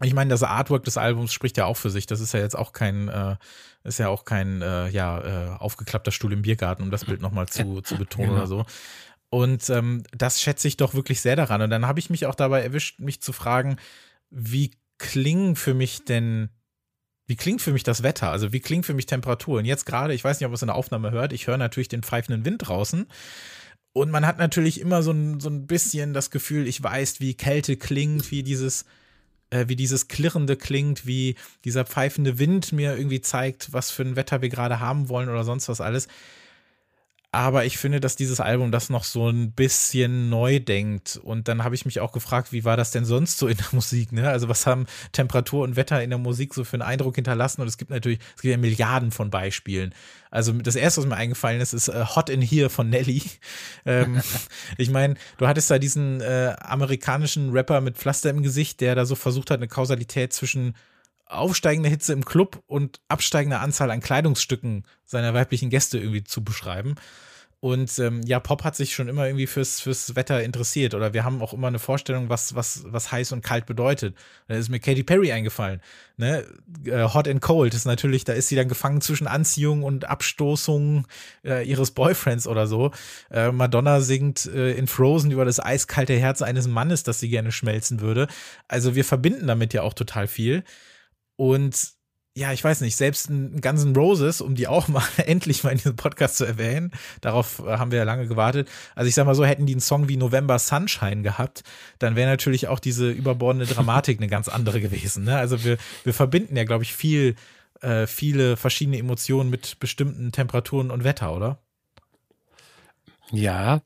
Ich 0.03 0.13
meine, 0.13 0.29
das 0.29 0.43
Artwork 0.43 0.83
des 0.83 0.97
Albums 0.97 1.33
spricht 1.33 1.57
ja 1.57 1.65
auch 1.65 1.77
für 1.77 1.89
sich. 1.89 2.05
Das 2.05 2.19
ist 2.19 2.33
ja 2.33 2.39
jetzt 2.39 2.57
auch 2.57 2.73
kein, 2.73 3.07
äh, 3.07 3.35
ist 3.83 3.99
ja 3.99 4.09
auch 4.09 4.25
kein, 4.25 4.61
äh, 4.61 4.89
ja, 4.89 5.55
äh, 5.55 5.57
aufgeklappter 5.57 6.11
Stuhl 6.11 6.33
im 6.33 6.41
Biergarten, 6.41 6.83
um 6.83 6.91
das 6.91 7.05
Bild 7.05 7.21
nochmal 7.21 7.47
zu, 7.47 7.81
zu 7.83 7.97
betonen 7.97 8.29
genau. 8.29 8.39
oder 8.39 8.47
so. 8.47 8.65
Und 9.29 9.69
ähm, 9.69 10.03
das 10.11 10.41
schätze 10.41 10.67
ich 10.67 10.77
doch 10.77 10.93
wirklich 10.93 11.21
sehr 11.21 11.35
daran. 11.35 11.61
Und 11.61 11.69
dann 11.69 11.87
habe 11.87 11.99
ich 11.99 12.09
mich 12.09 12.25
auch 12.25 12.35
dabei 12.35 12.61
erwischt, 12.61 12.99
mich 12.99 13.21
zu 13.21 13.31
fragen, 13.31 13.77
wie 14.29 14.71
klingen 14.97 15.55
für 15.55 15.73
mich 15.73 16.03
denn, 16.03 16.49
wie 17.27 17.37
klingt 17.37 17.61
für 17.61 17.71
mich 17.71 17.83
das 17.83 18.03
Wetter? 18.03 18.29
Also 18.29 18.51
wie 18.51 18.59
klingt 18.59 18.85
für 18.85 18.93
mich 18.93 19.05
Temperatur? 19.05 19.59
Und 19.59 19.65
jetzt 19.65 19.85
gerade, 19.85 20.13
ich 20.13 20.23
weiß 20.23 20.39
nicht, 20.39 20.47
ob 20.47 20.53
es 20.53 20.61
in 20.61 20.67
der 20.67 20.75
Aufnahme 20.75 21.11
hört, 21.11 21.31
ich 21.31 21.47
höre 21.47 21.57
natürlich 21.57 21.87
den 21.87 22.03
pfeifenden 22.03 22.43
Wind 22.43 22.67
draußen. 22.67 23.07
Und 23.93 24.11
man 24.11 24.25
hat 24.25 24.37
natürlich 24.37 24.79
immer 24.81 25.01
so 25.03 25.11
ein, 25.11 25.39
so 25.39 25.49
ein 25.49 25.65
bisschen 25.65 26.13
das 26.13 26.29
Gefühl, 26.29 26.67
ich 26.67 26.81
weiß, 26.81 27.19
wie 27.19 27.33
Kälte 27.33 27.77
klingt, 27.77 28.31
wie 28.31 28.43
dieses, 28.43 28.85
äh, 29.51 29.65
wie 29.67 29.75
dieses 29.75 30.07
Klirrende 30.07 30.57
klingt, 30.57 31.05
wie 31.05 31.35
dieser 31.63 31.85
pfeifende 31.85 32.39
Wind 32.39 32.73
mir 32.73 32.97
irgendwie 32.97 33.21
zeigt, 33.21 33.71
was 33.71 33.91
für 33.91 34.03
ein 34.03 34.15
Wetter 34.15 34.41
wir 34.41 34.49
gerade 34.49 34.79
haben 34.79 35.07
wollen 35.09 35.29
oder 35.29 35.43
sonst 35.43 35.69
was 35.69 35.81
alles. 35.81 36.07
Aber 37.33 37.63
ich 37.63 37.77
finde, 37.77 38.01
dass 38.01 38.17
dieses 38.17 38.41
Album 38.41 38.73
das 38.73 38.89
noch 38.89 39.05
so 39.05 39.29
ein 39.29 39.53
bisschen 39.53 40.29
neu 40.29 40.59
denkt. 40.59 41.17
Und 41.23 41.47
dann 41.47 41.63
habe 41.63 41.75
ich 41.75 41.85
mich 41.85 42.01
auch 42.01 42.11
gefragt, 42.11 42.51
wie 42.51 42.65
war 42.65 42.75
das 42.75 42.91
denn 42.91 43.05
sonst 43.05 43.37
so 43.37 43.47
in 43.47 43.55
der 43.55 43.67
Musik? 43.71 44.11
Ne? 44.11 44.29
Also 44.29 44.49
was 44.49 44.67
haben 44.67 44.85
Temperatur 45.13 45.63
und 45.63 45.77
Wetter 45.77 46.03
in 46.03 46.09
der 46.09 46.19
Musik 46.19 46.53
so 46.53 46.65
für 46.65 46.73
einen 46.73 46.81
Eindruck 46.81 47.15
hinterlassen? 47.15 47.61
Und 47.61 47.69
es 47.69 47.77
gibt 47.77 47.89
natürlich, 47.89 48.19
es 48.35 48.41
gibt 48.41 48.51
ja 48.51 48.57
Milliarden 48.57 49.11
von 49.11 49.29
Beispielen. 49.29 49.95
Also 50.29 50.51
das 50.51 50.75
erste, 50.75 51.01
was 51.01 51.07
mir 51.07 51.15
eingefallen 51.15 51.61
ist, 51.61 51.71
ist 51.71 51.87
äh, 51.87 52.03
Hot 52.03 52.29
in 52.29 52.41
Here 52.41 52.69
von 52.69 52.89
Nelly. 52.89 53.21
ähm, 53.85 54.21
ich 54.77 54.89
meine, 54.89 55.15
du 55.37 55.47
hattest 55.47 55.71
da 55.71 55.79
diesen 55.79 56.19
äh, 56.19 56.53
amerikanischen 56.59 57.51
Rapper 57.51 57.79
mit 57.79 57.97
Pflaster 57.97 58.29
im 58.29 58.43
Gesicht, 58.43 58.81
der 58.81 58.95
da 58.95 59.05
so 59.05 59.15
versucht 59.15 59.51
hat, 59.51 59.59
eine 59.59 59.69
Kausalität 59.69 60.33
zwischen 60.33 60.75
aufsteigende 61.31 61.89
Hitze 61.89 62.13
im 62.13 62.25
Club 62.25 62.63
und 62.67 62.99
absteigende 63.07 63.59
Anzahl 63.59 63.91
an 63.91 64.01
Kleidungsstücken 64.01 64.85
seiner 65.05 65.33
weiblichen 65.33 65.69
Gäste 65.69 65.97
irgendwie 65.97 66.23
zu 66.23 66.43
beschreiben. 66.43 66.95
Und 67.61 67.99
ähm, 67.99 68.21
ja, 68.25 68.39
Pop 68.39 68.63
hat 68.63 68.75
sich 68.75 68.95
schon 68.95 69.07
immer 69.07 69.27
irgendwie 69.27 69.45
fürs, 69.45 69.81
fürs 69.81 70.15
Wetter 70.15 70.41
interessiert 70.41 70.95
oder 70.95 71.13
wir 71.13 71.23
haben 71.23 71.43
auch 71.43 71.53
immer 71.53 71.67
eine 71.67 71.77
Vorstellung, 71.77 72.27
was, 72.27 72.55
was, 72.55 72.85
was 72.87 73.11
heiß 73.11 73.33
und 73.33 73.43
kalt 73.43 73.67
bedeutet. 73.67 74.15
Da 74.47 74.55
ist 74.55 74.69
mir 74.69 74.79
Katy 74.79 75.03
Perry 75.03 75.31
eingefallen. 75.31 75.79
Ne? 76.17 76.43
Äh, 76.85 77.03
Hot 77.13 77.27
and 77.27 77.39
Cold 77.39 77.75
ist 77.75 77.85
natürlich, 77.85 78.23
da 78.23 78.33
ist 78.33 78.47
sie 78.47 78.55
dann 78.55 78.67
gefangen 78.67 78.99
zwischen 79.01 79.27
Anziehung 79.27 79.83
und 79.83 80.05
Abstoßung 80.05 81.05
äh, 81.45 81.63
ihres 81.63 81.91
Boyfriends 81.91 82.47
oder 82.47 82.65
so. 82.65 82.89
Äh, 83.29 83.51
Madonna 83.51 84.01
singt 84.01 84.47
äh, 84.47 84.71
in 84.71 84.87
Frozen 84.87 85.29
über 85.29 85.45
das 85.45 85.59
eiskalte 85.59 86.15
Herz 86.15 86.41
eines 86.41 86.67
Mannes, 86.67 87.03
das 87.03 87.19
sie 87.19 87.29
gerne 87.29 87.51
schmelzen 87.51 88.01
würde. 88.01 88.27
Also 88.67 88.95
wir 88.95 89.05
verbinden 89.05 89.45
damit 89.45 89.71
ja 89.75 89.83
auch 89.83 89.93
total 89.93 90.25
viel. 90.25 90.63
Und 91.41 91.93
ja, 92.35 92.53
ich 92.53 92.63
weiß 92.63 92.81
nicht, 92.81 92.95
selbst 92.95 93.31
ein 93.31 93.61
Guns 93.61 93.83
N' 93.83 93.95
Roses, 93.95 94.41
um 94.41 94.53
die 94.53 94.67
auch 94.67 94.87
mal 94.87 95.03
endlich 95.25 95.63
mal 95.63 95.71
in 95.71 95.77
diesem 95.77 95.95
Podcast 95.95 96.37
zu 96.37 96.45
erwähnen, 96.45 96.91
darauf 97.19 97.65
äh, 97.65 97.79
haben 97.79 97.89
wir 97.89 97.97
ja 97.97 98.03
lange 98.03 98.27
gewartet. 98.27 98.69
Also 98.93 99.07
ich 99.07 99.15
sag 99.15 99.25
mal 99.25 99.33
so, 99.33 99.43
hätten 99.43 99.65
die 99.65 99.73
einen 99.73 99.81
Song 99.81 100.07
wie 100.07 100.17
November 100.17 100.59
Sunshine 100.59 101.23
gehabt, 101.23 101.63
dann 101.97 102.15
wäre 102.15 102.29
natürlich 102.29 102.67
auch 102.67 102.77
diese 102.77 103.09
überbordende 103.09 103.65
Dramatik 103.65 104.19
eine 104.19 104.27
ganz 104.27 104.49
andere 104.49 104.81
gewesen. 104.81 105.23
Ne? 105.23 105.35
Also 105.35 105.63
wir, 105.63 105.79
wir 106.03 106.13
verbinden 106.13 106.55
ja, 106.55 106.63
glaube 106.63 106.83
ich, 106.83 106.93
viel, 106.93 107.33
äh, 107.81 108.05
viele 108.05 108.55
verschiedene 108.55 108.99
Emotionen 108.99 109.49
mit 109.49 109.79
bestimmten 109.79 110.31
Temperaturen 110.31 110.91
und 110.91 111.03
Wetter, 111.03 111.35
oder? 111.35 111.57
Ja, 113.31 113.81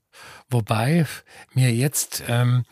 wobei 0.49 1.05
mir 1.53 1.73
jetzt 1.73 2.21
ähm, 2.27 2.65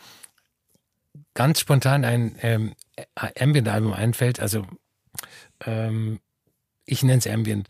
ganz 1.36 1.62
spontan 1.62 2.04
ein 2.04 2.36
ähm, 2.42 2.74
Ambient-Album 3.16 3.94
einfällt, 3.94 4.40
also 4.40 4.66
ähm, 5.66 6.20
ich 6.86 7.04
nenne 7.04 7.20
es 7.20 7.28
Ambient, 7.28 7.68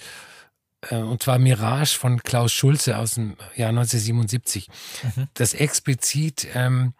äh, 0.89 0.95
und 0.95 1.23
zwar 1.23 1.39
Mirage 1.39 1.97
von 1.97 2.21
Klaus 2.23 2.51
Schulze 2.51 2.97
aus 2.97 3.15
dem 3.15 3.37
Jahr 3.55 3.69
1977, 3.69 4.69
mhm. 5.03 5.27
das 5.33 5.53
explizit 5.53 6.47
ähm, 6.53 6.93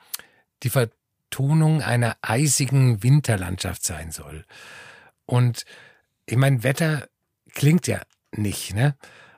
die 0.63 0.69
Vertonung 0.69 1.81
einer 1.81 2.17
eisigen 2.21 3.03
Winterlandschaft 3.03 3.83
sein 3.83 4.11
soll. 4.11 4.45
Und 5.25 5.65
ich 6.25 6.37
meine, 6.37 6.63
Wetter 6.63 7.07
klingt 7.53 7.87
ja 7.87 8.01
nicht, 8.31 8.73
ne? 8.73 8.95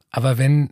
Aber 0.09 0.37
wenn 0.37 0.71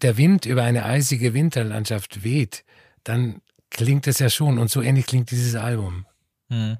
der 0.00 0.16
Wind 0.16 0.46
über 0.46 0.64
eine 0.64 0.84
eisige 0.84 1.34
Winterlandschaft 1.34 2.24
weht, 2.24 2.64
dann 3.04 3.40
klingt 3.70 4.06
es 4.06 4.18
ja 4.18 4.28
schon. 4.28 4.58
Und 4.58 4.70
so 4.70 4.82
ähnlich 4.82 5.06
klingt 5.06 5.30
dieses 5.30 5.54
Album. 5.54 6.06
Hm. 6.48 6.78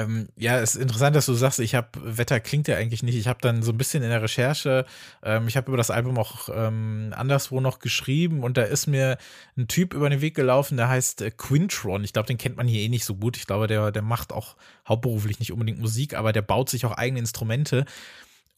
Ähm, 0.00 0.28
ja, 0.36 0.58
es 0.58 0.76
ist 0.76 0.82
interessant, 0.82 1.14
dass 1.14 1.26
du 1.26 1.34
sagst, 1.34 1.58
ich 1.58 1.74
habe, 1.74 1.88
Wetter 2.02 2.40
klingt 2.40 2.68
ja 2.68 2.76
eigentlich 2.76 3.02
nicht. 3.02 3.16
Ich 3.16 3.28
habe 3.28 3.40
dann 3.42 3.62
so 3.62 3.72
ein 3.72 3.78
bisschen 3.78 4.02
in 4.02 4.08
der 4.08 4.22
Recherche, 4.22 4.86
ähm, 5.22 5.46
ich 5.48 5.56
habe 5.56 5.68
über 5.68 5.76
das 5.76 5.90
Album 5.90 6.18
auch 6.18 6.48
ähm, 6.52 7.12
anderswo 7.16 7.60
noch 7.60 7.78
geschrieben 7.80 8.42
und 8.42 8.56
da 8.56 8.62
ist 8.62 8.86
mir 8.86 9.18
ein 9.56 9.68
Typ 9.68 9.92
über 9.92 10.08
den 10.08 10.20
Weg 10.20 10.34
gelaufen, 10.34 10.76
der 10.76 10.88
heißt 10.88 11.22
äh, 11.22 11.30
Quintron. 11.30 12.04
Ich 12.04 12.12
glaube, 12.12 12.26
den 12.26 12.38
kennt 12.38 12.56
man 12.56 12.66
hier 12.66 12.80
eh 12.80 12.88
nicht 12.88 13.04
so 13.04 13.14
gut. 13.14 13.36
Ich 13.36 13.46
glaube, 13.46 13.66
der, 13.66 13.90
der 13.92 14.02
macht 14.02 14.32
auch 14.32 14.56
hauptberuflich 14.88 15.38
nicht 15.38 15.52
unbedingt 15.52 15.78
Musik, 15.78 16.14
aber 16.14 16.32
der 16.32 16.42
baut 16.42 16.70
sich 16.70 16.86
auch 16.86 16.92
eigene 16.92 17.20
Instrumente. 17.20 17.84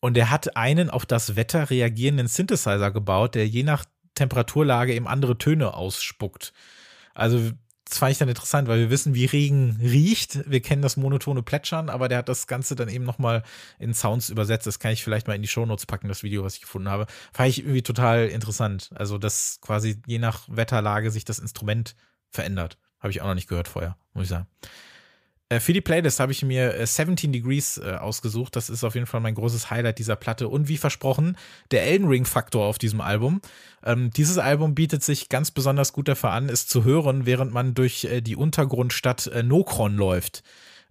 Und 0.00 0.14
der 0.14 0.30
hat 0.30 0.56
einen 0.56 0.90
auf 0.90 1.06
das 1.06 1.36
Wetter 1.36 1.70
reagierenden 1.70 2.28
Synthesizer 2.28 2.90
gebaut, 2.90 3.34
der 3.34 3.46
je 3.46 3.62
nach 3.62 3.84
Temperaturlage 4.14 4.94
eben 4.94 5.08
andere 5.08 5.38
Töne 5.38 5.74
ausspuckt. 5.74 6.52
Also 7.14 7.52
das 7.92 7.98
fand 7.98 8.12
ich 8.12 8.16
dann 8.16 8.30
interessant, 8.30 8.68
weil 8.68 8.78
wir 8.78 8.88
wissen, 8.88 9.12
wie 9.14 9.26
Regen 9.26 9.78
riecht. 9.78 10.50
Wir 10.50 10.62
kennen 10.62 10.80
das 10.80 10.96
monotone 10.96 11.42
Plätschern, 11.42 11.90
aber 11.90 12.08
der 12.08 12.16
hat 12.16 12.28
das 12.30 12.46
Ganze 12.46 12.74
dann 12.74 12.88
eben 12.88 13.04
nochmal 13.04 13.42
in 13.78 13.92
Sounds 13.92 14.30
übersetzt. 14.30 14.66
Das 14.66 14.78
kann 14.78 14.92
ich 14.92 15.04
vielleicht 15.04 15.26
mal 15.26 15.34
in 15.34 15.42
die 15.42 15.48
Shownotes 15.48 15.84
packen, 15.84 16.08
das 16.08 16.22
Video, 16.22 16.42
was 16.42 16.54
ich 16.54 16.62
gefunden 16.62 16.88
habe. 16.88 17.06
Fand 17.34 17.50
ich 17.50 17.58
irgendwie 17.58 17.82
total 17.82 18.28
interessant. 18.28 18.92
Also, 18.94 19.18
dass 19.18 19.58
quasi 19.60 20.00
je 20.06 20.18
nach 20.18 20.48
Wetterlage 20.48 21.10
sich 21.10 21.26
das 21.26 21.38
Instrument 21.38 21.94
verändert. 22.30 22.78
Habe 22.98 23.10
ich 23.10 23.20
auch 23.20 23.26
noch 23.26 23.34
nicht 23.34 23.48
gehört 23.48 23.68
vorher, 23.68 23.98
muss 24.14 24.24
ich 24.24 24.30
sagen. 24.30 24.46
Äh, 25.52 25.60
für 25.60 25.72
die 25.72 25.80
Playlist 25.80 26.20
habe 26.20 26.32
ich 26.32 26.42
mir 26.42 26.86
17 26.86 27.30
äh, 27.30 27.32
Degrees 27.32 27.78
äh, 27.78 27.96
ausgesucht. 27.96 28.56
Das 28.56 28.70
ist 28.70 28.84
auf 28.84 28.94
jeden 28.94 29.06
Fall 29.06 29.20
mein 29.20 29.34
großes 29.34 29.70
Highlight 29.70 29.98
dieser 29.98 30.16
Platte. 30.16 30.48
Und 30.48 30.68
wie 30.68 30.78
versprochen, 30.78 31.36
der 31.70 31.84
Elden 31.84 32.08
Ring-Faktor 32.08 32.64
auf 32.64 32.78
diesem 32.78 33.00
Album. 33.00 33.42
Ähm, 33.84 34.10
dieses 34.10 34.38
Album 34.38 34.74
bietet 34.74 35.02
sich 35.02 35.28
ganz 35.28 35.50
besonders 35.50 35.92
gut 35.92 36.08
dafür 36.08 36.30
an, 36.30 36.48
es 36.48 36.66
zu 36.66 36.84
hören, 36.84 37.26
während 37.26 37.52
man 37.52 37.74
durch 37.74 38.08
die 38.20 38.36
Untergrundstadt 38.36 39.30
Nokron 39.44 39.96
läuft. 39.96 40.42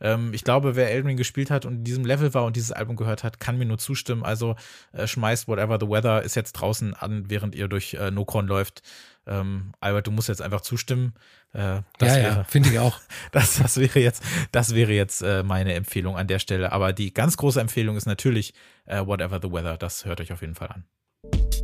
Ähm, 0.02 0.34
ich 0.34 0.44
glaube, 0.44 0.76
wer 0.76 0.92
Elden 0.92 1.08
Ring 1.08 1.18
gespielt 1.18 1.52
hat 1.52 1.66
und 1.66 1.76
in 1.76 1.84
diesem 1.84 2.06
Level 2.06 2.34
war 2.34 2.46
und 2.46 2.56
dieses 2.56 2.72
Album 2.72 2.96
gehört 2.96 3.24
hat, 3.24 3.40
kann 3.40 3.58
mir 3.58 3.66
nur 3.66 3.78
zustimmen. 3.78 4.24
Also 4.24 4.56
schmeißt 5.04 5.48
Whatever 5.48 5.78
the 5.80 5.88
Weather 5.88 6.24
ist 6.24 6.36
jetzt 6.36 6.54
draußen 6.54 6.94
an, 6.94 7.30
während 7.30 7.56
ihr 7.56 7.68
durch 7.68 7.98
Nokron 8.12 8.48
läuft. 8.48 8.82
Ähm, 9.28 9.74
Albert, 9.80 10.08
du 10.08 10.12
musst 10.12 10.30
jetzt 10.30 10.42
einfach 10.42 10.62
zustimmen. 10.62 11.14
Äh, 11.54 11.82
ja, 12.02 12.18
ja, 12.18 12.44
finde 12.46 12.70
ich 12.70 12.80
auch. 12.80 13.00
Das, 13.32 13.60
das 13.60 13.78
wäre 13.78 14.00
jetzt, 14.00 14.24
das 14.52 14.76
wäre 14.76 14.92
jetzt 14.92 15.22
äh, 15.22 15.44
meine 15.44 15.74
Empfehlung 15.74 16.18
an 16.18 16.28
der 16.28 16.40
Stelle. 16.40 16.72
Aber 16.72 16.92
die 16.92 17.14
ganz 17.14 17.38
große 17.38 17.62
Empfehlung 17.62 17.96
ist 17.96 18.06
natürlich 18.06 18.54
äh, 18.86 19.06
Whatever 19.06 19.40
the 19.42 19.52
Weather. 19.52 19.78
Das 19.78 20.06
hört 20.06 20.22
euch 20.22 20.34
auf 20.34 20.42
jeden 20.42 20.56
Fall 20.56 20.70
an. 20.70 21.61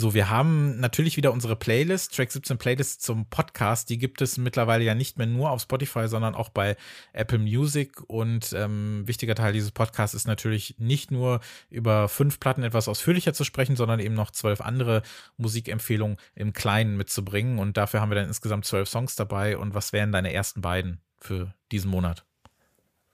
So, 0.00 0.14
wir 0.14 0.30
haben 0.30 0.80
natürlich 0.80 1.18
wieder 1.18 1.30
unsere 1.30 1.56
Playlist, 1.56 2.16
Track 2.16 2.32
17 2.32 2.56
Playlist 2.56 3.02
zum 3.02 3.26
Podcast. 3.26 3.90
Die 3.90 3.98
gibt 3.98 4.22
es 4.22 4.38
mittlerweile 4.38 4.82
ja 4.82 4.94
nicht 4.94 5.18
mehr 5.18 5.26
nur 5.26 5.50
auf 5.50 5.60
Spotify, 5.60 6.08
sondern 6.08 6.34
auch 6.34 6.48
bei 6.48 6.78
Apple 7.12 7.38
Music. 7.38 8.00
Und 8.06 8.54
ähm, 8.54 9.02
wichtiger 9.04 9.34
Teil 9.34 9.52
dieses 9.52 9.72
Podcasts 9.72 10.14
ist 10.14 10.26
natürlich 10.26 10.76
nicht 10.78 11.10
nur 11.10 11.40
über 11.68 12.08
fünf 12.08 12.40
Platten 12.40 12.62
etwas 12.62 12.88
ausführlicher 12.88 13.34
zu 13.34 13.44
sprechen, 13.44 13.76
sondern 13.76 14.00
eben 14.00 14.14
noch 14.14 14.30
zwölf 14.30 14.62
andere 14.62 15.02
Musikempfehlungen 15.36 16.16
im 16.34 16.54
Kleinen 16.54 16.96
mitzubringen. 16.96 17.58
Und 17.58 17.76
dafür 17.76 18.00
haben 18.00 18.10
wir 18.10 18.16
dann 18.16 18.28
insgesamt 18.28 18.64
zwölf 18.64 18.88
Songs 18.88 19.16
dabei. 19.16 19.58
Und 19.58 19.74
was 19.74 19.92
wären 19.92 20.12
deine 20.12 20.32
ersten 20.32 20.62
beiden 20.62 21.02
für 21.18 21.52
diesen 21.72 21.90
Monat? 21.90 22.24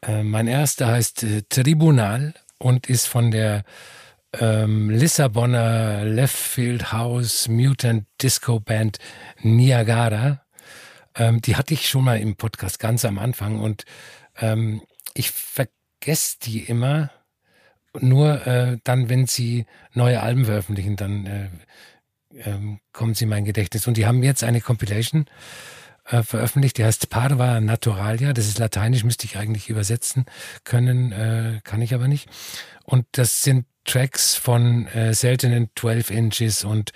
Äh, 0.02 0.22
mein 0.22 0.46
erster 0.46 0.86
heißt 0.86 1.24
äh, 1.24 1.42
Tribunal 1.48 2.34
und 2.58 2.86
ist 2.86 3.08
von 3.08 3.32
der 3.32 3.64
ähm, 4.40 4.90
Lissabonner 4.90 6.04
Left 6.04 6.36
Field 6.36 6.92
House 6.92 7.48
Mutant 7.48 8.06
Disco 8.22 8.60
Band 8.60 8.98
Niagara. 9.42 10.42
Ähm, 11.14 11.40
die 11.40 11.56
hatte 11.56 11.74
ich 11.74 11.88
schon 11.88 12.04
mal 12.04 12.20
im 12.20 12.36
Podcast 12.36 12.78
ganz 12.78 13.04
am 13.04 13.18
Anfang 13.18 13.60
und 13.60 13.84
ähm, 14.38 14.82
ich 15.14 15.30
vergesse 15.30 16.36
die 16.42 16.60
immer. 16.60 17.10
Nur 17.98 18.46
äh, 18.46 18.76
dann, 18.84 19.08
wenn 19.08 19.26
sie 19.26 19.64
neue 19.94 20.20
Alben 20.22 20.44
veröffentlichen, 20.44 20.96
dann 20.96 21.26
äh, 21.26 21.48
äh, 22.38 22.78
kommen 22.92 23.14
sie 23.14 23.24
in 23.24 23.30
mein 23.30 23.46
Gedächtnis. 23.46 23.86
Und 23.86 23.96
die 23.96 24.06
haben 24.06 24.22
jetzt 24.22 24.44
eine 24.44 24.60
Compilation 24.60 25.24
äh, 26.04 26.22
veröffentlicht, 26.22 26.76
die 26.78 26.84
heißt 26.84 27.08
Parva 27.08 27.60
Naturalia. 27.60 28.32
Das 28.32 28.48
ist 28.48 28.58
lateinisch, 28.58 29.04
müsste 29.04 29.24
ich 29.24 29.38
eigentlich 29.38 29.70
übersetzen 29.70 30.26
können, 30.64 31.12
äh, 31.12 31.60
kann 31.64 31.80
ich 31.80 31.94
aber 31.94 32.06
nicht. 32.06 32.28
Und 32.84 33.06
das 33.12 33.42
sind 33.42 33.64
Tracks 33.86 34.34
von 34.34 34.86
äh, 34.88 35.14
seltenen 35.14 35.70
12 35.74 36.10
Inches 36.10 36.64
und 36.64 36.92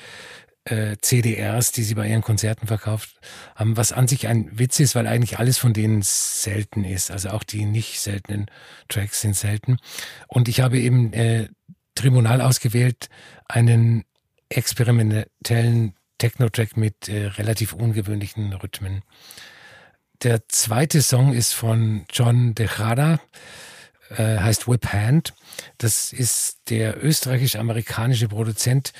äh, 0.65 0.97
CDRs, 1.01 1.73
die 1.73 1.83
sie 1.83 1.95
bei 1.95 2.07
ihren 2.09 2.23
Konzerten 2.23 2.67
verkauft 2.67 3.19
haben, 3.55 3.77
was 3.77 3.93
an 3.93 4.09
sich 4.09 4.29
ein 4.29 4.59
Witz 4.59 4.79
ist, 4.81 4.95
weil 4.95 5.07
eigentlich 5.07 5.39
alles 5.39 5.59
von 5.59 5.73
denen 5.73 6.03
selten 6.03 6.85
ist. 6.85 7.11
Also 7.11 7.31
auch 7.31 7.45
die 7.45 7.65
nicht 7.65 8.01
seltenen 8.01 8.47
Tracks 8.89 9.21
sind 9.23 9.37
selten. 9.37 9.79
Und 10.29 10.49
ich 10.49 10.61
habe 10.61 10.79
eben 10.79 11.13
äh, 11.13 11.49
Tribunal 11.95 12.41
ausgewählt, 12.41 13.09
einen 13.49 14.05
experimentellen 14.49 15.95
Techno-Track 16.19 16.77
mit 16.77 17.09
äh, 17.09 17.27
relativ 17.27 17.73
ungewöhnlichen 17.73 18.53
Rhythmen. 18.53 19.03
Der 20.23 20.47
zweite 20.49 21.01
Song 21.01 21.33
ist 21.33 21.55
von 21.55 22.05
John 22.13 22.55
De 22.55 22.69
Jara, 22.69 23.21
äh, 24.11 24.39
heißt 24.39 24.69
Whip 24.69 24.93
Hand. 24.93 25.35
Das 25.79 26.13
ist 26.13 26.59
der 26.69 27.03
österreichisch-amerikanische 27.03 28.29
Produzent, 28.29 28.93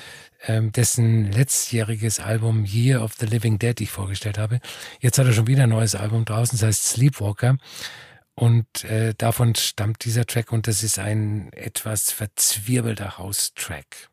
ähm, 0.47 0.71
dessen 0.71 1.31
letztjähriges 1.31 2.19
Album 2.19 2.65
Year 2.65 3.03
of 3.03 3.13
the 3.19 3.25
Living 3.25 3.59
Dead 3.59 3.79
ich 3.81 3.91
vorgestellt 3.91 4.37
habe. 4.37 4.59
Jetzt 4.99 5.17
hat 5.17 5.27
er 5.27 5.33
schon 5.33 5.47
wieder 5.47 5.63
ein 5.63 5.69
neues 5.69 5.95
Album 5.95 6.25
draußen, 6.25 6.57
das 6.57 6.67
heißt 6.67 6.89
Sleepwalker. 6.89 7.57
Und 8.33 8.85
äh, 8.85 9.13
davon 9.17 9.55
stammt 9.55 10.03
dieser 10.05 10.25
Track 10.25 10.51
und 10.51 10.67
das 10.67 10.83
ist 10.83 10.97
ein 10.97 11.51
etwas 11.53 12.11
verzwirbelter 12.11 13.17
House-Track. 13.17 14.09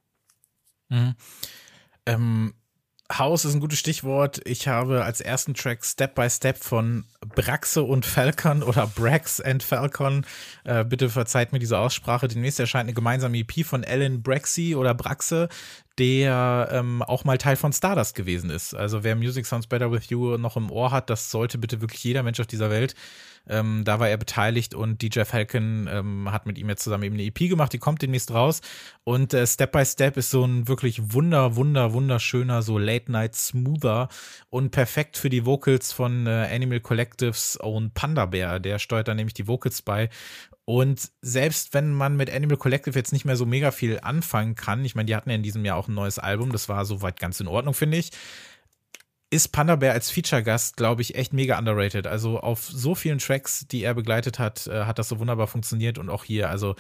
Mhm. 0.89 1.15
Ähm, 2.05 2.55
House 3.11 3.47
ist 3.47 3.55
ein 3.55 3.61
gutes 3.61 3.79
Stichwort. 3.79 4.41
Ich 4.45 4.69
habe 4.69 5.03
als 5.03 5.23
ersten 5.23 5.55
Track 5.55 5.83
Step 5.85 6.15
by 6.15 6.29
Step 6.29 6.59
von 6.59 7.05
Braxe 7.35 7.83
und 7.83 8.05
Falcon 8.05 8.63
oder 8.63 8.87
Brax 8.87 9.41
and 9.41 9.63
Falcon. 9.63 10.27
Äh, 10.65 10.85
bitte 10.85 11.09
verzeiht 11.09 11.53
mir 11.53 11.59
diese 11.59 11.79
Aussprache. 11.79 12.29
Demnächst 12.29 12.61
erscheint 12.61 12.85
eine 12.85 12.93
gemeinsame 12.93 13.39
EP 13.39 13.65
von 13.65 13.83
Alan 13.83 14.23
Braxi 14.23 14.75
oder 14.77 14.93
Braxe, 14.93 15.49
der 15.97 16.69
ähm, 16.71 17.03
auch 17.03 17.25
mal 17.25 17.39
Teil 17.39 17.57
von 17.57 17.73
Stardust 17.73 18.15
gewesen 18.15 18.51
ist. 18.51 18.75
Also 18.75 19.03
wer 19.05 19.17
Music 19.17 19.47
Sounds 19.47 19.67
Better 19.67 19.91
With 19.91 20.11
You 20.11 20.37
noch 20.37 20.59
im 20.59 20.71
Ohr 20.71 20.91
hat, 20.91 21.09
das 21.09 21.31
sollte 21.31 21.57
bitte 21.57 21.81
wirklich 21.81 22.05
jeder 22.05 22.23
Mensch 22.23 22.41
auf 22.41 22.47
dieser 22.47 22.69
Welt 22.71 22.95
ähm, 23.49 23.83
da 23.85 24.01
war 24.01 24.09
er 24.09 24.17
beteiligt 24.17 24.75
und 24.75 25.03
DJ 25.03 25.23
Falcon 25.25 25.89
ähm, 25.91 26.31
hat 26.31 26.47
mit 26.47 26.59
ihm 26.59 26.69
jetzt 26.69 26.85
zusammen 26.85 27.05
eben 27.05 27.15
eine 27.15 27.25
EP 27.25 27.49
gemacht, 27.49 27.73
die 27.73 27.79
kommt 27.79 28.03
demnächst 28.03 28.33
raus. 28.33 28.61
Und 29.05 29.35
äh, 29.35 29.47
Step 29.47 29.73
by 29.73 29.85
Step 29.85 30.17
ist 30.17 30.31
so 30.31 30.45
ein 30.45 30.69
wirklich 30.69 31.13
wunder, 31.13 31.57
wunder, 31.57 31.93
wunderschöner, 31.93 32.63
so 32.63 32.79
Late-Night 32.79 33.35
Smoother 33.35 34.09
und 34.51 34.71
perfekt 34.71 35.17
für 35.17 35.31
die 35.31 35.47
Vocals 35.47 35.93
von 35.93 36.27
äh, 36.27 36.49
Animal 36.53 36.81
Collectives 36.81 37.57
und 37.57 37.95
Panda 37.95 38.27
Bear. 38.27 38.61
Der 38.61 38.79
steuert 38.79 39.09
da 39.09 39.15
nämlich 39.15 39.35
die 39.35 39.47
Vocals 39.47 39.83
bei. 39.83 40.11
Und 40.65 41.11
selbst 41.23 41.73
wenn 41.73 41.95
man 41.95 42.17
mit 42.17 42.31
Animal 42.31 42.59
Collective 42.59 42.99
jetzt 42.99 43.13
nicht 43.13 43.25
mehr 43.25 43.37
so 43.37 43.47
mega 43.47 43.71
viel 43.71 44.01
anfangen 44.03 44.55
kann, 44.55 44.85
ich 44.85 44.95
meine, 44.95 45.07
die 45.07 45.17
hatten 45.17 45.31
ja 45.31 45.37
in 45.37 45.43
diesem 45.43 45.65
Jahr 45.65 45.79
auch 45.79 45.89
ein 45.89 45.95
neues 45.95 46.19
Album, 46.19 46.53
das 46.53 46.69
war 46.69 46.85
soweit 46.85 47.19
ganz 47.19 47.41
in 47.41 47.49
Ordnung, 47.49 47.73
finde 47.73 47.97
ich 47.97 48.11
ist 49.31 49.49
Panda 49.49 49.77
Bear 49.77 49.93
als 49.93 50.11
Feature-Gast, 50.11 50.77
glaube 50.77 51.03
ich, 51.03 51.15
echt 51.15 51.33
mega 51.33 51.59
underrated. 51.59 52.07
Also 52.07 52.41
auf 52.41 52.65
so 52.65 52.95
vielen 52.95 53.19
Tracks, 53.19 53.67
die 53.69 53.83
er 53.83 53.95
begleitet 53.95 54.39
hat, 54.39 54.67
äh, 54.67 54.85
hat 54.85 54.99
das 54.99 55.09
so 55.09 55.19
wunderbar 55.19 55.47
funktioniert 55.47 55.99
und 55.99 56.09
auch 56.09 56.25
hier, 56.25 56.49
also 56.49 56.77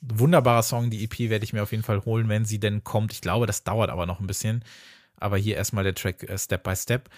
wunderbarer 0.00 0.62
Song, 0.62 0.90
die 0.90 1.04
EP 1.04 1.30
werde 1.30 1.44
ich 1.44 1.52
mir 1.52 1.62
auf 1.62 1.70
jeden 1.70 1.84
Fall 1.84 2.04
holen, 2.04 2.28
wenn 2.28 2.44
sie 2.44 2.58
denn 2.58 2.82
kommt. 2.82 3.12
Ich 3.12 3.20
glaube, 3.20 3.46
das 3.46 3.62
dauert 3.62 3.90
aber 3.90 4.06
noch 4.06 4.20
ein 4.20 4.26
bisschen. 4.26 4.64
Aber 5.16 5.36
hier 5.36 5.56
erstmal 5.56 5.84
der 5.84 5.94
Track 5.94 6.24
äh, 6.24 6.36
Step 6.36 6.64
by 6.64 6.74
Step. 6.74 7.08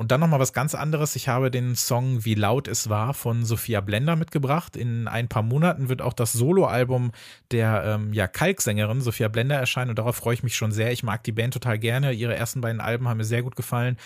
Und 0.00 0.12
dann 0.12 0.20
nochmal 0.20 0.40
was 0.40 0.54
ganz 0.54 0.74
anderes. 0.74 1.14
Ich 1.14 1.28
habe 1.28 1.50
den 1.50 1.76
Song 1.76 2.24
Wie 2.24 2.34
laut 2.34 2.68
es 2.68 2.88
war 2.88 3.12
von 3.12 3.44
Sophia 3.44 3.82
Blender 3.82 4.16
mitgebracht. 4.16 4.74
In 4.74 5.06
ein 5.06 5.28
paar 5.28 5.42
Monaten 5.42 5.90
wird 5.90 6.00
auch 6.00 6.14
das 6.14 6.32
Soloalbum 6.32 7.12
der 7.50 7.84
ähm, 7.84 8.14
ja, 8.14 8.26
Kalksängerin 8.26 9.02
Sophia 9.02 9.28
Blender 9.28 9.56
erscheinen 9.56 9.90
und 9.90 9.98
darauf 9.98 10.16
freue 10.16 10.32
ich 10.32 10.42
mich 10.42 10.56
schon 10.56 10.72
sehr. 10.72 10.90
Ich 10.90 11.02
mag 11.02 11.22
die 11.24 11.32
Band 11.32 11.52
total 11.52 11.78
gerne. 11.78 12.12
Ihre 12.12 12.34
ersten 12.34 12.62
beiden 12.62 12.80
Alben 12.80 13.08
haben 13.08 13.18
mir 13.18 13.24
sehr 13.24 13.42
gut 13.42 13.56
gefallen. 13.56 13.98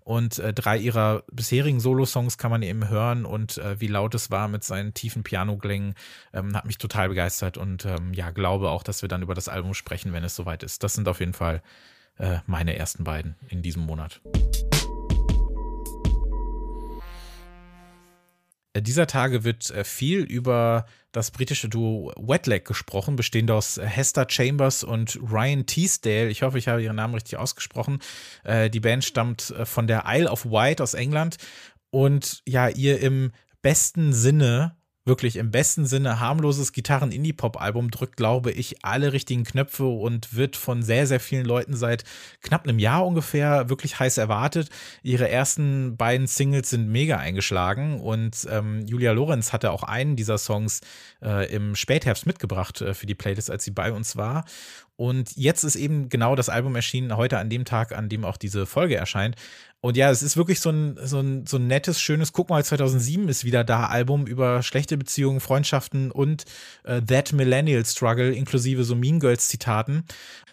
Und 0.00 0.38
äh, 0.38 0.54
drei 0.54 0.78
ihrer 0.78 1.22
bisherigen 1.30 1.80
Solo-Songs 1.80 2.38
kann 2.38 2.50
man 2.50 2.62
eben 2.62 2.88
hören 2.88 3.26
und 3.26 3.58
äh, 3.58 3.78
wie 3.78 3.88
laut 3.88 4.14
es 4.14 4.30
war 4.30 4.48
mit 4.48 4.64
seinen 4.64 4.94
tiefen 4.94 5.22
Pianoklängen, 5.22 5.96
ähm, 6.32 6.56
hat 6.56 6.64
mich 6.64 6.78
total 6.78 7.10
begeistert 7.10 7.58
und 7.58 7.84
ähm, 7.84 8.14
ja, 8.14 8.30
glaube 8.30 8.70
auch, 8.70 8.82
dass 8.82 9.02
wir 9.02 9.10
dann 9.10 9.20
über 9.20 9.34
das 9.34 9.48
Album 9.48 9.74
sprechen, 9.74 10.14
wenn 10.14 10.24
es 10.24 10.34
soweit 10.34 10.62
ist. 10.62 10.82
Das 10.82 10.94
sind 10.94 11.08
auf 11.08 11.20
jeden 11.20 11.34
Fall 11.34 11.62
äh, 12.16 12.38
meine 12.46 12.74
ersten 12.74 13.04
beiden 13.04 13.36
in 13.50 13.60
diesem 13.60 13.82
Monat. 13.84 14.22
Dieser 18.76 19.06
Tage 19.06 19.44
wird 19.44 19.70
äh, 19.70 19.84
viel 19.84 20.20
über 20.20 20.86
das 21.12 21.30
britische 21.30 21.68
Duo 21.68 22.12
Wetlag 22.16 22.64
gesprochen, 22.64 23.16
bestehend 23.16 23.50
aus 23.50 23.78
Hester 23.82 24.26
Chambers 24.28 24.82
und 24.82 25.18
Ryan 25.20 25.66
Teasdale. 25.66 26.30
Ich 26.30 26.42
hoffe, 26.42 26.56
ich 26.58 26.68
habe 26.68 26.82
ihren 26.82 26.96
Namen 26.96 27.14
richtig 27.14 27.36
ausgesprochen. 27.36 28.00
Äh, 28.44 28.70
die 28.70 28.80
Band 28.80 29.04
stammt 29.04 29.54
von 29.64 29.86
der 29.86 30.04
Isle 30.06 30.30
of 30.30 30.46
Wight 30.46 30.80
aus 30.80 30.94
England 30.94 31.36
und 31.90 32.42
ja, 32.46 32.68
ihr 32.68 33.00
im 33.00 33.32
besten 33.60 34.12
Sinne 34.12 34.76
wirklich 35.04 35.36
im 35.36 35.50
besten 35.50 35.84
Sinne 35.84 36.20
harmloses 36.20 36.72
Gitarren-Indie-Pop-Album 36.72 37.90
drückt, 37.90 38.16
glaube 38.16 38.52
ich, 38.52 38.84
alle 38.84 39.12
richtigen 39.12 39.44
Knöpfe 39.44 39.86
und 39.86 40.34
wird 40.36 40.56
von 40.56 40.82
sehr, 40.82 41.06
sehr 41.06 41.18
vielen 41.18 41.44
Leuten 41.44 41.74
seit 41.74 42.04
knapp 42.40 42.64
einem 42.64 42.78
Jahr 42.78 43.04
ungefähr 43.04 43.68
wirklich 43.68 43.98
heiß 43.98 44.18
erwartet. 44.18 44.68
Ihre 45.02 45.28
ersten 45.28 45.96
beiden 45.96 46.26
Singles 46.26 46.70
sind 46.70 46.88
mega 46.88 47.16
eingeschlagen 47.16 48.00
und 48.00 48.46
ähm, 48.50 48.86
Julia 48.86 49.12
Lorenz 49.12 49.52
hatte 49.52 49.72
auch 49.72 49.82
einen 49.82 50.14
dieser 50.14 50.38
Songs 50.38 50.80
äh, 51.20 51.52
im 51.52 51.74
Spätherbst 51.74 52.26
mitgebracht 52.26 52.80
äh, 52.80 52.94
für 52.94 53.06
die 53.06 53.16
Playlist, 53.16 53.50
als 53.50 53.64
sie 53.64 53.72
bei 53.72 53.92
uns 53.92 54.16
war. 54.16 54.44
Und 54.96 55.36
jetzt 55.36 55.64
ist 55.64 55.74
eben 55.74 56.10
genau 56.10 56.36
das 56.36 56.48
Album 56.48 56.76
erschienen, 56.76 57.16
heute 57.16 57.38
an 57.38 57.50
dem 57.50 57.64
Tag, 57.64 57.92
an 57.92 58.08
dem 58.08 58.24
auch 58.24 58.36
diese 58.36 58.66
Folge 58.66 58.94
erscheint. 58.94 59.34
Und 59.84 59.96
ja, 59.96 60.10
es 60.12 60.22
ist 60.22 60.36
wirklich 60.36 60.60
so 60.60 60.70
ein, 60.70 60.96
so 61.02 61.18
ein, 61.18 61.44
so 61.44 61.56
ein 61.56 61.66
nettes, 61.66 62.00
schönes, 62.00 62.32
guck 62.32 62.50
mal, 62.50 62.64
2007 62.64 63.28
ist 63.28 63.44
wieder 63.44 63.64
da 63.64 63.86
Album 63.86 64.28
über 64.28 64.62
schlechte 64.62 64.96
Beziehungen, 64.96 65.40
Freundschaften 65.40 66.12
und 66.12 66.44
äh, 66.84 67.02
That 67.02 67.32
Millennial 67.32 67.84
Struggle 67.84 68.32
inklusive 68.32 68.84
so 68.84 68.94
Mean 68.94 69.18
Girls 69.18 69.48
Zitaten. 69.48 70.04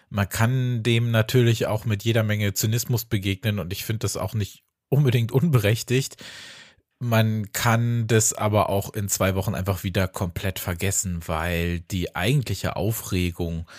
Man 0.09 0.27
kann 0.27 0.81
dem 0.81 1.11
natürlich 1.11 1.67
auch 1.67 1.85
mit 1.85 2.03
jeder 2.03 2.23
Menge 2.23 2.55
Zynismus 2.55 3.05
begegnen 3.05 3.59
und 3.59 3.71
ich 3.71 3.85
finde 3.85 3.99
das 3.99 4.17
auch 4.17 4.33
nicht 4.33 4.63
unbedingt 4.89 5.31
unberechtigt. 5.31 6.17
Man 6.97 7.51
kann 7.51 8.07
das 8.07 8.33
aber 8.33 8.69
auch 8.69 8.95
in 8.95 9.09
zwei 9.09 9.35
Wochen 9.35 9.53
einfach 9.53 9.83
wieder 9.83 10.07
komplett 10.07 10.57
vergessen, 10.57 11.21
weil 11.27 11.81
die 11.81 12.15
eigentliche 12.15 12.75
Aufregung 12.75 13.69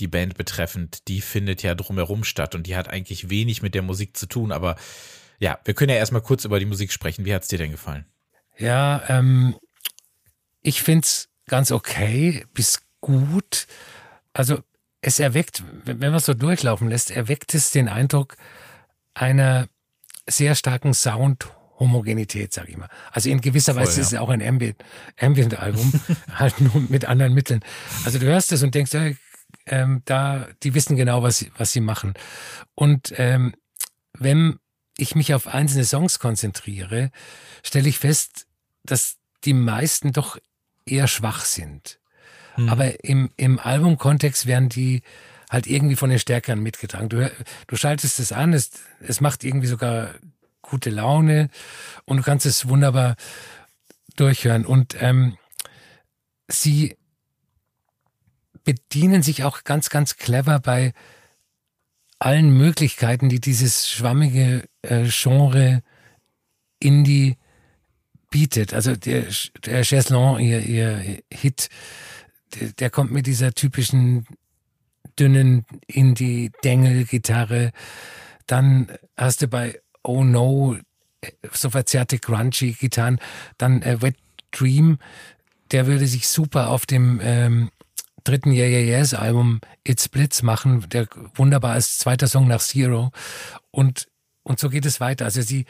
die 0.00 0.08
Band 0.08 0.36
betreffend, 0.36 1.08
die 1.08 1.20
findet 1.20 1.62
ja 1.62 1.74
drumherum 1.74 2.24
statt 2.24 2.54
und 2.54 2.66
die 2.66 2.76
hat 2.76 2.88
eigentlich 2.88 3.30
wenig 3.30 3.62
mit 3.62 3.74
der 3.74 3.82
Musik 3.82 4.16
zu 4.16 4.26
tun. 4.26 4.52
Aber 4.52 4.76
ja, 5.38 5.58
wir 5.64 5.74
können 5.74 5.90
ja 5.90 5.96
erstmal 5.96 6.22
kurz 6.22 6.44
über 6.44 6.58
die 6.58 6.66
Musik 6.66 6.92
sprechen. 6.92 7.24
Wie 7.24 7.34
hat 7.34 7.42
es 7.42 7.48
dir 7.48 7.58
denn 7.58 7.72
gefallen? 7.72 8.04
Ja, 8.56 9.02
ähm, 9.08 9.56
ich 10.62 10.82
finde 10.82 11.04
es 11.04 11.28
ganz 11.46 11.72
okay 11.72 12.44
bis 12.54 12.82
gut. 13.00 13.66
Also 14.32 14.58
es 15.00 15.20
erweckt, 15.20 15.62
wenn 15.84 15.98
man 15.98 16.14
es 16.14 16.26
so 16.26 16.34
durchlaufen 16.34 16.88
lässt, 16.88 17.10
erweckt 17.10 17.54
es 17.54 17.70
den 17.70 17.88
Eindruck 17.88 18.36
einer 19.14 19.68
sehr 20.26 20.54
starken 20.54 20.92
Sound-Homogenität, 20.92 22.52
sag 22.52 22.68
ich 22.68 22.76
mal. 22.76 22.88
Also 23.12 23.30
in 23.30 23.40
gewisser 23.40 23.74
Voll, 23.74 23.82
Weise 23.82 23.96
ja. 23.96 24.02
ist 24.02 24.12
es 24.12 24.18
auch 24.18 24.28
ein 24.28 24.42
Ambient-Album, 24.42 25.92
halt 26.34 26.60
nur 26.60 26.80
mit 26.88 27.04
anderen 27.04 27.32
Mitteln. 27.32 27.60
Also 28.04 28.18
du 28.18 28.26
hörst 28.26 28.52
es 28.52 28.62
und 28.62 28.74
denkst, 28.74 28.92
ja, 28.92 29.10
ähm, 29.70 30.02
da, 30.04 30.48
die 30.62 30.74
wissen 30.74 30.96
genau, 30.96 31.22
was, 31.22 31.46
was 31.56 31.72
sie 31.72 31.80
machen. 31.80 32.14
Und 32.74 33.12
ähm, 33.16 33.54
wenn 34.12 34.58
ich 34.96 35.14
mich 35.14 35.34
auf 35.34 35.46
einzelne 35.46 35.84
Songs 35.84 36.18
konzentriere, 36.18 37.10
stelle 37.62 37.88
ich 37.88 37.98
fest, 37.98 38.46
dass 38.84 39.16
die 39.44 39.54
meisten 39.54 40.12
doch 40.12 40.38
eher 40.84 41.06
schwach 41.06 41.44
sind. 41.44 42.00
Mhm. 42.56 42.68
Aber 42.68 43.04
im, 43.04 43.30
im 43.36 43.58
Albumkontext 43.58 44.46
werden 44.46 44.68
die 44.68 45.02
halt 45.50 45.66
irgendwie 45.66 45.96
von 45.96 46.10
den 46.10 46.18
Stärkeren 46.18 46.60
mitgetragen. 46.60 47.08
Du, 47.08 47.30
du 47.66 47.76
schaltest 47.76 48.18
es 48.18 48.32
an, 48.32 48.52
es, 48.52 48.70
es 49.00 49.20
macht 49.20 49.44
irgendwie 49.44 49.66
sogar 49.66 50.14
gute 50.60 50.90
Laune 50.90 51.48
und 52.04 52.18
du 52.18 52.22
kannst 52.22 52.44
es 52.44 52.68
wunderbar 52.68 53.16
durchhören. 54.16 54.66
Und 54.66 55.00
ähm, 55.00 55.38
sie 56.48 56.97
bedienen 58.68 59.22
sich 59.22 59.44
auch 59.44 59.64
ganz, 59.64 59.88
ganz 59.88 60.16
clever 60.16 60.60
bei 60.60 60.92
allen 62.18 62.50
Möglichkeiten, 62.50 63.30
die 63.30 63.40
dieses 63.40 63.88
schwammige 63.88 64.68
äh, 64.82 65.06
Genre 65.08 65.82
Indie 66.78 67.38
bietet. 68.28 68.74
Also 68.74 68.94
der, 68.94 69.24
der 69.64 69.84
Chaiselon, 69.84 70.38
ihr, 70.38 70.60
ihr 70.60 71.22
Hit, 71.32 71.70
der, 72.60 72.72
der 72.72 72.90
kommt 72.90 73.10
mit 73.10 73.26
dieser 73.26 73.54
typischen 73.54 74.26
dünnen 75.18 75.64
Indie-Dengel-Gitarre. 75.86 77.72
Dann 78.46 78.92
hast 79.16 79.40
du 79.40 79.48
bei 79.48 79.80
Oh 80.02 80.24
No 80.24 80.76
so 81.52 81.70
verzerrte 81.70 82.18
grungy 82.18 82.72
Gitarren. 82.72 83.18
Dann 83.56 83.80
äh, 83.80 84.02
Wet 84.02 84.16
Dream, 84.50 84.98
der 85.70 85.86
würde 85.86 86.06
sich 86.06 86.28
super 86.28 86.68
auf 86.68 86.84
dem 86.84 87.18
ähm, 87.22 87.70
dritten 88.24 88.52
Yeah 88.52 88.68
Yeah 88.68 88.98
Yes 88.98 89.14
Album 89.14 89.60
It's 89.84 90.08
Blitz 90.08 90.42
machen, 90.42 90.88
der 90.90 91.08
wunderbar 91.34 91.76
ist, 91.76 91.98
zweiter 91.98 92.28
Song 92.28 92.48
nach 92.48 92.60
Zero. 92.60 93.10
Und, 93.70 94.08
und 94.42 94.58
so 94.58 94.70
geht 94.70 94.86
es 94.86 95.00
weiter. 95.00 95.24
Also 95.24 95.42
sie, 95.42 95.66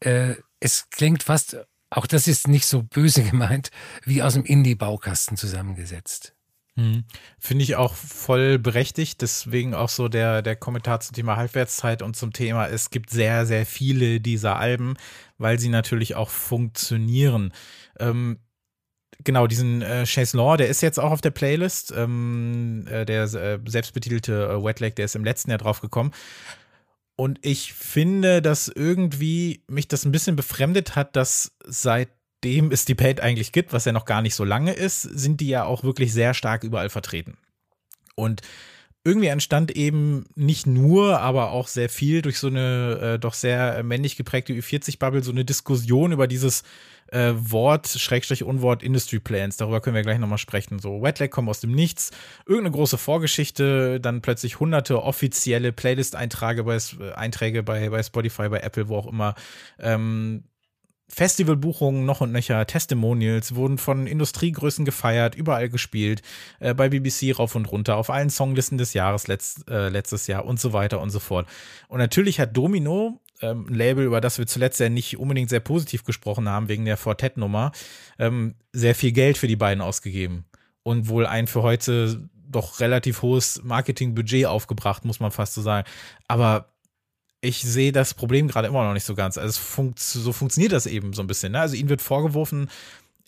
äh, 0.00 0.34
es 0.60 0.90
klingt 0.90 1.22
fast, 1.22 1.56
auch 1.90 2.06
das 2.06 2.28
ist 2.28 2.48
nicht 2.48 2.66
so 2.66 2.82
böse 2.82 3.22
gemeint, 3.30 3.70
wie 4.04 4.22
aus 4.22 4.34
dem 4.34 4.44
Indie-Baukasten 4.44 5.36
zusammengesetzt. 5.36 6.34
Hm. 6.78 7.04
Finde 7.40 7.64
ich 7.64 7.74
auch 7.74 7.94
voll 7.94 8.60
berechtigt. 8.60 9.20
Deswegen 9.20 9.74
auch 9.74 9.88
so 9.88 10.06
der, 10.08 10.42
der 10.42 10.54
Kommentar 10.54 11.00
zum 11.00 11.14
Thema 11.16 11.36
Halbwertszeit 11.36 12.02
und 12.02 12.14
zum 12.14 12.32
Thema, 12.32 12.68
es 12.68 12.90
gibt 12.90 13.10
sehr, 13.10 13.46
sehr 13.46 13.66
viele 13.66 14.20
dieser 14.20 14.58
Alben, 14.58 14.94
weil 15.38 15.58
sie 15.58 15.70
natürlich 15.70 16.14
auch 16.14 16.30
funktionieren. 16.30 17.52
Ähm, 17.98 18.38
genau, 19.24 19.46
diesen 19.46 19.82
äh, 19.82 20.04
Chase 20.06 20.36
Law, 20.36 20.56
der 20.56 20.68
ist 20.68 20.80
jetzt 20.80 20.98
auch 20.98 21.10
auf 21.10 21.20
der 21.20 21.30
Playlist. 21.30 21.92
Ähm, 21.96 22.86
äh, 22.88 23.04
der 23.04 23.24
äh, 23.24 23.58
selbstbetitelte 23.66 24.48
äh, 24.50 24.64
Wet 24.64 24.80
Leg, 24.80 24.96
der 24.96 25.04
ist 25.04 25.16
im 25.16 25.24
letzten 25.24 25.50
Jahr 25.50 25.58
drauf 25.58 25.80
gekommen. 25.80 26.12
Und 27.16 27.40
ich 27.42 27.72
finde, 27.72 28.40
dass 28.40 28.68
irgendwie 28.68 29.64
mich 29.66 29.88
das 29.88 30.04
ein 30.04 30.12
bisschen 30.12 30.36
befremdet 30.36 30.94
hat, 30.94 31.16
dass 31.16 31.56
seitdem 31.64 32.70
es 32.70 32.84
die 32.84 32.94
Band 32.94 33.20
eigentlich 33.20 33.50
gibt, 33.50 33.72
was 33.72 33.84
ja 33.84 33.92
noch 33.92 34.04
gar 34.04 34.22
nicht 34.22 34.36
so 34.36 34.44
lange 34.44 34.72
ist, 34.72 35.02
sind 35.02 35.40
die 35.40 35.48
ja 35.48 35.64
auch 35.64 35.82
wirklich 35.82 36.12
sehr 36.12 36.32
stark 36.32 36.62
überall 36.62 36.90
vertreten. 36.90 37.36
Und 38.14 38.42
irgendwie 39.04 39.28
entstand 39.28 39.72
eben 39.72 40.26
nicht 40.34 40.66
nur, 40.66 41.20
aber 41.20 41.50
auch 41.50 41.66
sehr 41.66 41.88
viel 41.88 42.22
durch 42.22 42.38
so 42.38 42.48
eine 42.48 43.14
äh, 43.14 43.18
doch 43.18 43.34
sehr 43.34 43.82
männlich 43.82 44.16
geprägte 44.16 44.52
Ü40-Bubble 44.52 45.22
so 45.22 45.32
eine 45.32 45.44
Diskussion 45.44 46.12
über 46.12 46.28
dieses 46.28 46.62
äh, 47.12 47.32
Wort, 47.34 47.88
Schrägstrich 47.88 48.44
Unwort 48.44 48.82
Industry 48.82 49.18
Plans. 49.18 49.56
Darüber 49.56 49.80
können 49.80 49.96
wir 49.96 50.02
gleich 50.02 50.18
nochmal 50.18 50.38
sprechen. 50.38 50.78
So, 50.78 51.02
Wetlag 51.02 51.30
kommt 51.30 51.48
aus 51.48 51.60
dem 51.60 51.72
Nichts, 51.72 52.10
irgendeine 52.46 52.72
große 52.72 52.98
Vorgeschichte, 52.98 54.00
dann 54.00 54.22
plötzlich 54.22 54.60
hunderte 54.60 55.02
offizielle 55.02 55.72
Playlist-Einträge 55.72 56.64
bei, 56.64 56.78
Einträge 57.14 57.62
bei, 57.62 57.90
bei 57.90 58.02
Spotify, 58.02 58.48
bei 58.48 58.60
Apple, 58.60 58.88
wo 58.88 58.96
auch 58.96 59.06
immer. 59.06 59.34
Ähm, 59.78 60.44
Festivalbuchungen 61.08 62.04
noch 62.04 62.20
und 62.20 62.32
nöcher, 62.32 62.66
Testimonials 62.66 63.54
wurden 63.54 63.78
von 63.78 64.06
Industriegrößen 64.06 64.84
gefeiert, 64.84 65.34
überall 65.34 65.68
gespielt, 65.70 66.22
äh, 66.60 66.74
bei 66.74 66.90
BBC 66.90 67.32
rauf 67.36 67.54
und 67.54 67.64
runter, 67.72 67.96
auf 67.96 68.10
allen 68.10 68.28
Songlisten 68.28 68.76
des 68.76 68.92
Jahres 68.92 69.26
letzt, 69.26 69.68
äh, 69.70 69.88
letztes 69.88 70.26
Jahr 70.26 70.44
und 70.44 70.60
so 70.60 70.72
weiter 70.74 71.00
und 71.00 71.10
so 71.10 71.18
fort. 71.18 71.48
Und 71.88 71.98
natürlich 71.98 72.40
hat 72.40 72.56
Domino, 72.56 73.20
ähm, 73.40 73.66
ein 73.68 73.74
Label, 73.74 74.04
über 74.04 74.20
das 74.20 74.38
wir 74.38 74.46
zuletzt 74.46 74.80
ja 74.80 74.88
nicht 74.88 75.18
unbedingt 75.18 75.50
sehr 75.50 75.60
positiv 75.60 76.04
gesprochen 76.04 76.48
haben, 76.48 76.68
wegen 76.68 76.84
der 76.84 76.96
Fortet-Nummer, 76.96 77.72
ähm, 78.18 78.54
sehr 78.72 78.94
viel 78.94 79.12
Geld 79.12 79.38
für 79.38 79.48
die 79.48 79.56
beiden 79.56 79.82
ausgegeben. 79.82 80.44
Und 80.82 81.08
wohl 81.08 81.26
ein 81.26 81.46
für 81.46 81.62
heute 81.62 82.28
doch 82.50 82.80
relativ 82.80 83.22
hohes 83.22 83.62
Marketingbudget 83.62 84.46
aufgebracht, 84.46 85.04
muss 85.04 85.20
man 85.20 85.30
fast 85.30 85.54
so 85.54 85.62
sagen. 85.62 85.86
Aber 86.28 86.72
ich 87.40 87.62
sehe 87.62 87.92
das 87.92 88.14
Problem 88.14 88.48
gerade 88.48 88.68
immer 88.68 88.84
noch 88.84 88.94
nicht 88.94 89.04
so 89.04 89.14
ganz. 89.14 89.38
Also 89.38 89.60
funkt, 89.60 90.00
so 90.00 90.32
funktioniert 90.32 90.72
das 90.72 90.86
eben 90.86 91.12
so 91.12 91.22
ein 91.22 91.26
bisschen. 91.26 91.52
Ne? 91.52 91.60
Also 91.60 91.76
ihnen 91.76 91.88
wird 91.88 92.02
vorgeworfen, 92.02 92.68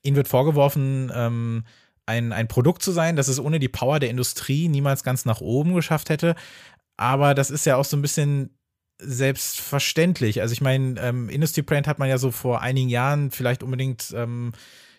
ihnen 0.03 0.16
wird 0.16 0.29
vorgeworfen, 0.29 1.12
ähm, 1.14 1.64
ein, 2.07 2.33
ein 2.33 2.49
Produkt 2.49 2.83
zu 2.83 2.90
sein, 2.90 3.14
das 3.14 3.29
es 3.29 3.38
ohne 3.38 3.61
die 3.61 3.68
Power 3.68 4.01
der 4.01 4.11
Industrie 4.11 4.68
niemals 4.68 5.05
ganz 5.05 5.25
nach 5.27 5.40
oben 5.40 5.75
geschafft 5.75 6.11
hätte. 6.11 6.35
Aber 6.96 7.35
das 7.35 7.51
ist 7.51 7.66
ja 7.66 7.77
auch 7.77 7.85
so 7.85 7.96
ein 7.96 8.03
bisschen 8.03 8.51
selbstverständlich. 9.03 10.41
Also 10.41 10.53
ich 10.53 10.61
meine, 10.61 11.01
ähm, 11.01 11.29
Industry 11.29 11.63
Brand 11.63 11.87
hat 11.87 11.99
man 11.99 12.09
ja 12.09 12.19
so 12.19 12.31
vor 12.31 12.61
einigen 12.61 12.89
Jahren 12.89 13.31
vielleicht 13.31 13.63
unbedingt 13.63 14.13
ähm, 14.17 14.53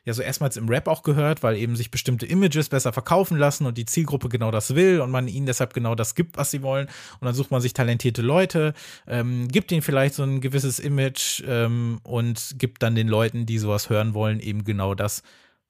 ja 0.04 0.14
so 0.14 0.22
erstmals 0.22 0.58
im 0.58 0.68
Rap 0.68 0.88
auch 0.88 1.04
gehört, 1.04 1.44
weil 1.44 1.56
eben 1.56 1.76
sich 1.76 1.92
bestimmte 1.92 2.26
Images 2.26 2.70
besser 2.70 2.92
verkaufen 2.92 3.38
lassen 3.38 3.66
und 3.66 3.78
die 3.78 3.86
Zielgruppe 3.86 4.30
genau 4.30 4.52
das 4.52 4.76
will 4.76 5.00
und 5.02 5.12
man 5.12 5.28
ihnen 5.28 5.46
deshalb 5.46 5.74
genau 5.74 5.96
das 5.96 6.16
gibt, 6.16 6.38
was 6.38 6.52
sie 6.52 6.64
wollen. 6.64 6.88
Und 7.20 7.26
dann 7.26 7.36
sucht 7.36 7.52
man 7.52 7.62
sich 7.62 7.74
talentierte 7.74 8.22
Leute, 8.22 8.74
ähm, 9.08 9.48
gibt 9.48 9.72
ihnen 9.72 9.82
vielleicht 9.82 10.16
so 10.16 10.24
ein 10.24 10.42
gewisses 10.42 10.80
Image 10.80 11.44
ähm, 11.46 12.00
und 12.04 12.56
gibt 12.58 12.82
dann 12.84 12.96
den 12.96 13.08
Leuten, 13.08 13.46
die 13.46 13.60
sowas 13.60 13.90
hören 13.90 14.14
wollen, 14.14 14.40
eben 14.40 14.64
genau 14.64 14.96
das, 14.96 15.22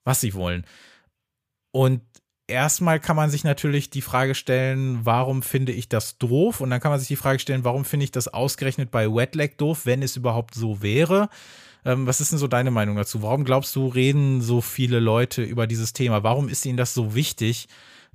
was 0.04 0.20
sie 0.20 0.34
wollen. 0.34 0.64
Und 1.72 2.02
erstmal 2.46 3.00
kann 3.00 3.16
man 3.16 3.30
sich 3.30 3.44
natürlich 3.44 3.90
die 3.90 4.02
Frage 4.02 4.34
stellen, 4.34 5.00
warum 5.04 5.42
finde 5.42 5.72
ich 5.72 5.88
das 5.88 6.18
doof? 6.18 6.60
Und 6.60 6.70
dann 6.70 6.80
kann 6.80 6.90
man 6.90 6.98
sich 6.98 7.08
die 7.08 7.16
Frage 7.16 7.38
stellen, 7.38 7.64
warum 7.64 7.84
finde 7.84 8.04
ich 8.04 8.12
das 8.12 8.28
ausgerechnet 8.28 8.90
bei 8.90 9.08
Wetlag 9.08 9.58
doof, 9.58 9.86
wenn 9.86 10.02
es 10.02 10.16
überhaupt 10.16 10.54
so 10.54 10.82
wäre? 10.82 11.28
Ähm, 11.84 12.06
was 12.06 12.20
ist 12.20 12.32
denn 12.32 12.38
so 12.38 12.48
deine 12.48 12.70
Meinung 12.70 12.96
dazu? 12.96 13.22
Warum 13.22 13.44
glaubst 13.44 13.74
du, 13.76 13.88
reden 13.88 14.40
so 14.40 14.60
viele 14.60 15.00
Leute 15.00 15.42
über 15.42 15.66
dieses 15.66 15.92
Thema? 15.92 16.22
Warum 16.22 16.48
ist 16.48 16.64
ihnen 16.64 16.76
das 16.76 16.94
so 16.94 17.14
wichtig, 17.14 17.68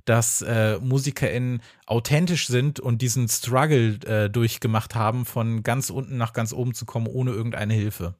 dass 0.04 0.40
äh, 0.40 0.78
MusikerInnen 0.78 1.60
authentisch 1.86 2.46
sind 2.46 2.80
und 2.80 3.02
diesen 3.02 3.28
Struggle 3.28 3.98
äh, 4.06 4.30
durchgemacht 4.30 4.94
haben, 4.94 5.26
von 5.26 5.62
ganz 5.62 5.90
unten 5.90 6.16
nach 6.16 6.32
ganz 6.32 6.52
oben 6.52 6.72
zu 6.72 6.86
kommen, 6.86 7.06
ohne 7.06 7.32
irgendeine 7.32 7.74
Hilfe? 7.74 8.14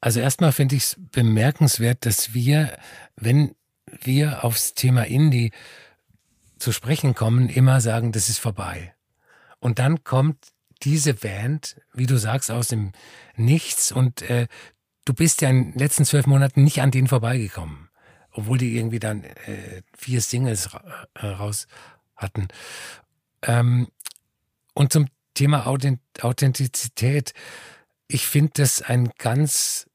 Also 0.00 0.20
erstmal 0.20 0.52
finde 0.52 0.76
ich 0.76 0.82
es 0.82 0.96
bemerkenswert, 1.12 2.06
dass 2.06 2.34
wir, 2.34 2.76
wenn 3.16 3.54
wir 4.02 4.44
aufs 4.44 4.74
Thema 4.74 5.06
Indie 5.06 5.52
zu 6.58 6.72
sprechen 6.72 7.14
kommen, 7.14 7.48
immer 7.48 7.80
sagen, 7.80 8.12
das 8.12 8.28
ist 8.28 8.38
vorbei. 8.38 8.94
Und 9.60 9.78
dann 9.78 10.04
kommt 10.04 10.38
diese 10.82 11.14
Band, 11.14 11.76
wie 11.92 12.06
du 12.06 12.16
sagst, 12.18 12.50
aus 12.50 12.68
dem 12.68 12.92
Nichts 13.36 13.92
und 13.92 14.22
äh, 14.22 14.46
du 15.04 15.14
bist 15.14 15.42
ja 15.42 15.50
in 15.50 15.72
den 15.72 15.78
letzten 15.78 16.04
zwölf 16.04 16.26
Monaten 16.26 16.62
nicht 16.62 16.80
an 16.80 16.90
denen 16.90 17.08
vorbeigekommen, 17.08 17.88
obwohl 18.30 18.58
die 18.58 18.76
irgendwie 18.76 19.00
dann 19.00 19.24
äh, 19.24 19.82
vier 19.96 20.20
Singles 20.20 20.68
äh, 21.14 21.26
raus 21.26 21.66
hatten. 22.16 22.48
Ähm, 23.42 23.88
und 24.74 24.92
zum 24.92 25.06
Thema 25.34 25.66
Authentizität, 25.66 27.32
ich 28.06 28.26
finde 28.26 28.52
das 28.54 28.82
ein 28.82 29.10
ganz 29.18 29.87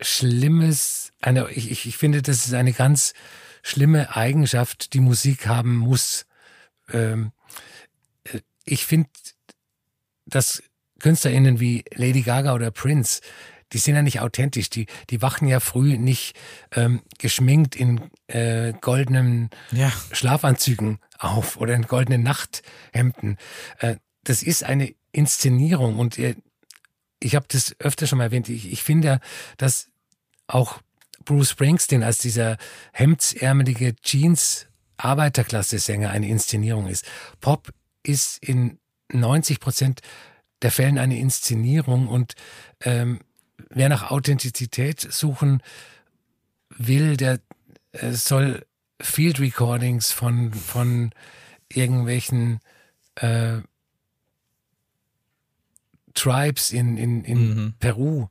schlimmes, 0.00 1.12
eine, 1.20 1.50
ich, 1.50 1.86
ich 1.86 1.96
finde, 1.96 2.22
das 2.22 2.46
ist 2.46 2.54
eine 2.54 2.72
ganz 2.72 3.14
schlimme 3.62 4.16
Eigenschaft, 4.16 4.94
die 4.94 5.00
Musik 5.00 5.46
haben 5.46 5.76
muss. 5.76 6.26
Ähm, 6.92 7.32
ich 8.64 8.86
finde, 8.86 9.10
dass 10.26 10.62
KünstlerInnen 11.00 11.60
wie 11.60 11.84
Lady 11.94 12.22
Gaga 12.22 12.54
oder 12.54 12.70
Prince, 12.70 13.20
die 13.72 13.78
sind 13.78 13.94
ja 13.94 14.02
nicht 14.02 14.20
authentisch. 14.20 14.70
Die, 14.70 14.86
die 15.10 15.22
wachen 15.22 15.48
ja 15.48 15.60
früh 15.60 15.96
nicht 15.96 16.36
ähm, 16.72 17.02
geschminkt 17.18 17.76
in 17.76 18.10
äh, 18.26 18.72
goldenen 18.80 19.50
ja. 19.72 19.92
Schlafanzügen 20.12 20.98
auf 21.18 21.56
oder 21.56 21.74
in 21.74 21.82
goldenen 21.82 22.22
Nachthemden. 22.22 23.36
Äh, 23.78 23.96
das 24.24 24.42
ist 24.42 24.64
eine 24.64 24.94
Inszenierung 25.12 25.98
und 25.98 26.18
äh, 26.18 26.36
ich 27.20 27.34
habe 27.34 27.46
das 27.48 27.76
öfter 27.78 28.06
schon 28.06 28.18
mal 28.18 28.24
erwähnt. 28.24 28.48
Ich, 28.48 28.72
ich 28.72 28.82
finde, 28.82 29.20
dass 29.58 29.89
auch 30.54 30.80
Bruce 31.24 31.50
Springsteen 31.50 32.02
als 32.02 32.18
dieser 32.18 32.56
hemdsärmelige 32.92 33.94
Jeans 33.96 34.66
Arbeiterklasse-Sänger 34.96 36.10
eine 36.10 36.28
Inszenierung 36.28 36.86
ist. 36.86 37.04
Pop 37.40 37.70
ist 38.02 38.42
in 38.42 38.78
90 39.12 39.60
Prozent 39.60 40.00
der 40.62 40.70
Fällen 40.70 40.98
eine 40.98 41.18
Inszenierung 41.18 42.08
und 42.08 42.34
ähm, 42.80 43.20
wer 43.70 43.88
nach 43.88 44.10
Authentizität 44.10 45.00
suchen 45.00 45.62
will, 46.68 47.16
der 47.16 47.40
äh, 47.92 48.12
soll 48.12 48.66
Field 49.00 49.40
Recordings 49.40 50.12
von, 50.12 50.52
von 50.52 51.10
irgendwelchen 51.68 52.60
äh, 53.16 53.58
Tribes 56.14 56.72
in, 56.72 56.96
in, 56.96 57.24
in 57.24 57.54
mhm. 57.54 57.74
Peru 57.78 58.28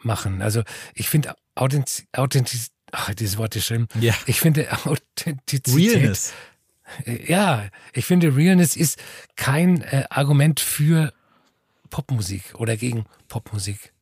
machen. 0.00 0.42
Also 0.42 0.62
ich 0.94 1.08
finde 1.08 1.34
Authentizität, 1.60 2.72
ach, 2.92 3.14
dieses 3.14 3.38
Wort 3.38 3.54
ist 3.56 3.66
schlimm. 3.66 3.86
Ja. 4.00 4.14
Ich 4.26 4.40
finde 4.40 4.68
Authentizität. 4.84 5.74
Realness. 5.74 6.32
Ja, 7.26 7.68
ich 7.92 8.04
finde 8.04 8.34
Realness 8.34 8.76
ist 8.76 8.98
kein 9.36 9.82
äh, 9.82 10.04
Argument 10.10 10.58
für 10.58 11.12
Popmusik 11.90 12.54
oder 12.54 12.76
gegen 12.76 13.04
Popmusik. 13.28 13.92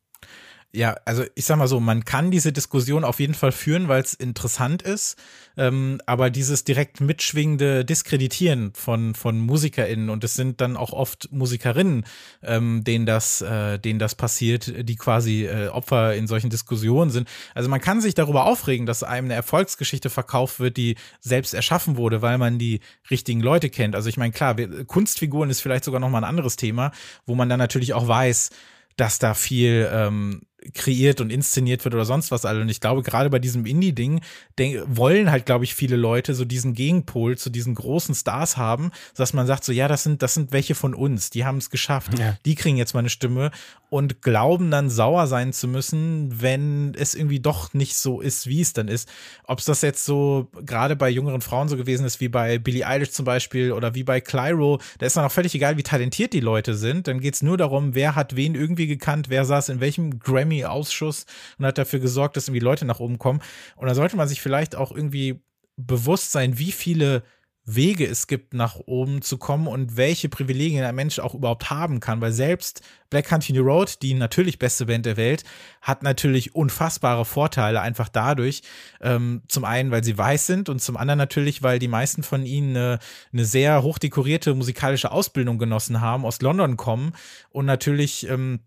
Ja, 0.71 0.97
also 1.03 1.23
ich 1.33 1.45
sag 1.45 1.57
mal 1.57 1.67
so, 1.67 1.79
man 1.79 2.05
kann 2.05 2.29
diese 2.29 2.53
Diskussion 2.53 3.03
auf 3.03 3.19
jeden 3.19 3.33
Fall 3.33 3.51
führen, 3.51 3.87
weil 3.87 4.03
es 4.03 4.13
interessant 4.13 4.83
ist. 4.83 5.17
Ähm, 5.57 5.99
aber 6.05 6.29
dieses 6.29 6.63
direkt 6.63 7.01
mitschwingende 7.01 7.83
Diskreditieren 7.83 8.71
von, 8.75 9.15
von 9.15 9.39
MusikerInnen 9.39 10.11
und 10.11 10.23
es 10.23 10.35
sind 10.35 10.61
dann 10.61 10.77
auch 10.77 10.93
oft 10.93 11.31
Musikerinnen, 11.31 12.05
ähm, 12.43 12.83
denen 12.83 13.07
das, 13.07 13.41
äh, 13.41 13.79
denen 13.79 13.97
das 13.97 14.13
passiert, 14.13 14.71
die 14.87 14.95
quasi 14.95 15.47
äh, 15.47 15.69
Opfer 15.69 16.13
in 16.13 16.27
solchen 16.27 16.51
Diskussionen 16.51 17.09
sind. 17.09 17.27
Also 17.55 17.67
man 17.67 17.81
kann 17.81 17.99
sich 17.99 18.13
darüber 18.13 18.45
aufregen, 18.45 18.85
dass 18.85 19.01
einem 19.01 19.25
eine 19.25 19.33
Erfolgsgeschichte 19.33 20.11
verkauft 20.11 20.59
wird, 20.59 20.77
die 20.77 20.97
selbst 21.19 21.55
erschaffen 21.55 21.97
wurde, 21.97 22.21
weil 22.21 22.37
man 22.37 22.59
die 22.59 22.81
richtigen 23.09 23.41
Leute 23.41 23.71
kennt. 23.71 23.95
Also 23.95 24.07
ich 24.07 24.17
meine, 24.17 24.33
klar, 24.33 24.55
Kunstfiguren 24.85 25.49
ist 25.49 25.61
vielleicht 25.61 25.83
sogar 25.83 25.99
nochmal 25.99 26.23
ein 26.23 26.29
anderes 26.29 26.57
Thema, 26.57 26.91
wo 27.25 27.33
man 27.33 27.49
dann 27.49 27.59
natürlich 27.59 27.95
auch 27.95 28.07
weiß, 28.07 28.51
dass 28.97 29.17
da 29.17 29.33
viel 29.33 29.89
ähm, 29.91 30.41
kreiert 30.73 31.21
und 31.21 31.31
inszeniert 31.31 31.83
wird 31.85 31.95
oder 31.95 32.05
sonst 32.05 32.31
was 32.31 32.45
alle. 32.45 32.61
Und 32.61 32.69
ich 32.69 32.81
glaube, 32.81 33.01
gerade 33.03 33.29
bei 33.29 33.39
diesem 33.39 33.65
Indie-Ding 33.65 34.21
wollen 34.87 35.31
halt, 35.31 35.45
glaube 35.45 35.63
ich, 35.63 35.75
viele 35.75 35.95
Leute 35.95 36.33
so 36.33 36.45
diesen 36.45 36.73
Gegenpol 36.73 37.37
zu 37.37 37.49
diesen 37.49 37.75
großen 37.75 38.15
Stars 38.15 38.57
haben, 38.57 38.91
dass 39.15 39.33
man 39.33 39.47
sagt 39.47 39.63
so, 39.63 39.71
ja, 39.71 39.87
das 39.87 40.03
sind, 40.03 40.21
das 40.21 40.33
sind 40.33 40.51
welche 40.51 40.75
von 40.75 40.93
uns, 40.93 41.29
die 41.29 41.45
haben 41.45 41.57
es 41.57 41.69
geschafft, 41.69 42.17
ja. 42.19 42.37
die 42.45 42.55
kriegen 42.55 42.77
jetzt 42.77 42.93
mal 42.93 42.99
eine 42.99 43.09
Stimme 43.09 43.51
und 43.89 44.21
glauben 44.21 44.69
dann 44.69 44.89
sauer 44.89 45.27
sein 45.27 45.51
zu 45.51 45.67
müssen, 45.67 46.41
wenn 46.41 46.93
es 46.95 47.15
irgendwie 47.15 47.39
doch 47.39 47.73
nicht 47.73 47.95
so 47.95 48.21
ist, 48.21 48.47
wie 48.47 48.61
es 48.61 48.73
dann 48.73 48.87
ist. 48.87 49.09
Ob 49.45 49.59
es 49.59 49.65
das 49.65 49.81
jetzt 49.81 50.05
so 50.05 50.47
gerade 50.65 50.95
bei 50.95 51.09
jüngeren 51.09 51.41
Frauen 51.41 51.69
so 51.69 51.77
gewesen 51.77 52.05
ist, 52.05 52.19
wie 52.19 52.29
bei 52.29 52.59
Billie 52.59 52.85
Eilish 52.85 53.11
zum 53.11 53.25
Beispiel 53.25 53.71
oder 53.71 53.95
wie 53.95 54.03
bei 54.03 54.21
Clyro, 54.21 54.79
da 54.99 55.05
ist 55.05 55.17
dann 55.17 55.25
auch 55.25 55.31
völlig 55.31 55.55
egal, 55.55 55.77
wie 55.77 55.83
talentiert 55.83 56.33
die 56.33 56.39
Leute 56.39 56.75
sind. 56.75 57.07
Dann 57.07 57.19
geht 57.19 57.33
es 57.33 57.41
nur 57.41 57.57
darum, 57.57 57.95
wer 57.95 58.15
hat 58.15 58.35
wen 58.35 58.53
irgendwie 58.53 58.87
gekannt, 58.87 59.29
wer 59.29 59.45
saß 59.45 59.69
in 59.69 59.79
welchem 59.79 60.19
Grammy-Ausschuss 60.49 61.25
und 61.57 61.65
hat 61.65 61.77
dafür 61.77 61.99
gesorgt, 61.99 62.35
dass 62.35 62.47
irgendwie 62.47 62.63
Leute 62.63 62.85
nach 62.85 62.99
oben 62.99 63.19
kommen. 63.19 63.41
Und 63.75 63.87
da 63.87 63.95
sollte 63.95 64.17
man 64.17 64.27
sich 64.27 64.41
vielleicht 64.41 64.75
auch 64.75 64.91
irgendwie 64.91 65.41
bewusst 65.77 66.31
sein, 66.31 66.57
wie 66.57 66.71
viele 66.71 67.23
Wege 67.71 68.07
es 68.07 68.25
gibt, 68.25 68.55
nach 68.55 68.77
oben 68.87 69.21
zu 69.21 69.37
kommen 69.37 69.67
und 69.67 69.95
welche 69.95 70.27
Privilegien 70.27 70.83
ein 70.83 70.95
Mensch 70.95 71.19
auch 71.19 71.35
überhaupt 71.35 71.69
haben 71.69 71.99
kann. 71.99 72.19
Weil 72.19 72.31
selbst 72.31 72.81
Black 73.11 73.27
Country 73.27 73.53
New 73.53 73.61
Road, 73.61 74.01
die 74.01 74.15
natürlich 74.15 74.57
beste 74.57 74.87
Band 74.87 75.05
der 75.05 75.17
Welt, 75.17 75.43
hat 75.81 76.01
natürlich 76.01 76.55
unfassbare 76.55 77.25
Vorteile 77.25 77.81
einfach 77.81 78.09
dadurch. 78.09 78.63
Ähm, 79.01 79.43
zum 79.47 79.65
einen, 79.65 79.91
weil 79.91 80.03
sie 80.03 80.17
weiß 80.17 80.47
sind 80.47 80.67
und 80.67 80.81
zum 80.81 80.97
anderen 80.97 81.19
natürlich, 81.19 81.61
weil 81.61 81.77
die 81.77 81.87
meisten 81.87 82.23
von 82.23 82.43
ihnen 82.43 82.75
eine, 82.75 82.99
eine 83.31 83.45
sehr 83.45 83.83
hochdekorierte 83.83 84.55
musikalische 84.55 85.11
Ausbildung 85.11 85.59
genossen 85.59 86.01
haben, 86.01 86.25
aus 86.25 86.41
London 86.41 86.75
kommen 86.75 87.13
und 87.51 87.67
natürlich 87.67 88.27
ähm, 88.27 88.61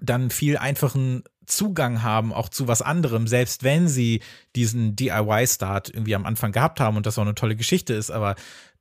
dann 0.00 0.30
viel 0.30 0.56
einfachen 0.56 1.24
Zugang 1.46 2.02
haben, 2.02 2.32
auch 2.32 2.48
zu 2.48 2.68
was 2.68 2.82
anderem, 2.82 3.26
selbst 3.26 3.62
wenn 3.62 3.88
sie 3.88 4.22
diesen 4.56 4.96
DIY-Start 4.96 5.90
irgendwie 5.90 6.14
am 6.14 6.26
Anfang 6.26 6.52
gehabt 6.52 6.80
haben 6.80 6.96
und 6.96 7.06
das 7.06 7.18
auch 7.18 7.22
eine 7.22 7.34
tolle 7.34 7.56
Geschichte 7.56 7.94
ist, 7.94 8.10
aber 8.10 8.36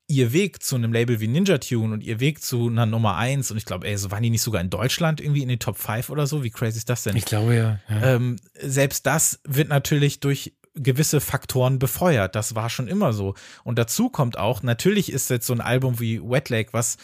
ihr 0.08 0.34
Weg 0.34 0.62
zu 0.62 0.76
einem 0.76 0.91
Label 0.93 1.19
wie 1.19 1.28
Ninja 1.28 1.58
Tune 1.58 1.93
und 1.93 2.04
ihr 2.04 2.19
Weg 2.19 2.41
zu 2.43 2.67
einer 2.67 2.86
Nummer 2.86 3.15
1 3.15 3.50
und 3.52 3.58
ich 3.58 3.65
glaube, 3.65 3.88
ey, 3.88 3.97
so 3.97 4.12
waren 4.12 4.21
die 4.21 4.30
nicht 4.30 4.41
sogar 4.41 4.62
in 4.62 4.69
Deutschland 4.69 5.21
irgendwie 5.21 5.41
in 5.41 5.50
den 5.50 5.60
Top 5.60 5.78
5 5.78 6.10
oder 6.10 6.28
so? 6.28 6.43
Wie 6.43 6.52
crazy 6.52 6.78
ist 6.78 6.89
das 6.89 7.04
denn? 7.04 7.15
Ich 7.15 7.26
glaube 7.26 7.56
ja. 7.56 7.80
ja. 7.89 8.15
Ähm, 8.15 8.38
selbst 8.60 9.06
das 9.06 9.39
wird 9.45 9.69
natürlich 9.69 10.19
durch 10.19 10.54
gewisse 10.74 11.19
Faktoren 11.19 11.80
befeuert. 11.80 12.36
Das 12.36 12.56
war 12.56 12.69
schon 12.69 12.88
immer 12.88 13.13
so. 13.13 13.36
Und 13.63 13.78
dazu 13.78 14.10
kommt 14.10 14.38
auch, 14.38 14.63
natürlich 14.63 15.12
ist 15.12 15.30
jetzt 15.30 15.47
so 15.47 15.54
ein 15.54 15.62
Album 15.62 16.00
wie 16.00 16.21
Wet 16.21 16.50
Lake, 16.50 16.74
was 16.74 16.97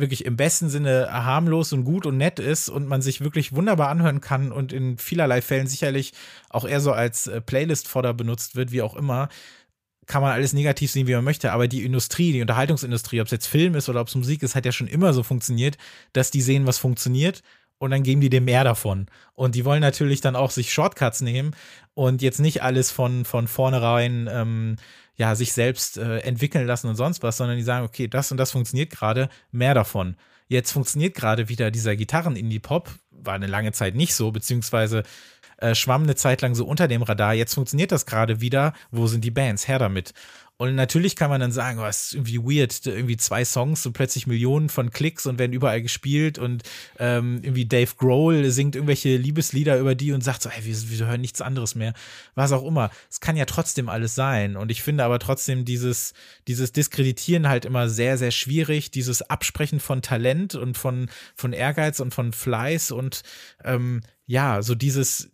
wirklich 0.00 0.24
im 0.24 0.36
besten 0.36 0.68
Sinne 0.68 1.08
harmlos 1.10 1.72
und 1.72 1.84
gut 1.84 2.06
und 2.06 2.16
nett 2.16 2.38
ist 2.38 2.68
und 2.68 2.86
man 2.86 3.02
sich 3.02 3.20
wirklich 3.20 3.52
wunderbar 3.52 3.88
anhören 3.88 4.20
kann 4.20 4.52
und 4.52 4.72
in 4.72 4.98
vielerlei 4.98 5.42
Fällen 5.42 5.66
sicherlich 5.66 6.12
auch 6.48 6.66
eher 6.66 6.80
so 6.80 6.92
als 6.92 7.26
äh, 7.26 7.40
Playlist-Fodder 7.40 8.14
benutzt 8.14 8.56
wird, 8.56 8.72
wie 8.72 8.82
auch 8.82 8.96
immer, 8.96 9.28
kann 10.06 10.22
man 10.22 10.32
alles 10.32 10.52
negativ 10.52 10.90
sehen, 10.90 11.06
wie 11.06 11.14
man 11.14 11.24
möchte. 11.24 11.52
Aber 11.52 11.68
die 11.68 11.84
Industrie, 11.84 12.32
die 12.32 12.40
Unterhaltungsindustrie, 12.40 13.20
ob 13.20 13.26
es 13.26 13.32
jetzt 13.32 13.46
Film 13.46 13.74
ist 13.74 13.88
oder 13.88 14.00
ob 14.00 14.08
es 14.08 14.14
Musik 14.14 14.42
ist, 14.42 14.54
hat 14.54 14.66
ja 14.66 14.72
schon 14.72 14.88
immer 14.88 15.12
so 15.12 15.22
funktioniert, 15.22 15.78
dass 16.12 16.30
die 16.30 16.42
sehen, 16.42 16.66
was 16.66 16.78
funktioniert 16.78 17.42
und 17.78 17.92
dann 17.92 18.02
geben 18.02 18.20
die 18.20 18.28
dir 18.28 18.40
mehr 18.40 18.62
davon. 18.62 19.06
Und 19.34 19.54
die 19.54 19.64
wollen 19.64 19.80
natürlich 19.80 20.20
dann 20.20 20.36
auch 20.36 20.50
sich 20.50 20.72
Shortcuts 20.72 21.22
nehmen 21.22 21.52
und 21.94 22.22
jetzt 22.22 22.38
nicht 22.38 22.62
alles 22.62 22.90
von, 22.90 23.24
von 23.24 23.48
vornherein 23.48 24.28
ähm, 24.30 24.76
ja, 25.16 25.34
sich 25.34 25.52
selbst 25.52 25.98
äh, 25.98 26.18
entwickeln 26.20 26.66
lassen 26.66 26.88
und 26.88 26.96
sonst 26.96 27.22
was, 27.22 27.36
sondern 27.36 27.56
die 27.56 27.62
sagen, 27.62 27.84
okay, 27.84 28.08
das 28.08 28.30
und 28.30 28.38
das 28.38 28.52
funktioniert 28.52 28.90
gerade, 28.90 29.28
mehr 29.50 29.74
davon. 29.74 30.16
Jetzt 30.48 30.72
funktioniert 30.72 31.14
gerade 31.14 31.48
wieder 31.48 31.70
dieser 31.70 31.94
Gitarren-Indie-Pop, 31.94 32.90
war 33.10 33.34
eine 33.34 33.46
lange 33.46 33.72
Zeit 33.72 33.94
nicht 33.94 34.14
so, 34.14 34.32
beziehungsweise 34.32 35.04
äh, 35.58 35.74
schwamm 35.74 36.02
eine 36.02 36.16
Zeit 36.16 36.42
lang 36.42 36.54
so 36.54 36.66
unter 36.66 36.88
dem 36.88 37.02
Radar. 37.02 37.34
Jetzt 37.34 37.54
funktioniert 37.54 37.92
das 37.92 38.06
gerade 38.06 38.40
wieder. 38.40 38.72
Wo 38.90 39.06
sind 39.06 39.24
die 39.24 39.30
Bands? 39.30 39.68
Her 39.68 39.78
damit. 39.78 40.12
Und 40.60 40.74
natürlich 40.74 41.16
kann 41.16 41.30
man 41.30 41.40
dann 41.40 41.52
sagen, 41.52 41.78
oh, 41.78 41.86
es 41.86 42.08
ist 42.08 42.12
irgendwie 42.12 42.36
weird, 42.36 42.84
irgendwie 42.84 43.16
zwei 43.16 43.46
Songs 43.46 43.86
und 43.86 43.94
plötzlich 43.94 44.26
Millionen 44.26 44.68
von 44.68 44.90
Klicks 44.90 45.24
und 45.24 45.38
werden 45.38 45.54
überall 45.54 45.80
gespielt 45.80 46.38
und 46.38 46.64
ähm, 46.98 47.40
irgendwie 47.42 47.64
Dave 47.64 47.94
Grohl 47.96 48.50
singt 48.50 48.76
irgendwelche 48.76 49.16
Liebeslieder 49.16 49.78
über 49.78 49.94
die 49.94 50.12
und 50.12 50.22
sagt 50.22 50.42
so, 50.42 50.50
hey, 50.50 50.62
wir, 50.62 50.90
wir 50.90 51.06
hören 51.06 51.22
nichts 51.22 51.40
anderes 51.40 51.76
mehr. 51.76 51.94
Was 52.34 52.52
auch 52.52 52.62
immer. 52.62 52.90
Es 53.08 53.20
kann 53.20 53.38
ja 53.38 53.46
trotzdem 53.46 53.88
alles 53.88 54.14
sein. 54.14 54.58
Und 54.58 54.70
ich 54.70 54.82
finde 54.82 55.02
aber 55.04 55.18
trotzdem 55.18 55.64
dieses, 55.64 56.12
dieses 56.46 56.72
Diskreditieren 56.72 57.48
halt 57.48 57.64
immer 57.64 57.88
sehr, 57.88 58.18
sehr 58.18 58.30
schwierig, 58.30 58.90
dieses 58.90 59.22
Absprechen 59.22 59.80
von 59.80 60.02
Talent 60.02 60.56
und 60.56 60.76
von, 60.76 61.08
von 61.36 61.54
Ehrgeiz 61.54 62.00
und 62.00 62.12
von 62.12 62.34
Fleiß 62.34 62.90
und 62.90 63.22
ähm, 63.64 64.02
ja, 64.26 64.60
so 64.60 64.74
dieses, 64.74 65.30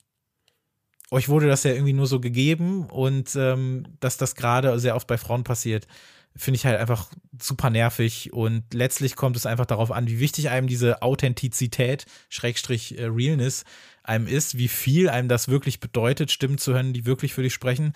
euch 1.11 1.29
wurde 1.29 1.47
das 1.47 1.64
ja 1.64 1.73
irgendwie 1.73 1.92
nur 1.92 2.07
so 2.07 2.21
gegeben 2.21 2.87
und 2.87 3.35
ähm, 3.37 3.85
dass 4.01 4.16
das 4.16 4.35
gerade 4.35 4.79
sehr 4.79 4.97
oft 4.97 5.07
bei 5.07 5.19
Frauen 5.19 5.45
passiert, 5.45 5.87
finde 6.35 6.57
ich 6.57 6.66
halt 6.66 6.79
einfach 6.79 7.09
super 7.40 7.71
nervig 7.71 8.33
und 8.33 8.62
letztlich 8.75 9.16
kommt 9.16 9.37
es 9.37 9.47
einfach 9.47 9.66
darauf 9.66 9.90
an, 9.90 10.09
wie 10.09 10.21
wichtig 10.21 10.51
einem 10.51 10.66
diese 10.66 11.03
Authentizität, 11.03 12.07
Schrägstrich 12.29 12.99
äh, 12.99 13.07
Realness 13.07 13.64
einem 14.03 14.27
ist, 14.27 14.59
wie 14.59 14.69
viel 14.69 15.09
einem 15.09 15.29
das 15.29 15.49
wirklich 15.49 15.81
bedeutet, 15.81 16.31
Stimmen 16.31 16.59
zu 16.59 16.75
hören, 16.75 16.92
die 16.92 17.07
wirklich 17.07 17.35
für 17.35 17.42
dich 17.42 17.55
sprechen. 17.55 17.92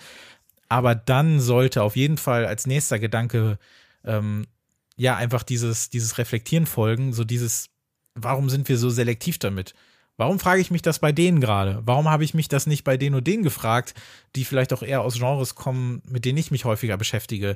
Aber 0.69 0.95
dann 0.95 1.39
sollte 1.39 1.83
auf 1.83 1.95
jeden 1.95 2.17
Fall 2.17 2.45
als 2.45 2.65
nächster 2.65 2.99
Gedanke 2.99 3.59
ähm, 4.03 4.47
ja 4.95 5.15
einfach 5.15 5.43
dieses, 5.43 5.89
dieses 5.89 6.17
Reflektieren 6.17 6.65
folgen, 6.65 7.13
so 7.13 7.23
dieses, 7.23 7.69
warum 8.15 8.49
sind 8.49 8.67
wir 8.69 8.77
so 8.77 8.89
selektiv 8.89 9.37
damit? 9.37 9.73
Warum 10.21 10.37
frage 10.37 10.61
ich 10.61 10.69
mich 10.69 10.83
das 10.83 10.99
bei 10.99 11.11
denen 11.11 11.41
gerade? 11.41 11.81
Warum 11.83 12.07
habe 12.07 12.23
ich 12.23 12.35
mich 12.35 12.47
das 12.47 12.67
nicht 12.67 12.83
bei 12.83 12.95
denen 12.95 13.15
und 13.15 13.25
denen 13.25 13.41
gefragt, 13.41 13.95
die 14.35 14.45
vielleicht 14.45 14.71
auch 14.71 14.83
eher 14.83 15.01
aus 15.01 15.15
Genres 15.15 15.55
kommen, 15.55 16.03
mit 16.07 16.25
denen 16.25 16.37
ich 16.37 16.51
mich 16.51 16.63
häufiger 16.63 16.95
beschäftige? 16.95 17.55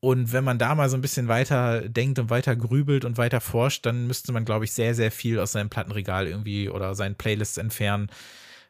Und 0.00 0.32
wenn 0.32 0.42
man 0.42 0.58
da 0.58 0.74
mal 0.74 0.90
so 0.90 0.96
ein 0.96 1.02
bisschen 1.02 1.28
weiter 1.28 1.88
denkt 1.88 2.18
und 2.18 2.28
weiter 2.28 2.56
grübelt 2.56 3.04
und 3.04 3.16
weiter 3.16 3.40
forscht, 3.40 3.86
dann 3.86 4.08
müsste 4.08 4.32
man, 4.32 4.44
glaube 4.44 4.64
ich, 4.64 4.72
sehr, 4.72 4.96
sehr 4.96 5.12
viel 5.12 5.38
aus 5.38 5.52
seinem 5.52 5.70
Plattenregal 5.70 6.26
irgendwie 6.26 6.68
oder 6.68 6.96
seinen 6.96 7.14
Playlists 7.14 7.58
entfernen, 7.58 8.10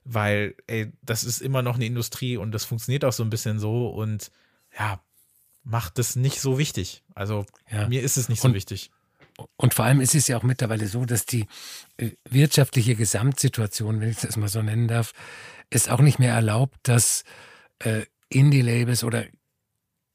weil, 0.05 0.55
ey, 0.67 0.93
das 1.01 1.25
ist 1.25 1.41
immer 1.41 1.63
noch 1.63 1.77
eine 1.77 1.87
Industrie 1.87 2.37
und 2.37 2.53
das 2.53 2.67
funktioniert 2.67 3.07
auch 3.07 3.15
so 3.15 3.23
ein 3.23 3.31
bisschen 3.31 3.59
so 3.59 3.89
und 3.89 4.31
ja, 4.79 5.01
macht 5.65 5.99
es 5.99 6.15
nicht 6.15 6.43
so 6.43 6.59
wichtig. 6.59 7.05
Also 7.15 7.47
ja. 7.71 7.89
mir 7.89 8.03
ist 8.03 8.19
es 8.19 8.29
nicht 8.29 8.45
und, 8.45 8.51
so 8.51 8.55
wichtig. 8.55 8.91
Und 9.57 9.75
vor 9.75 9.85
allem 9.85 10.01
ist 10.01 10.15
es 10.15 10.29
ja 10.29 10.37
auch 10.37 10.43
mittlerweile 10.43 10.87
so, 10.87 11.05
dass 11.05 11.27
die 11.27 11.47
äh, 11.97 12.11
wirtschaftliche 12.29 12.95
Gesamtsituation, 12.95 14.01
wenn 14.01 14.11
ich 14.11 14.19
das 14.19 14.37
mal 14.37 14.49
so 14.49 14.63
nennen 14.63 14.89
darf, 14.89 15.13
es 15.71 15.89
auch 15.89 16.01
nicht 16.01 16.19
mehr 16.19 16.35
erlaubt, 16.35 16.77
dass 16.83 17.25
äh, 17.79 18.03
Indie-Labels 18.29 19.05
oder 19.05 19.25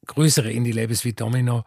größere 0.06 0.50
Indie-Labels 0.52 1.04
wie 1.04 1.12
Domino 1.12 1.64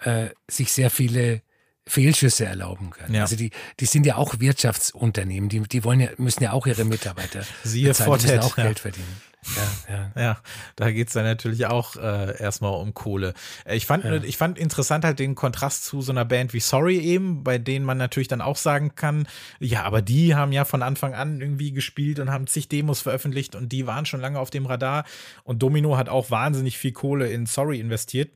äh, 0.00 0.28
sich 0.48 0.72
sehr 0.72 0.90
viele 0.90 1.42
Fehlschüsse 1.86 2.44
erlauben 2.44 2.90
können. 2.90 3.14
Ja. 3.14 3.22
Also 3.22 3.36
die, 3.36 3.50
die 3.80 3.86
sind 3.86 4.06
ja 4.06 4.16
auch 4.16 4.38
Wirtschaftsunternehmen, 4.38 5.48
die, 5.48 5.60
die 5.60 5.84
wollen 5.84 6.00
ja, 6.00 6.08
müssen 6.18 6.42
ja 6.42 6.52
auch 6.52 6.66
ihre 6.66 6.84
Mitarbeiter 6.84 7.44
Siehe 7.64 7.88
bezahlen, 7.88 8.18
die 8.18 8.26
müssen 8.26 8.38
auch 8.40 8.56
ja. 8.56 8.64
Geld 8.64 8.78
verdienen. 8.78 9.20
Ja, 9.56 9.94
ja. 9.94 10.22
ja 10.22 10.38
da 10.76 10.90
geht's 10.90 11.12
dann 11.12 11.24
natürlich 11.24 11.66
auch 11.66 11.96
äh, 11.96 12.40
erstmal 12.40 12.74
um 12.74 12.94
Kohle. 12.94 13.34
Äh, 13.64 13.76
ich 13.76 13.86
fand, 13.86 14.04
ja. 14.04 14.16
ich 14.16 14.36
fand 14.36 14.58
interessant 14.58 15.04
halt 15.04 15.18
den 15.18 15.34
Kontrast 15.34 15.84
zu 15.84 16.02
so 16.02 16.12
einer 16.12 16.24
Band 16.24 16.52
wie 16.52 16.60
Sorry 16.60 16.98
eben, 16.98 17.42
bei 17.42 17.58
denen 17.58 17.84
man 17.84 17.98
natürlich 17.98 18.28
dann 18.28 18.40
auch 18.40 18.56
sagen 18.56 18.94
kann, 18.94 19.26
ja, 19.58 19.84
aber 19.84 20.02
die 20.02 20.34
haben 20.34 20.52
ja 20.52 20.64
von 20.64 20.82
Anfang 20.82 21.14
an 21.14 21.40
irgendwie 21.40 21.72
gespielt 21.72 22.18
und 22.18 22.30
haben 22.30 22.46
zig 22.46 22.68
Demos 22.68 23.00
veröffentlicht 23.00 23.54
und 23.54 23.70
die 23.72 23.86
waren 23.86 24.06
schon 24.06 24.20
lange 24.20 24.38
auf 24.38 24.50
dem 24.50 24.66
Radar. 24.66 25.04
Und 25.44 25.62
Domino 25.62 25.96
hat 25.96 26.08
auch 26.08 26.30
wahnsinnig 26.30 26.78
viel 26.78 26.92
Kohle 26.92 27.30
in 27.30 27.46
Sorry 27.46 27.80
investiert. 27.80 28.30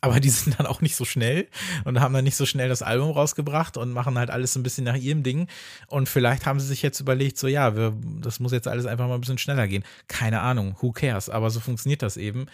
Aber 0.00 0.20
die 0.20 0.30
sind 0.30 0.58
dann 0.58 0.66
auch 0.66 0.80
nicht 0.80 0.96
so 0.96 1.04
schnell 1.04 1.48
und 1.84 2.00
haben 2.00 2.14
dann 2.14 2.24
nicht 2.24 2.36
so 2.36 2.46
schnell 2.46 2.68
das 2.68 2.82
Album 2.82 3.10
rausgebracht 3.10 3.76
und 3.76 3.92
machen 3.92 4.18
halt 4.18 4.30
alles 4.30 4.56
ein 4.56 4.62
bisschen 4.62 4.84
nach 4.84 4.96
ihrem 4.96 5.22
Ding. 5.22 5.48
Und 5.88 6.08
vielleicht 6.08 6.46
haben 6.46 6.60
sie 6.60 6.66
sich 6.66 6.82
jetzt 6.82 7.00
überlegt, 7.00 7.38
so 7.38 7.46
ja, 7.48 7.76
wir, 7.76 7.94
das 8.20 8.40
muss 8.40 8.52
jetzt 8.52 8.68
alles 8.68 8.86
einfach 8.86 9.08
mal 9.08 9.14
ein 9.14 9.20
bisschen 9.20 9.38
schneller 9.38 9.68
gehen. 9.68 9.84
Keine 10.08 10.40
Ahnung, 10.40 10.76
who 10.80 10.92
cares? 10.92 11.28
Aber 11.28 11.50
so 11.50 11.60
funktioniert 11.60 12.02
das 12.02 12.16
eben. 12.16 12.46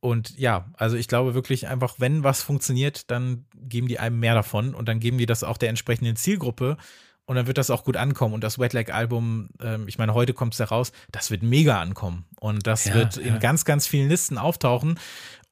Und 0.00 0.38
ja, 0.38 0.66
also 0.74 0.96
ich 0.96 1.08
glaube 1.08 1.34
wirklich 1.34 1.66
einfach, 1.66 1.96
wenn 1.98 2.22
was 2.22 2.42
funktioniert, 2.42 3.10
dann 3.10 3.46
geben 3.54 3.88
die 3.88 3.98
einem 3.98 4.20
mehr 4.20 4.34
davon 4.34 4.74
und 4.74 4.88
dann 4.88 5.00
geben 5.00 5.18
die 5.18 5.26
das 5.26 5.42
auch 5.42 5.56
der 5.56 5.70
entsprechenden 5.70 6.16
Zielgruppe 6.16 6.76
und 7.26 7.34
dann 7.34 7.48
wird 7.48 7.58
das 7.58 7.70
auch 7.70 7.84
gut 7.84 7.96
ankommen. 7.96 8.34
Und 8.34 8.44
das 8.44 8.58
Wet 8.58 8.72
Leg 8.72 8.94
Album, 8.94 9.48
ähm, 9.60 9.88
ich 9.88 9.98
meine, 9.98 10.14
heute 10.14 10.32
kommt 10.32 10.52
es 10.52 10.58
ja 10.58 10.66
raus, 10.66 10.92
das 11.10 11.30
wird 11.30 11.42
mega 11.42 11.80
ankommen. 11.80 12.24
Und 12.38 12.66
das 12.66 12.84
ja, 12.84 12.94
wird 12.94 13.16
in 13.16 13.40
ganz, 13.40 13.64
ganz 13.64 13.86
vielen 13.86 14.08
Listen 14.08 14.38
auftauchen. 14.38 14.98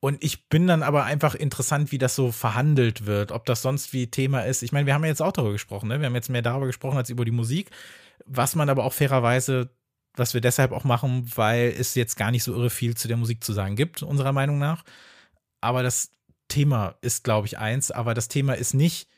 Und 0.05 0.23
ich 0.23 0.51
bin 0.51 0.67
dann 0.67 0.83
aber 0.83 1.05
einfach 1.05 1.35
interessant, 1.35 1.91
wie 1.91 1.97
das 1.97 2.15
so 2.15 2.31
verhandelt 2.31 3.07
wird, 3.07 3.33
ob 3.33 3.47
das 3.47 3.63
sonst 3.63 3.95
wie 3.95 4.11
Thema 4.11 4.43
ist. 4.43 4.63
Ich 4.63 4.71
meine, 4.71 4.85
wir 4.85 4.93
haben 4.93 5.03
ja 5.03 5.09
jetzt 5.09 5.23
auch 5.23 5.33
darüber 5.33 5.53
gesprochen, 5.53 5.89
ne? 5.89 5.99
Wir 5.99 6.05
haben 6.05 6.15
jetzt 6.15 6.29
mehr 6.29 6.43
darüber 6.43 6.67
gesprochen 6.67 6.99
als 6.99 7.09
über 7.09 7.25
die 7.25 7.31
Musik. 7.31 7.71
Was 8.27 8.55
man 8.55 8.69
aber 8.69 8.85
auch 8.85 8.93
fairerweise, 8.93 9.71
was 10.15 10.35
wir 10.35 10.43
deshalb 10.43 10.73
auch 10.73 10.85
machen, 10.85 11.33
weil 11.37 11.75
es 11.79 11.95
jetzt 11.95 12.17
gar 12.17 12.31
nicht 12.31 12.45
so 12.45 12.53
irre 12.53 12.69
viel 12.69 12.95
zu 12.95 13.09
der 13.09 13.17
Musik 13.17 13.43
zu 13.43 13.55
sagen 13.55 13.77
gibt, 13.77 14.03
unserer 14.03 14.33
Meinung 14.33 14.59
nach. 14.59 14.85
Aber 15.63 15.83
das 15.83 16.11
Thema 16.49 16.97
ist, 17.01 17.25
glaube 17.25 17.47
ich, 17.47 17.57
eins, 17.57 17.91
aber 17.91 18.13
das 18.13 18.29
Thema 18.29 18.53
ist 18.53 18.75
nicht, 18.75 19.09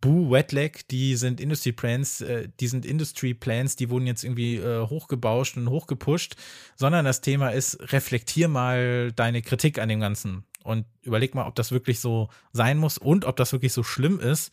Boo, 0.00 0.30
Wetlag, 0.30 0.86
die 0.88 1.16
sind 1.16 1.40
Industry 1.40 1.72
Plans, 1.72 2.20
äh, 2.20 2.48
die 2.60 2.68
sind 2.68 2.84
Industry 2.84 3.32
Plans, 3.32 3.76
die 3.76 3.88
wurden 3.88 4.06
jetzt 4.06 4.24
irgendwie 4.24 4.56
äh, 4.56 4.86
hochgebauscht 4.86 5.56
und 5.56 5.70
hochgepusht, 5.70 6.36
sondern 6.76 7.06
das 7.06 7.22
Thema 7.22 7.48
ist, 7.48 7.92
reflektier 7.92 8.48
mal 8.48 9.12
deine 9.12 9.40
Kritik 9.40 9.78
an 9.78 9.88
dem 9.88 10.00
Ganzen 10.00 10.44
und 10.64 10.84
überleg 11.00 11.34
mal, 11.34 11.46
ob 11.46 11.54
das 11.54 11.72
wirklich 11.72 12.00
so 12.00 12.28
sein 12.52 12.76
muss 12.76 12.98
und 12.98 13.24
ob 13.24 13.36
das 13.36 13.52
wirklich 13.52 13.72
so 13.72 13.82
schlimm 13.82 14.20
ist 14.20 14.52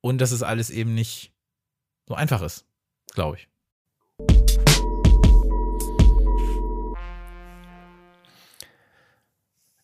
und 0.00 0.20
dass 0.20 0.30
es 0.30 0.44
alles 0.44 0.70
eben 0.70 0.94
nicht 0.94 1.32
so 2.06 2.14
einfach 2.14 2.42
ist, 2.42 2.66
glaube 3.14 3.38
ich. 3.38 3.48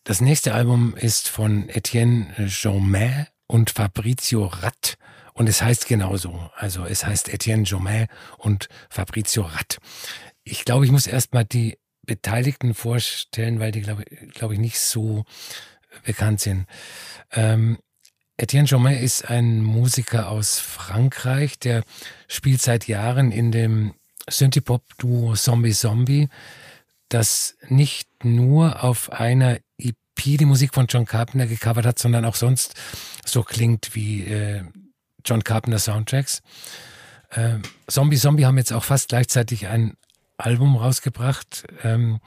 Das 0.05 0.21
nächste 0.21 0.53
Album 0.53 0.95
ist 0.95 1.27
von 1.27 1.67
Etienne 1.67 2.33
Jomain 2.47 3.27
und 3.47 3.71
Fabrizio 3.71 4.45
Ratt 4.45 4.97
und 5.33 5.47
es 5.47 5.61
heißt 5.61 5.87
genauso. 5.87 6.49
Also 6.55 6.85
es 6.85 7.05
heißt 7.05 7.29
Etienne 7.33 7.63
Jomain 7.63 8.07
und 8.37 8.69
Fabrizio 8.89 9.43
Ratt. 9.43 9.77
Ich 10.43 10.65
glaube, 10.65 10.85
ich 10.85 10.91
muss 10.91 11.07
erstmal 11.07 11.45
die 11.45 11.77
Beteiligten 12.03 12.73
vorstellen, 12.73 13.59
weil 13.59 13.71
die, 13.71 13.81
glaube 13.81 14.05
glaub 14.33 14.51
ich, 14.51 14.59
nicht 14.59 14.79
so 14.79 15.25
bekannt 16.03 16.41
sind. 16.41 16.65
Ähm, 17.31 17.77
Etienne 18.37 18.67
Jomain 18.67 18.97
ist 18.97 19.29
ein 19.29 19.63
Musiker 19.63 20.29
aus 20.29 20.59
Frankreich, 20.59 21.59
der 21.59 21.83
spielt 22.27 22.61
seit 22.61 22.87
Jahren 22.87 23.31
in 23.31 23.51
dem 23.51 23.93
Synthipop-Duo 24.29 25.35
Zombie 25.35 25.73
Zombie, 25.73 26.29
das 27.09 27.57
nicht 27.67 28.23
nur 28.23 28.83
auf 28.83 29.11
einer 29.11 29.57
EP 30.17 30.37
die 30.37 30.45
Musik 30.45 30.73
von 30.73 30.87
John 30.87 31.05
Carpenter 31.05 31.47
gecovert 31.47 31.85
hat, 31.85 31.99
sondern 31.99 32.25
auch 32.25 32.35
sonst 32.35 32.73
so 33.25 33.43
klingt 33.43 33.95
wie 33.95 34.23
äh, 34.23 34.63
John 35.25 35.43
Carpenter 35.43 35.79
Soundtracks. 35.79 36.41
Äh, 37.29 37.57
Zombie 37.87 38.17
Zombie 38.17 38.45
haben 38.45 38.57
jetzt 38.57 38.73
auch 38.73 38.83
fast 38.83 39.09
gleichzeitig 39.09 39.67
ein 39.67 39.95
Album 40.37 40.75
rausgebracht, 40.75 41.65
ähm, 41.83 42.19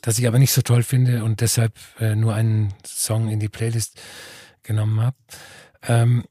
das 0.00 0.18
ich 0.18 0.26
aber 0.26 0.38
nicht 0.38 0.52
so 0.52 0.62
toll 0.62 0.82
finde 0.82 1.24
und 1.24 1.40
deshalb 1.40 1.74
äh, 2.00 2.14
nur 2.14 2.34
einen 2.34 2.74
Song 2.84 3.28
in 3.28 3.40
die 3.40 3.48
Playlist 3.48 4.00
genommen 4.62 5.00
habe. 5.00 5.16
Ähm, 5.86 6.24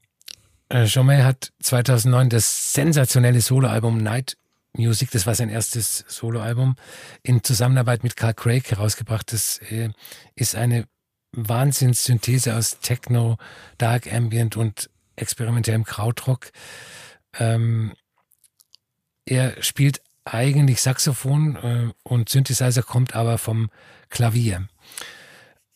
äh, 0.68 0.84
Jomain 0.84 1.24
hat 1.24 1.52
2009 1.60 2.28
das 2.30 2.72
sensationelle 2.72 3.40
Soloalbum 3.40 3.98
Night 3.98 4.36
Music, 4.74 5.10
das 5.10 5.26
war 5.26 5.34
sein 5.34 5.50
erstes 5.50 6.04
Soloalbum, 6.08 6.76
in 7.22 7.44
Zusammenarbeit 7.44 8.02
mit 8.04 8.16
Carl 8.16 8.32
Craig 8.32 8.70
herausgebracht. 8.70 9.30
Das 9.32 9.58
äh, 9.70 9.90
ist 10.34 10.54
eine 10.56 10.86
Wahnsinnssynthese 11.32 12.56
aus 12.56 12.78
Techno, 12.80 13.38
Dark 13.78 14.12
Ambient 14.12 14.56
und 14.56 14.90
experimentellem 15.16 15.84
Krautrock. 15.84 16.50
Ähm, 17.38 17.92
er 19.24 19.62
spielt 19.62 20.02
eigentlich 20.24 20.80
Saxophon 20.80 21.56
äh, 21.56 21.92
und 22.02 22.28
Synthesizer 22.28 22.82
kommt 22.82 23.14
aber 23.14 23.38
vom 23.38 23.70
Klavier. 24.10 24.68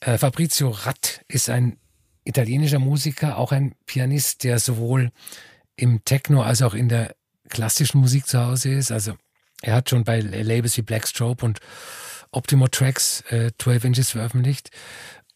Äh, 0.01 0.19
Fabrizio 0.19 0.71
Ratt 0.71 1.23
ist 1.29 1.51
ein 1.51 1.79
italienischer 2.25 2.79
Musiker, 2.79 3.39
auch 3.39 3.53
ein 3.53 3.75
Pianist, 3.87 4.45
der 4.45 4.59
sowohl 4.59 5.11
im 5.77 6.05
Techno 6.05 6.43
als 6.43 6.63
auch 6.63 6.75
in 6.75 6.89
der 6.89 7.15
klassischen 7.49 8.01
Musik 8.01 8.27
zu 8.27 8.45
Hause 8.45 8.73
ist. 8.73 8.91
Also 8.91 9.15
er 9.63 9.75
hat 9.75 9.91
schon 9.91 10.05
bei 10.05 10.21
Labels 10.21 10.77
wie 10.77 10.83
Blackstrobe 10.83 11.45
und 11.45 11.61
Optimo 12.31 12.69
Tracks 12.69 13.23
äh, 13.31 13.53
12 13.59 13.85
Inches 13.85 14.11
veröffentlicht. 14.11 14.71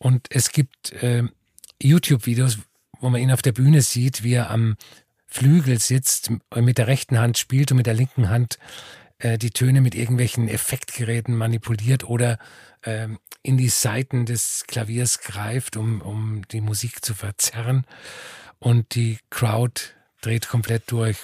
Und 0.02 0.28
es 0.30 0.50
gibt 0.50 0.92
äh, 1.02 1.24
YouTube-Videos, 1.80 2.58
wo 3.00 3.10
man 3.10 3.20
ihn 3.20 3.30
auf 3.30 3.42
der 3.42 3.52
Bühne 3.52 3.82
sieht, 3.82 4.22
wie 4.22 4.32
er 4.32 4.50
am 4.50 4.76
Flügel 5.26 5.78
sitzt, 5.78 6.32
mit 6.54 6.78
der 6.78 6.86
rechten 6.86 7.18
Hand 7.18 7.38
spielt 7.38 7.70
und 7.70 7.76
mit 7.76 7.86
der 7.86 7.94
linken 7.94 8.30
Hand 8.30 8.58
äh, 9.18 9.36
die 9.36 9.50
Töne 9.50 9.82
mit 9.82 9.94
irgendwelchen 9.94 10.48
Effektgeräten 10.48 11.36
manipuliert 11.36 12.04
oder 12.04 12.38
äh, 12.82 13.08
in 13.42 13.58
die 13.58 13.68
Saiten 13.68 14.24
des 14.24 14.64
Klaviers 14.66 15.20
greift, 15.20 15.76
um, 15.76 16.00
um 16.00 16.48
die 16.48 16.62
Musik 16.62 17.04
zu 17.04 17.14
verzerren. 17.14 17.86
Und 18.58 18.94
die 18.94 19.18
Crowd 19.28 19.82
dreht 20.22 20.48
komplett 20.48 20.90
durch. 20.90 21.18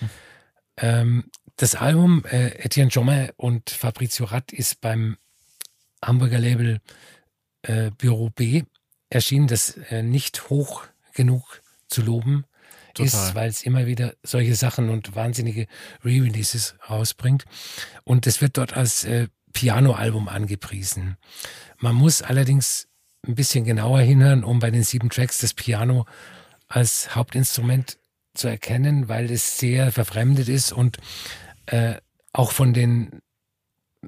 Hm. 0.00 0.10
Ähm, 0.78 1.24
das 1.56 1.74
Album 1.74 2.24
äh, 2.26 2.48
Etienne 2.64 2.90
Jomain 2.90 3.30
und 3.36 3.70
Fabrizio 3.70 4.26
Ratt 4.26 4.52
ist 4.52 4.80
beim 4.80 5.18
Hamburger 6.02 6.38
Label 6.38 6.80
äh, 7.66 7.90
Büro 7.90 8.30
B 8.30 8.62
erschienen, 9.10 9.46
das 9.46 9.76
äh, 9.90 10.02
nicht 10.02 10.50
hoch 10.50 10.84
genug 11.14 11.62
zu 11.88 12.02
loben 12.02 12.44
Total. 12.94 13.06
ist, 13.06 13.34
weil 13.34 13.48
es 13.48 13.62
immer 13.62 13.86
wieder 13.86 14.14
solche 14.22 14.54
Sachen 14.54 14.88
und 14.88 15.14
wahnsinnige 15.14 15.66
Re-Releases 16.04 16.74
rausbringt. 16.88 17.44
Und 18.04 18.26
es 18.26 18.40
wird 18.40 18.56
dort 18.56 18.76
als 18.76 19.04
äh, 19.04 19.28
Piano-Album 19.52 20.28
angepriesen. 20.28 21.16
Man 21.78 21.94
muss 21.94 22.22
allerdings 22.22 22.88
ein 23.26 23.34
bisschen 23.34 23.64
genauer 23.64 24.00
hinhören, 24.00 24.44
um 24.44 24.58
bei 24.58 24.70
den 24.70 24.82
sieben 24.82 25.10
Tracks 25.10 25.38
das 25.38 25.54
Piano 25.54 26.06
als 26.68 27.14
Hauptinstrument 27.14 27.98
zu 28.34 28.48
erkennen, 28.48 29.08
weil 29.08 29.30
es 29.30 29.58
sehr 29.58 29.92
verfremdet 29.92 30.48
ist 30.48 30.72
und 30.72 30.98
äh, 31.66 31.94
auch 32.32 32.52
von 32.52 32.72
den 32.72 33.22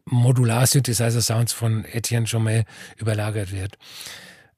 Modular-Synthesizer-Sounds 0.06 1.52
von 1.52 1.84
Etienne 1.84 2.26
Jomet 2.26 2.66
überlagert 2.96 3.52
wird. 3.52 3.78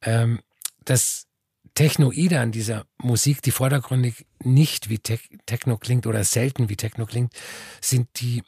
Ähm, 0.03 0.41
das 0.85 1.27
Technoide 1.75 2.41
an 2.41 2.53
dieser 2.53 2.87
Musik, 2.99 3.43
die 3.43 3.53
vordergründig 3.53 4.27
nicht 4.43 4.89
wie 4.89 4.99
Te 4.99 5.19
Techno 5.47 5.79
klingt 5.79 6.07
oder 6.07 6.25
selten 6.25 6.69
wie 6.69 6.77
Techno 6.77 7.07
klingt, 7.07 7.33
sind 7.81 8.09
die 8.21 8.43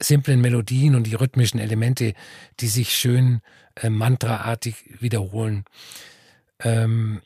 simplen 0.00 0.40
Melodien 0.40 0.94
und 0.94 1.04
die 1.04 1.14
rhythmischen 1.14 1.60
Elemente, 1.60 2.14
die 2.60 2.68
sich 2.68 2.94
schön 2.94 3.40
äh, 3.76 3.90
mantraartig 3.90 4.76
wiederholen. 5.00 5.64
Ähm, 6.60 7.20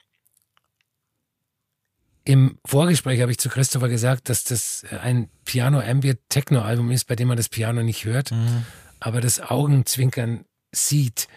Im 2.24 2.58
Vorgespräch 2.64 3.20
habe 3.20 3.30
ich 3.30 3.38
zu 3.38 3.48
Christopher 3.48 3.88
gesagt, 3.88 4.28
dass 4.28 4.44
das 4.44 4.84
ein 5.02 5.28
Piano-Ambient-Techno-Album 5.44 6.90
ist, 6.90 7.04
bei 7.04 7.16
dem 7.16 7.28
man 7.28 7.36
das 7.36 7.48
Piano 7.48 7.82
nicht 7.82 8.04
hört, 8.04 8.32
mhm. 8.32 8.64
Aber 9.04 9.20
das 9.20 9.38
Augenzwinkern 9.38 10.46
sieht. 10.72 11.28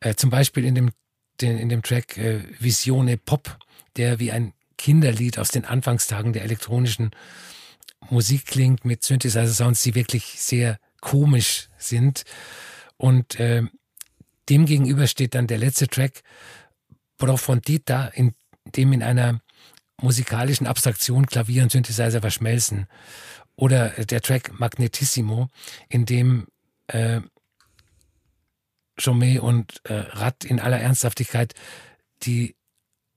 Äh, 0.00 0.14
zum 0.14 0.30
Beispiel 0.30 0.64
in 0.64 0.74
dem 0.74 0.90
den, 1.42 1.58
in 1.58 1.68
dem 1.68 1.82
Track 1.82 2.16
äh, 2.16 2.40
Visione 2.58 3.18
Pop, 3.18 3.58
der 3.96 4.18
wie 4.18 4.32
ein 4.32 4.54
Kinderlied 4.78 5.38
aus 5.38 5.50
den 5.50 5.66
Anfangstagen 5.66 6.32
der 6.32 6.42
elektronischen 6.44 7.10
Musik 8.08 8.46
klingt, 8.46 8.84
mit 8.84 9.02
Synthesizer-Sounds, 9.02 9.82
die 9.82 9.94
wirklich 9.94 10.36
sehr 10.38 10.78
komisch 11.00 11.68
sind. 11.76 12.24
Und 12.96 13.38
äh, 13.38 13.62
dem 14.48 14.64
gegenüber 14.64 15.06
steht 15.06 15.34
dann 15.34 15.46
der 15.46 15.58
letzte 15.58 15.88
Track, 15.88 16.22
Profondita, 17.18 18.06
in 18.08 18.34
dem 18.74 18.92
in 18.92 19.02
einer 19.02 19.40
musikalischen 20.00 20.66
Abstraktion 20.66 21.26
Klavier 21.26 21.62
und 21.62 21.72
Synthesizer 21.72 22.20
verschmelzen. 22.20 22.86
Oder 23.54 23.90
der 23.90 24.22
Track 24.22 24.58
Magnetissimo, 24.58 25.48
in 25.88 26.06
dem 26.06 26.46
äh, 26.88 27.20
Jomet 28.98 29.40
und 29.40 29.80
äh, 29.84 29.94
Rad 29.94 30.44
in 30.44 30.60
aller 30.60 30.78
Ernsthaftigkeit 30.78 31.54
die 32.22 32.56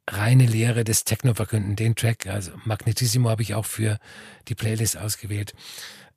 reine 0.10 0.46
Lehre 0.46 0.84
des 0.84 1.04
Techno 1.04 1.34
verkünden. 1.34 1.76
Den 1.76 1.96
Track, 1.96 2.28
also 2.28 2.52
Magnetissimo, 2.64 3.30
habe 3.30 3.42
ich 3.42 3.56
auch 3.56 3.66
für 3.66 3.98
die 4.48 4.56
Playlist 4.56 4.98
ausgewählt. 4.98 5.54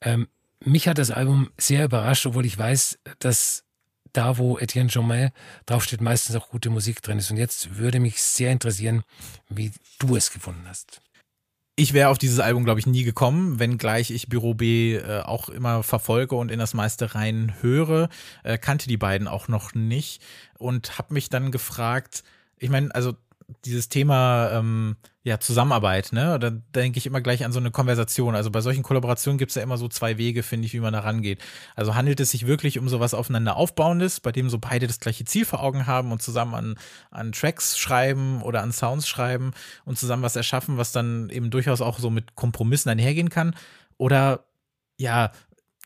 Ähm, 0.01 0.29
mich 0.65 0.89
hat 0.89 0.99
das 0.99 1.11
Album 1.11 1.51
sehr 1.57 1.85
überrascht, 1.85 2.27
obwohl 2.27 2.47
ich 2.47 2.59
weiß, 2.59 2.99
dass 3.19 3.65
da, 4.13 4.39
wo 4.39 4.59
Etienne 4.59 4.89
Jomet 4.89 5.33
draufsteht, 5.67 6.01
meistens 6.01 6.37
auch 6.37 6.49
gute 6.49 6.71
Musik 6.71 7.03
drin 7.03 7.19
ist. 7.19 7.31
Und 7.31 7.37
jetzt 7.37 7.77
würde 7.77 8.01
mich 8.01 8.23
sehr 8.23 8.51
interessieren, 8.51 9.03
wie 9.49 9.73
du 9.99 10.17
es 10.17 10.33
gefunden 10.33 10.67
hast 10.67 11.01
ich 11.79 11.93
wäre 11.93 12.09
auf 12.09 12.19
dieses 12.19 12.41
Album, 12.41 12.65
glaube 12.65 12.81
ich, 12.81 12.87
nie 12.87 13.05
gekommen, 13.05 13.61
wenngleich 13.61 14.11
ich 14.11 14.29
Büro 14.29 14.53
B 14.53 14.97
äh, 14.97 15.21
auch 15.21 15.49
immer 15.49 15.85
verfolge 15.85 16.35
und 16.35 16.51
in 16.51 16.59
das 16.59 16.75
meiste 16.75 17.15
rein 17.15 17.55
höre, 17.61 18.09
äh, 18.43 18.59
kannte 18.59 18.89
die 18.89 18.97
beiden 18.97 19.29
auch 19.29 19.47
noch 19.47 19.75
nicht 19.75 20.21
und 20.59 20.99
habe 20.99 21.15
mich 21.15 21.29
dann 21.29 21.53
gefragt, 21.53 22.25
ich 22.59 22.69
meine, 22.69 22.93
also 22.93 23.15
dieses 23.65 23.89
Thema 23.89 24.51
ähm, 24.53 24.97
ja, 25.23 25.41
Zusammenarbeit, 25.41 26.13
ne? 26.13 26.39
Da 26.39 26.51
denke 26.51 26.99
ich 26.99 27.07
immer 27.07 27.21
gleich 27.21 27.45
an 27.45 27.53
so 27.53 27.59
eine 27.59 27.71
Konversation. 27.71 28.35
Also 28.35 28.51
bei 28.51 28.61
solchen 28.61 28.83
Kollaborationen 28.83 29.39
gibt 29.39 29.51
es 29.51 29.55
ja 29.55 29.63
immer 29.63 29.79
so 29.79 29.89
zwei 29.89 30.19
Wege, 30.19 30.43
finde 30.43 30.67
ich, 30.67 30.75
wie 30.75 30.81
man 30.81 30.93
da 30.93 31.01
rangeht. 31.01 31.41
Also 31.75 31.95
handelt 31.95 32.21
es 32.21 32.31
sich 32.31 32.47
wirklich 32.47 32.79
um 32.79 32.89
sowas 32.89 33.15
aufeinander 33.15 33.57
Aufbauendes, 33.57 34.21
bei 34.21 34.33
dem 34.33 34.51
so 34.51 34.59
beide 34.59 34.87
das 34.87 35.01
gleiche 35.01 35.25
Ziel 35.25 35.45
vor 35.45 35.63
Augen 35.63 35.87
haben 35.87 36.13
und 36.13 36.23
zusammen 36.23 36.55
an, 36.55 36.75
an 37.11 37.33
Tracks 37.33 37.79
schreiben 37.79 38.43
oder 38.43 38.63
an 38.63 38.73
Sounds 38.73 39.09
schreiben 39.09 39.53
und 39.85 39.99
zusammen 39.99 40.23
was 40.23 40.37
erschaffen, 40.37 40.77
was 40.77 40.93
dann 40.93 41.31
eben 41.31 41.51
durchaus 41.51 41.81
auch 41.81 41.99
so 41.99 42.11
mit 42.11 42.35
Kompromissen 42.35 42.91
einhergehen 42.91 43.31
kann? 43.31 43.55
Oder 43.97 44.45
ja, 44.99 45.31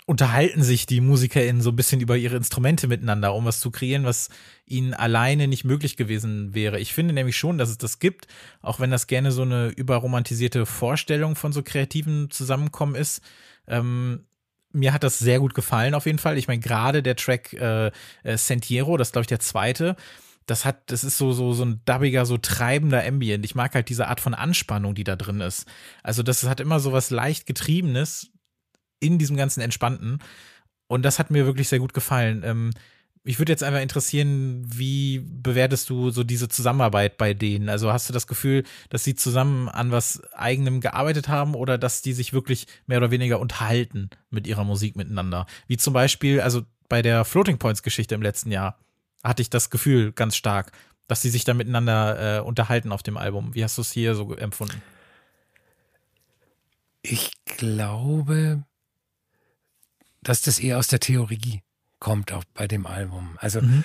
unterhalten 0.07 0.63
sich 0.63 0.87
die 0.87 1.01
MusikerInnen 1.01 1.63
so 1.63 1.71
ein 1.71 1.77
bisschen 1.77 2.01
über 2.01 2.17
ihre 2.17 2.37
Instrumente 2.37 2.89
miteinander, 2.89 3.35
um 3.35 3.45
was 3.45 3.61
zu 3.61 3.71
kreieren, 3.71 4.05
was 4.05 4.31
ihnen 4.67 4.95
alleine 4.95 5.47
nicht 5.47 5.65
möglich 5.65 5.97
gewesen 5.97 6.55
wäre. 6.55 6.81
Ich 6.81 6.93
finde 6.93 7.15
nämlich 7.15 7.37
schon, 7.37 7.59
dass 7.59 7.69
es 7.69 7.79
das 7.79 7.99
gibt, 8.01 8.27
auch 8.63 8.81
wenn 8.81 8.91
das 8.91 9.07
gerne 9.07 9.31
so 9.31 9.43
eine 9.43 9.69
überromantisierte 9.69 10.67
Vorstellung 10.67 11.37
von 11.37 11.53
so 11.53 11.63
kreativen 11.63 12.31
Zusammenkommen 12.31 12.97
ist. 12.97 13.23
Ähm, 13.69 14.25
mir 14.73 14.93
hat 14.93 15.05
das 15.05 15.19
sehr 15.19 15.39
gut 15.39 15.55
gefallen 15.55 15.95
auf 15.95 16.07
jeden 16.07 16.19
Fall. 16.19 16.37
Ich 16.37 16.49
meine, 16.49 16.61
gerade 16.61 17.03
der 17.03 17.17
Track 17.17 17.53
äh, 17.53 17.93
äh, 18.25 18.37
Sentiero, 18.37 18.97
das 18.97 19.09
ist, 19.09 19.13
glaube 19.13 19.25
ich, 19.25 19.29
der 19.29 19.41
zweite, 19.41 19.97
das 20.47 20.65
hat, 20.65 20.91
das 20.91 21.05
ist 21.05 21.19
so, 21.19 21.33
so, 21.33 21.53
so 21.53 21.65
ein 21.65 21.83
dubbiger, 21.85 22.27
so 22.27 22.39
treibender 22.39 23.07
Ambient. 23.07 23.45
Ich 23.45 23.55
mag 23.55 23.75
halt 23.75 23.89
diese 23.89 24.09
Art 24.09 24.21
von 24.21 24.35
Anspannung, 24.35 24.95
die 24.95 25.05
da 25.05 25.15
drin 25.15 25.41
ist. 25.41 25.67
Also, 26.03 26.23
das 26.25 26.43
hat 26.45 26.59
immer 26.59 26.81
so 26.81 26.93
was 26.93 27.11
leicht 27.11 27.47
Getriebenes 27.47 28.33
in 29.03 29.19
diesem 29.19 29.37
ganzen 29.37 29.61
Entspannten. 29.61 30.19
Und 30.87 31.03
das 31.03 31.19
hat 31.19 31.31
mir 31.31 31.47
wirklich 31.47 31.69
sehr 31.69 31.79
gut 31.79 31.95
gefallen. 31.95 32.43
Ähm, 32.45 32.71
mich 33.25 33.39
würde 33.39 33.53
jetzt 33.53 33.63
einfach 33.63 33.81
interessieren, 33.81 34.65
wie 34.67 35.21
bewertest 35.21 35.89
du 35.91 36.11
so 36.11 36.25
diese 36.25 36.49
Zusammenarbeit 36.49 37.19
bei 37.19 37.35
denen? 37.35 37.69
Also 37.69 37.93
hast 37.93 38.09
du 38.09 38.13
das 38.13 38.27
Gefühl, 38.27 38.65
dass 38.89 39.05
sie 39.05 39.15
zusammen 39.15 39.69
an 39.69 39.93
was 39.93 40.23
eigenem 40.33 40.81
gearbeitet 40.81 41.29
haben 41.29 41.55
oder 41.55 41.79
dass 41.79 42.03
die 42.03 42.13
sich 42.13 42.33
wirklich 42.33 42.67
mehr 42.87 42.99
oder 42.99 43.13
weniger 43.13 43.39
unterhalten 43.39 44.11
mit 44.31 44.47
ihrer 44.47 44.65
Musik 44.65 44.97
miteinander? 44.97 45.47
Wie 45.69 45.77
zum 45.77 45.95
Beispiel, 45.95 46.41
also 46.41 46.63
bei 46.89 47.01
der 47.01 47.25
Floating 47.25 47.59
Points 47.59 47.85
Geschichte 47.85 48.15
im 48.15 48.23
letzten 48.23 48.51
Jahr 48.51 48.79
hatte 49.23 49.43
ich 49.43 49.51
das 49.51 49.71
Gefühl 49.71 50.13
ganz 50.13 50.35
stark, 50.35 50.73
dass 51.07 51.23
sie 51.23 51.31
sich 51.31 51.45
da 51.45 51.55
miteinander 51.55 52.39
äh, 52.39 52.41
unterhalten 52.41 52.91
auf 52.91 53.05
dem 53.05 53.17
Album. 53.17 53.55
Wie 53.55 53.63
hast 53.63 53.79
du 53.79 53.83
es 53.83 53.93
hier 53.93 54.17
so 54.17 54.35
empfunden? 54.35 54.83
Ich 57.03 57.31
glaube, 57.45 58.65
dass 60.23 60.41
das 60.41 60.59
eher 60.59 60.79
aus 60.79 60.89
der 60.89 61.01
Theorie 61.01 61.63
kommt 61.99 62.33
auch 62.33 62.45
bei 62.55 62.67
dem 62.67 62.87
Album. 62.87 63.37
Also, 63.41 63.61
mhm. 63.61 63.85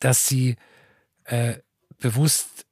dass 0.00 0.26
sie 0.26 0.56
äh, 1.24 1.56
bewusst 1.98 2.66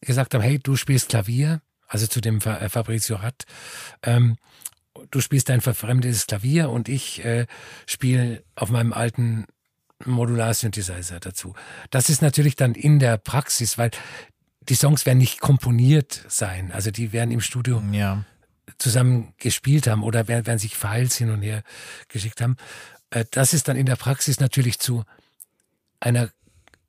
gesagt 0.00 0.34
haben, 0.34 0.42
hey, 0.42 0.58
du 0.58 0.76
spielst 0.76 1.08
Klavier, 1.08 1.60
also 1.86 2.06
zu 2.06 2.20
dem 2.20 2.38
äh, 2.38 2.68
Fabrizio 2.68 3.16
Ratt, 3.16 3.44
ähm, 4.02 4.36
du 5.10 5.20
spielst 5.20 5.50
ein 5.50 5.60
verfremdetes 5.60 6.26
Klavier 6.26 6.70
und 6.70 6.88
ich 6.88 7.24
äh, 7.24 7.46
spiele 7.86 8.42
auf 8.54 8.70
meinem 8.70 8.92
alten 8.92 9.46
Modular-Synthesizer 10.04 11.20
dazu. 11.20 11.54
Das 11.90 12.08
ist 12.08 12.22
natürlich 12.22 12.56
dann 12.56 12.74
in 12.74 12.98
der 12.98 13.16
Praxis, 13.16 13.78
weil 13.78 13.90
die 14.68 14.74
Songs 14.74 15.06
werden 15.06 15.18
nicht 15.18 15.40
komponiert 15.40 16.24
sein, 16.28 16.72
also 16.72 16.90
die 16.90 17.12
werden 17.12 17.30
im 17.30 17.40
Studio 17.40 17.82
ja. 17.92 18.24
Zusammen 18.78 19.34
gespielt 19.38 19.86
haben 19.86 20.02
oder 20.02 20.28
werden, 20.28 20.46
werden 20.46 20.58
sich 20.58 20.76
Files 20.76 21.16
hin 21.16 21.30
und 21.30 21.42
her 21.42 21.62
geschickt 22.08 22.40
haben. 22.40 22.56
Äh, 23.10 23.24
das 23.30 23.54
ist 23.54 23.68
dann 23.68 23.76
in 23.76 23.86
der 23.86 23.96
Praxis 23.96 24.40
natürlich 24.40 24.78
zu 24.78 25.04
einer 26.00 26.30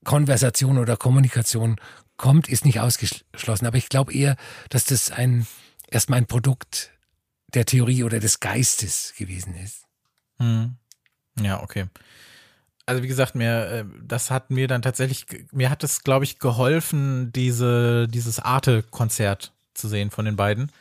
Konversation 0.03 0.77
oder 0.77 0.97
Kommunikation 0.97 1.77
kommt, 2.17 2.47
ist 2.47 2.65
nicht 2.65 2.79
ausgeschlossen. 2.79 3.65
Aber 3.65 3.77
ich 3.77 3.89
glaube 3.89 4.13
eher, 4.13 4.37
dass 4.69 4.85
das 4.85 5.11
ein 5.11 5.47
erstmal 5.89 6.17
ein 6.17 6.27
Produkt 6.27 6.91
der 7.53 7.65
Theorie 7.65 8.03
oder 8.03 8.19
des 8.19 8.39
Geistes 8.39 9.13
gewesen 9.17 9.55
ist. 9.55 9.85
Hm. 10.37 10.75
Ja, 11.39 11.61
okay. 11.61 11.85
Also 12.85 13.01
wie 13.01 13.07
gesagt, 13.07 13.35
mir 13.35 13.65
äh, 13.67 13.85
das 14.03 14.29
hat 14.31 14.51
mir 14.51 14.67
dann 14.67 14.81
tatsächlich, 14.81 15.25
mir 15.51 15.69
hat 15.69 15.83
es, 15.83 16.03
glaube 16.03 16.25
ich, 16.25 16.39
geholfen, 16.39 17.31
diese 17.33 18.07
dieses 18.07 18.39
Arte-Konzert 18.39 19.53
zu 19.73 19.87
sehen 19.87 20.11
von 20.11 20.25
den 20.25 20.35
beiden. 20.35 20.71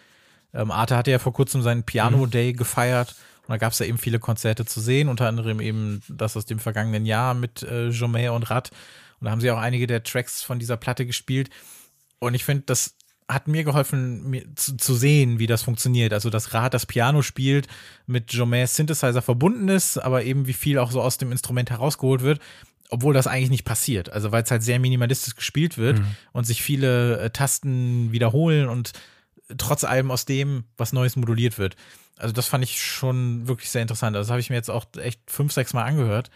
Ähm, 0.54 0.70
Arte 0.70 0.96
hatte 0.96 1.10
ja 1.10 1.18
vor 1.18 1.32
kurzem 1.32 1.62
seinen 1.62 1.82
Piano 1.82 2.18
mhm. 2.18 2.30
Day 2.30 2.52
gefeiert 2.52 3.16
und 3.46 3.52
da 3.52 3.58
gab 3.58 3.72
es 3.72 3.78
ja 3.78 3.86
eben 3.86 3.98
viele 3.98 4.18
Konzerte 4.18 4.64
zu 4.64 4.80
sehen, 4.80 5.08
unter 5.08 5.28
anderem 5.28 5.60
eben 5.60 6.02
das 6.08 6.36
aus 6.36 6.46
dem 6.46 6.58
vergangenen 6.58 7.04
Jahr 7.04 7.34
mit 7.34 7.62
äh, 7.62 7.88
Jomet 7.88 8.30
und 8.30 8.50
Rad. 8.50 8.70
Und 9.20 9.26
da 9.26 9.30
haben 9.30 9.40
sie 9.40 9.50
auch 9.50 9.58
einige 9.58 9.86
der 9.86 10.02
Tracks 10.02 10.42
von 10.42 10.58
dieser 10.58 10.78
Platte 10.78 11.04
gespielt. 11.04 11.50
Und 12.20 12.34
ich 12.34 12.44
finde, 12.44 12.64
das 12.66 12.96
hat 13.28 13.48
mir 13.48 13.64
geholfen, 13.64 14.30
mir 14.30 14.44
zu, 14.54 14.76
zu, 14.76 14.94
sehen, 14.94 15.38
wie 15.38 15.46
das 15.46 15.62
funktioniert. 15.62 16.12
Also, 16.14 16.30
dass 16.30 16.54
Rad 16.54 16.72
das 16.72 16.86
Piano 16.86 17.20
spielt, 17.22 17.68
mit 18.06 18.32
Jomets 18.32 18.76
Synthesizer 18.76 19.22
verbunden 19.22 19.68
ist, 19.68 19.98
aber 19.98 20.24
eben 20.24 20.46
wie 20.46 20.52
viel 20.52 20.78
auch 20.78 20.90
so 20.90 21.02
aus 21.02 21.18
dem 21.18 21.32
Instrument 21.32 21.70
herausgeholt 21.70 22.22
wird, 22.22 22.40
obwohl 22.88 23.14
das 23.14 23.26
eigentlich 23.26 23.50
nicht 23.50 23.64
passiert. 23.64 24.10
Also, 24.10 24.32
weil 24.32 24.42
es 24.42 24.50
halt 24.50 24.62
sehr 24.62 24.78
minimalistisch 24.78 25.36
gespielt 25.36 25.76
wird 25.76 25.98
mhm. 25.98 26.06
und 26.32 26.44
sich 26.44 26.62
viele 26.62 27.18
äh, 27.18 27.30
Tasten 27.30 28.12
wiederholen 28.12 28.68
und 28.68 28.92
trotz 29.58 29.84
allem 29.84 30.10
aus 30.10 30.24
dem 30.24 30.64
was 30.76 30.92
Neues 30.92 31.16
moduliert 31.16 31.58
wird. 31.58 31.76
Also 32.16 32.32
das 32.32 32.46
fand 32.46 32.64
ich 32.64 32.82
schon 32.82 33.48
wirklich 33.48 33.70
sehr 33.70 33.82
interessant. 33.82 34.16
Also 34.16 34.28
das 34.28 34.30
habe 34.30 34.40
ich 34.40 34.50
mir 34.50 34.56
jetzt 34.56 34.70
auch 34.70 34.86
echt 34.96 35.20
fünf, 35.30 35.52
sechs 35.52 35.72
Mal 35.72 35.84
angehört, 35.84 36.30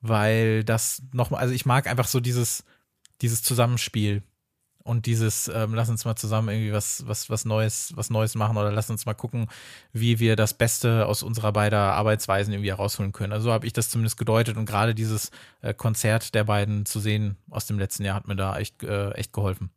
weil 0.00 0.64
das 0.64 1.02
nochmal, 1.12 1.40
also 1.40 1.54
ich 1.54 1.64
mag 1.66 1.86
einfach 1.86 2.08
so 2.08 2.20
dieses, 2.20 2.64
dieses 3.20 3.42
Zusammenspiel 3.42 4.22
und 4.84 5.06
dieses, 5.06 5.48
ähm, 5.48 5.74
lass 5.74 5.88
uns 5.88 6.04
mal 6.04 6.16
zusammen 6.16 6.48
irgendwie 6.48 6.72
was, 6.72 7.06
was, 7.06 7.30
was 7.30 7.44
Neues, 7.44 7.92
was 7.94 8.10
Neues 8.10 8.34
machen 8.34 8.56
oder 8.56 8.72
lass 8.72 8.90
uns 8.90 9.06
mal 9.06 9.14
gucken, 9.14 9.46
wie 9.92 10.18
wir 10.18 10.34
das 10.34 10.54
Beste 10.54 11.06
aus 11.06 11.22
unserer 11.22 11.52
beider 11.52 11.92
Arbeitsweisen 11.94 12.52
irgendwie 12.52 12.70
herausholen 12.70 13.12
können. 13.12 13.32
Also 13.32 13.44
so 13.44 13.52
habe 13.52 13.66
ich 13.66 13.72
das 13.72 13.90
zumindest 13.90 14.18
gedeutet 14.18 14.56
und 14.56 14.66
gerade 14.66 14.94
dieses 14.94 15.30
äh, 15.60 15.72
Konzert 15.72 16.34
der 16.34 16.44
beiden 16.44 16.84
zu 16.84 16.98
sehen 16.98 17.36
aus 17.48 17.66
dem 17.66 17.78
letzten 17.78 18.04
Jahr 18.04 18.16
hat 18.16 18.26
mir 18.26 18.36
da 18.36 18.58
echt, 18.58 18.82
äh, 18.82 19.12
echt 19.12 19.32
geholfen. 19.32 19.70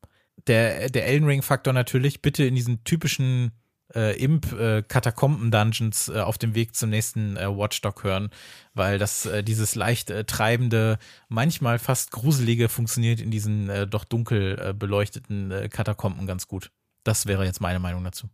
Der, 0.48 0.90
der 0.90 1.08
Elden 1.08 1.28
Ring-Faktor 1.28 1.74
natürlich, 1.74 2.22
bitte 2.22 2.46
in 2.46 2.56
diesen 2.56 2.84
typischen 2.84 3.52
äh, 3.94 4.18
Imp-Katakomben-Dungeons 4.22 6.10
äh, 6.10 6.18
äh, 6.18 6.22
auf 6.22 6.38
dem 6.38 6.56
Weg 6.56 6.76
zum 6.76 6.90
nächsten 6.90 7.38
äh, 7.38 7.48
Watchdog 7.48 8.04
hören, 8.04 8.30
weil 8.74 8.98
das 8.98 9.26
äh, 9.26 9.44
dieses 9.44 9.76
leicht 9.76 10.10
äh, 10.10 10.24
treibende, 10.26 10.98
manchmal 11.30 11.80
fast 11.80 12.12
gruselige 12.12 12.70
funktioniert 12.70 13.22
in 13.22 13.32
diesen 13.32 13.70
äh, 13.70 13.88
doch 13.88 14.04
dunkel 14.04 14.60
äh, 14.60 14.74
beleuchteten 14.74 15.52
äh, 15.52 15.70
Katakomben 15.70 16.26
ganz 16.28 16.48
gut. 16.48 16.72
Das 17.04 17.26
wäre 17.26 17.46
jetzt 17.46 17.62
meine 17.62 17.80
Meinung 17.80 18.04
dazu. 18.04 18.30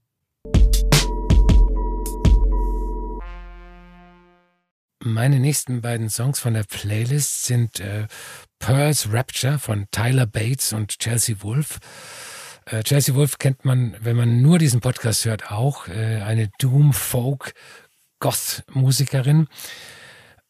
Meine 5.03 5.39
nächsten 5.39 5.81
beiden 5.81 6.11
Songs 6.11 6.39
von 6.39 6.53
der 6.53 6.63
Playlist 6.63 7.45
sind 7.45 7.79
äh, 7.79 8.05
Pearl's 8.59 9.11
Rapture 9.11 9.57
von 9.57 9.87
Tyler 9.89 10.27
Bates 10.27 10.73
und 10.73 10.99
Chelsea 10.99 11.37
Wolf. 11.41 11.79
Äh, 12.65 12.83
Chelsea 12.83 13.15
Wolf 13.15 13.39
kennt 13.39 13.65
man, 13.65 13.97
wenn 13.99 14.15
man 14.15 14.43
nur 14.43 14.59
diesen 14.59 14.79
Podcast 14.79 15.25
hört, 15.25 15.51
auch 15.51 15.87
äh, 15.87 16.21
eine 16.21 16.51
Doom-Folk-Goth-Musikerin. 16.59 19.47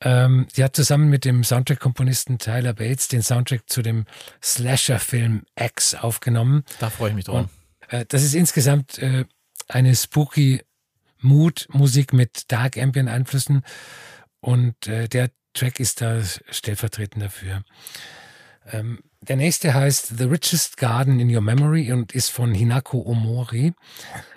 Ähm, 0.02 0.48
sie 0.52 0.66
hat 0.66 0.76
zusammen 0.76 1.10
mit 1.10 1.24
dem 1.24 1.46
Soundtrack-Komponisten 1.46 2.38
Tyler 2.38 2.74
Bates 2.74 3.08
den 3.08 3.22
Soundtrack 3.22 3.70
zu 3.70 3.82
dem 3.82 4.04
Slasher-Film 4.44 5.44
X 5.58 5.96
aufgenommen. 5.96 6.66
Da 6.80 6.90
freue 6.90 7.12
ich 7.12 7.16
mich 7.16 7.24
drauf. 7.24 7.48
Äh, 7.88 8.04
das 8.10 8.22
ist 8.22 8.36
insgesamt 8.36 9.00
äh, 9.00 9.24
eine 9.70 9.96
spooky 9.96 10.62
Mood-Musik 11.20 12.12
mit 12.12 12.52
Dark 12.52 12.78
Ambient-Einflüssen 12.78 13.64
und 14.42 14.88
äh, 14.88 15.08
der 15.08 15.32
Track 15.54 15.80
ist 15.80 16.02
da 16.02 16.22
stellvertretend 16.50 17.24
dafür. 17.24 17.64
Ähm, 18.72 19.00
der 19.22 19.36
nächste 19.36 19.74
heißt 19.74 20.18
The 20.18 20.24
Richest 20.24 20.78
Garden 20.78 21.20
in 21.20 21.34
Your 21.34 21.42
Memory 21.42 21.92
und 21.92 22.14
ist 22.14 22.30
von 22.30 22.54
Hinako 22.54 23.02
Omori, 23.06 23.74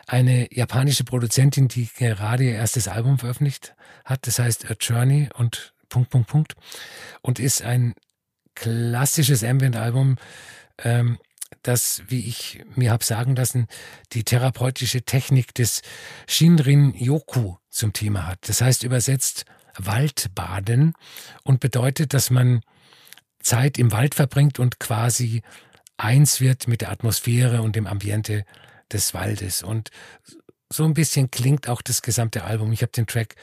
eine 0.07 0.53
japanische 0.55 1.05
Produzentin, 1.05 1.69
die 1.69 1.89
gerade 1.97 2.45
ihr 2.45 2.55
erstes 2.55 2.89
Album 2.89 3.19
veröffentlicht 3.19 3.75
hat. 4.05 4.27
Das 4.27 4.39
heißt 4.39 4.71
A 4.71 4.75
Journey 4.79 5.29
und 5.35 5.73
Punkt, 5.89 6.11
Punkt, 6.11 6.29
Punkt. 6.29 6.55
Und 7.23 7.39
ist 7.39 7.63
ein 7.63 7.95
klassisches 8.55 9.43
Ambient-Album, 9.43 10.17
ähm, 10.79 11.19
das, 11.63 12.03
wie 12.09 12.27
ich 12.27 12.63
mir 12.75 12.91
habe 12.91 13.05
sagen 13.05 13.37
lassen, 13.37 13.69
die 14.13 14.25
therapeutische 14.25 15.03
Technik 15.03 15.55
des 15.55 15.83
Shinrin 16.27 16.95
Yoku 16.95 17.57
zum 17.71 17.93
Thema 17.93 18.27
hat. 18.27 18.49
Das 18.49 18.61
heißt 18.61 18.83
übersetzt 18.83 19.47
Waldbaden 19.79 20.95
und 21.43 21.61
bedeutet, 21.61 22.15
dass 22.15 22.31
man 22.31 22.63
Zeit 23.41 23.79
im 23.79 23.93
Wald 23.93 24.15
verbringt 24.15 24.59
und 24.59 24.81
quasi 24.81 25.43
eins 25.97 26.41
wird 26.41 26.67
mit 26.67 26.81
der 26.81 26.91
Atmosphäre 26.91 27.63
und 27.63 27.77
dem 27.77 27.87
Ambiente 27.87 28.45
des 28.93 29.15
Waldes. 29.15 29.63
Und 29.63 29.91
so 30.73 30.85
ein 30.85 30.95
bisschen 30.95 31.31
klingt 31.31 31.69
auch 31.69 31.83
das 31.83 32.03
gesamte 32.03 32.45
Album. 32.45 32.73
Ich 32.73 32.83
habe 32.83 32.93
den 32.93 33.07
Track, 33.07 33.37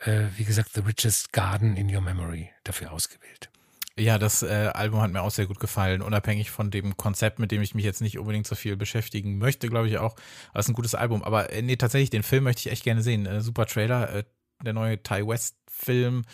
äh, 0.00 0.24
wie 0.36 0.44
gesagt, 0.44 0.70
The 0.74 0.80
Richest 0.80 1.32
Garden 1.32 1.76
in 1.76 1.94
Your 1.94 2.02
Memory 2.02 2.50
dafür 2.64 2.92
ausgewählt. 2.92 3.50
Ja, 3.98 4.18
das 4.18 4.42
äh, 4.42 4.70
Album 4.74 5.00
hat 5.00 5.10
mir 5.10 5.22
auch 5.22 5.30
sehr 5.30 5.46
gut 5.46 5.58
gefallen, 5.58 6.02
unabhängig 6.02 6.50
von 6.50 6.70
dem 6.70 6.98
Konzept, 6.98 7.38
mit 7.38 7.50
dem 7.50 7.62
ich 7.62 7.74
mich 7.74 7.84
jetzt 7.84 8.02
nicht 8.02 8.18
unbedingt 8.18 8.46
so 8.46 8.54
viel 8.54 8.76
beschäftigen 8.76 9.38
möchte, 9.38 9.68
glaube 9.68 9.88
ich 9.88 9.96
auch. 9.96 10.16
Es 10.52 10.66
ist 10.66 10.68
ein 10.68 10.74
gutes 10.74 10.94
Album. 10.94 11.22
Aber 11.22 11.50
äh, 11.50 11.62
nee, 11.62 11.76
tatsächlich, 11.76 12.10
den 12.10 12.22
Film 12.22 12.44
möchte 12.44 12.60
ich 12.60 12.72
echt 12.72 12.84
gerne 12.84 13.02
sehen. 13.02 13.24
Äh, 13.24 13.40
super 13.40 13.64
Trailer. 13.64 14.22
Der 14.62 14.72
neue 14.72 15.02
Ty 15.02 15.26
West-Film 15.26 16.24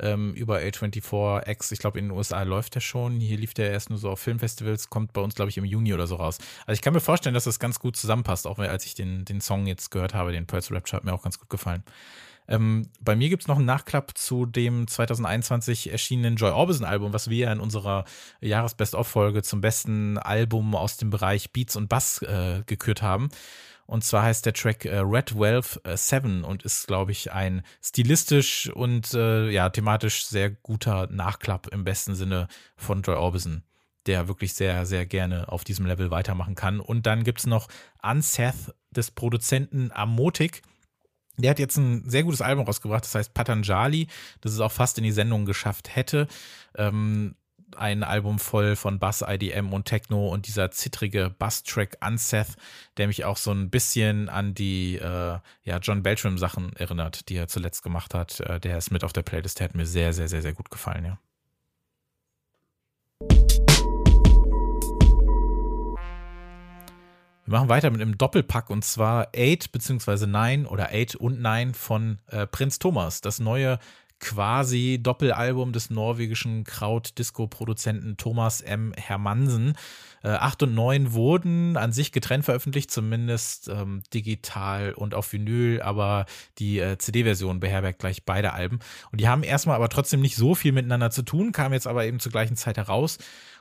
ähm, 0.00 0.34
über 0.34 0.58
A24X. 0.58 1.72
Ich 1.72 1.78
glaube, 1.78 1.98
in 1.98 2.06
den 2.06 2.16
USA 2.16 2.42
läuft 2.42 2.74
der 2.74 2.80
schon. 2.80 3.20
Hier 3.20 3.38
lief 3.38 3.54
der 3.54 3.70
erst 3.70 3.90
nur 3.90 3.98
so 3.98 4.10
auf 4.10 4.20
Filmfestivals, 4.20 4.90
kommt 4.90 5.12
bei 5.12 5.20
uns, 5.20 5.34
glaube 5.34 5.50
ich, 5.50 5.58
im 5.58 5.64
Juni 5.64 5.94
oder 5.94 6.06
so 6.06 6.16
raus. 6.16 6.38
Also 6.66 6.76
ich 6.76 6.82
kann 6.82 6.92
mir 6.92 7.00
vorstellen, 7.00 7.34
dass 7.34 7.44
das 7.44 7.58
ganz 7.58 7.78
gut 7.78 7.96
zusammenpasst, 7.96 8.46
auch 8.46 8.58
als 8.58 8.84
ich 8.84 8.94
den, 8.94 9.24
den 9.24 9.40
Song 9.40 9.66
jetzt 9.66 9.90
gehört 9.90 10.14
habe, 10.14 10.32
den 10.32 10.46
Pulse 10.46 10.74
Rapture, 10.74 10.98
hat 10.98 11.04
mir 11.04 11.12
auch 11.12 11.22
ganz 11.22 11.38
gut 11.38 11.50
gefallen. 11.50 11.82
Ähm, 12.48 12.88
bei 13.00 13.14
mir 13.14 13.28
gibt 13.28 13.42
es 13.42 13.48
noch 13.48 13.56
einen 13.56 13.66
Nachklapp 13.66 14.16
zu 14.16 14.46
dem 14.46 14.86
2021 14.86 15.92
erschienenen 15.92 16.36
Joy 16.36 16.50
Orbison-Album, 16.50 17.12
was 17.12 17.28
wir 17.28 17.52
in 17.52 17.60
unserer 17.60 18.06
Jahresbest-of-Folge 18.40 19.42
zum 19.42 19.60
besten 19.60 20.16
Album 20.16 20.74
aus 20.74 20.96
dem 20.96 21.10
Bereich 21.10 21.52
Beats 21.52 21.76
und 21.76 21.88
Bass 21.88 22.22
äh, 22.22 22.62
gekürt 22.64 23.02
haben. 23.02 23.28
Und 23.88 24.04
zwar 24.04 24.24
heißt 24.24 24.44
der 24.44 24.52
Track 24.52 24.84
äh, 24.84 24.98
Red 24.98 25.30
7 25.30 26.42
äh, 26.42 26.46
und 26.46 26.62
ist, 26.62 26.86
glaube 26.86 27.10
ich, 27.10 27.32
ein 27.32 27.62
stilistisch 27.82 28.68
und 28.68 29.14
äh, 29.14 29.48
ja, 29.48 29.70
thematisch 29.70 30.26
sehr 30.26 30.50
guter 30.50 31.06
Nachklapp 31.06 31.68
im 31.68 31.84
besten 31.84 32.14
Sinne 32.14 32.48
von 32.76 33.00
Joy 33.00 33.16
Orbison, 33.16 33.62
der 34.04 34.28
wirklich 34.28 34.52
sehr, 34.52 34.84
sehr 34.84 35.06
gerne 35.06 35.48
auf 35.50 35.64
diesem 35.64 35.86
Level 35.86 36.10
weitermachen 36.10 36.54
kann. 36.54 36.80
Und 36.80 37.06
dann 37.06 37.24
gibt 37.24 37.38
es 37.38 37.46
noch 37.46 37.68
Unseth 38.02 38.74
des 38.90 39.10
Produzenten 39.10 39.90
Amotic. 39.90 40.60
Der 41.38 41.52
hat 41.52 41.58
jetzt 41.58 41.78
ein 41.78 42.10
sehr 42.10 42.24
gutes 42.24 42.42
Album 42.42 42.66
rausgebracht, 42.66 43.04
das 43.04 43.14
heißt 43.14 43.32
Patanjali, 43.32 44.08
das 44.42 44.52
es 44.52 44.60
auch 44.60 44.72
fast 44.72 44.98
in 44.98 45.04
die 45.04 45.12
Sendung 45.12 45.46
geschafft 45.46 45.96
hätte. 45.96 46.28
Ähm, 46.76 47.36
ein 47.76 48.02
Album 48.02 48.38
voll 48.38 48.76
von 48.76 48.98
Bass, 48.98 49.24
IDM 49.26 49.72
und 49.72 49.84
Techno 49.84 50.28
und 50.28 50.46
dieser 50.46 50.70
zittrige 50.70 51.34
Bass-Track 51.38 51.98
Unseth, 52.04 52.56
der 52.96 53.06
mich 53.06 53.24
auch 53.24 53.36
so 53.36 53.52
ein 53.52 53.70
bisschen 53.70 54.28
an 54.28 54.54
die 54.54 54.96
äh, 54.96 55.38
ja, 55.62 55.78
John 55.80 56.02
Beltram-Sachen 56.02 56.74
erinnert, 56.76 57.28
die 57.28 57.36
er 57.36 57.48
zuletzt 57.48 57.82
gemacht 57.82 58.14
hat. 58.14 58.40
Äh, 58.40 58.60
der 58.60 58.78
ist 58.78 58.90
mit 58.90 59.04
auf 59.04 59.12
der 59.12 59.22
Playlist, 59.22 59.60
der 59.60 59.68
hat 59.68 59.74
mir 59.74 59.86
sehr, 59.86 60.12
sehr, 60.12 60.28
sehr, 60.28 60.42
sehr 60.42 60.54
gut 60.54 60.70
gefallen, 60.70 61.04
ja. 61.04 61.18
Wir 67.48 67.56
machen 67.56 67.70
weiter 67.70 67.90
mit 67.90 68.02
einem 68.02 68.18
Doppelpack 68.18 68.68
und 68.68 68.84
zwar 68.84 69.28
Eight 69.34 69.72
bzw. 69.72 70.26
Nine 70.26 70.68
oder 70.68 70.90
Eight 70.90 71.14
und 71.14 71.40
Nine 71.40 71.72
von 71.72 72.18
äh, 72.26 72.46
Prinz 72.46 72.78
Thomas, 72.78 73.22
das 73.22 73.38
neue 73.38 73.78
quasi 74.20 74.98
Doppelalbum 75.02 75.72
des 75.72 75.90
norwegischen 75.90 76.64
Kraut-Disco-Produzenten 76.64 78.16
Thomas 78.16 78.60
M. 78.60 78.92
Hermansen. 78.96 79.74
Äh, 80.22 80.30
8 80.30 80.64
und 80.64 80.74
9 80.74 81.12
wurden 81.12 81.76
an 81.76 81.92
sich 81.92 82.10
getrennt 82.10 82.44
veröffentlicht, 82.44 82.90
zumindest 82.90 83.68
ähm, 83.68 84.02
digital 84.12 84.92
und 84.92 85.14
auf 85.14 85.32
Vinyl, 85.32 85.80
aber 85.80 86.26
die 86.58 86.80
äh, 86.80 86.98
CD-Version 86.98 87.60
beherbergt 87.60 88.00
gleich 88.00 88.24
beide 88.24 88.52
Alben. 88.52 88.80
Und 89.12 89.20
die 89.20 89.28
haben 89.28 89.42
erstmal 89.42 89.76
aber 89.76 89.88
trotzdem 89.88 90.20
nicht 90.20 90.36
so 90.36 90.54
viel 90.54 90.72
miteinander 90.72 91.10
zu 91.10 91.22
tun, 91.22 91.52
kamen 91.52 91.74
jetzt 91.74 91.86
aber 91.86 92.04
eben 92.04 92.18
zur 92.18 92.32
gleichen 92.32 92.56
Zeit 92.56 92.76
heraus. 92.76 93.18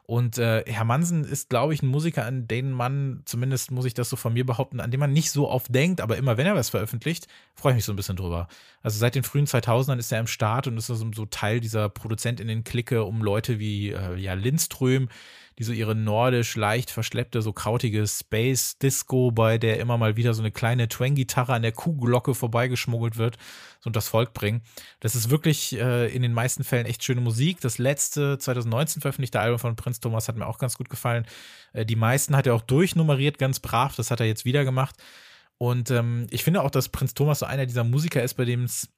Und 0.10 0.38
äh, 0.38 0.64
Herr 0.66 0.86
Mansen 0.86 1.26
ist, 1.26 1.50
glaube 1.50 1.74
ich, 1.74 1.84
ein 1.84 1.88
Musiker, 1.88 2.26
an 2.26 2.48
den 2.48 2.72
man, 2.72 3.24
zumindest 3.26 3.72
muss 3.72 3.84
ich 3.84 3.94
das 3.94 4.10
so 4.10 4.16
von 4.16 4.32
mir 4.32 4.46
behaupten, 4.46 4.80
an 4.80 4.90
den 4.90 5.02
man 5.02 5.12
nicht 5.12 5.32
so 5.32 5.50
oft 5.50 5.76
denkt, 5.76 6.00
aber 6.00 6.16
immer 6.16 6.38
wenn 6.38 6.48
er 6.48 6.56
was 6.56 6.70
veröffentlicht, 6.70 7.28
freue 7.56 7.74
ich 7.74 7.76
mich 7.76 7.86
so 7.86 7.92
ein 7.92 7.98
bisschen 7.98 8.16
drüber. 8.16 8.48
Also 8.82 8.98
seit 9.00 9.16
den 9.16 9.24
frühen 9.24 9.48
2000ern 9.48 9.98
ist 9.98 10.10
er 10.14 10.22
im 10.22 10.28
Start 10.28 10.66
und 10.66 10.78
ist 10.78 10.88
so, 10.88 10.96
so 10.96 11.26
Teil 11.26 11.60
dieser 11.60 11.90
Produzentinnen-Clique 11.90 13.04
um 13.04 13.22
Leute 13.22 13.60
wie 13.60 13.90
äh, 13.90 14.16
ja, 14.16 14.34
Lindström, 14.34 15.10
die 15.58 15.64
so 15.64 15.72
ihre 15.72 15.96
nordisch 15.96 16.56
leicht 16.56 16.92
verschleppte, 16.92 17.42
so 17.42 17.52
krautige 17.52 18.06
Space 18.08 18.78
Disco, 18.78 19.32
bei 19.32 19.58
der 19.58 19.80
immer 19.80 19.98
mal 19.98 20.16
wieder 20.16 20.34
so 20.34 20.42
eine 20.42 20.52
kleine 20.52 20.88
Twang-Gitarre 20.88 21.54
an 21.54 21.64
der 21.64 21.72
Kuhglocke 21.72 22.36
vorbeigeschmuggelt 22.36 23.18
wird, 23.18 23.38
so 23.80 23.90
das 23.90 24.08
Volk 24.08 24.34
bringen. 24.34 24.62
Das 25.00 25.16
ist 25.16 25.30
wirklich 25.30 25.78
äh, 25.78 26.14
in 26.14 26.22
den 26.22 26.34
meisten 26.34 26.64
Fällen 26.64 26.86
echt 26.86 27.04
schöne 27.04 27.22
Musik. 27.22 27.60
Das 27.62 27.80
letzte 27.80 28.38
2019 28.38 29.02
veröffentlichte 29.02 29.40
Album 29.40 29.60
von 29.60 29.76
Prinz 29.76 30.00
Thomas 30.00 30.28
hat 30.28 30.36
mir 30.36 30.46
auch 30.46 30.60
ganz 30.60 30.78
gut 30.78 30.90
gefallen. 30.90 31.26
Äh, 31.74 31.86
die 31.86 31.96
meisten 31.96 32.36
hat 32.36 32.46
er 32.46 32.54
auch 32.54 32.62
durchnummeriert, 32.62 33.40
ganz 33.40 33.60
brav. 33.60 33.96
Das 33.96 34.12
hat 34.12 34.20
er 34.20 34.28
jetzt 34.28 34.46
wieder 34.46 34.64
gemacht. 34.64 34.96
Und 35.58 35.90
ähm, 35.90 36.28
ich 36.30 36.44
finde 36.44 36.62
auch, 36.62 36.70
dass 36.70 36.90
Prinz 36.90 37.16
Thomas 37.16 37.40
so 37.40 37.48
einer 37.48 37.66
dieser 37.66 37.84
Musiker 37.84 38.22
ist, 38.22 38.36
bei 38.36 38.46
dem 38.46 38.66
es 38.66 38.90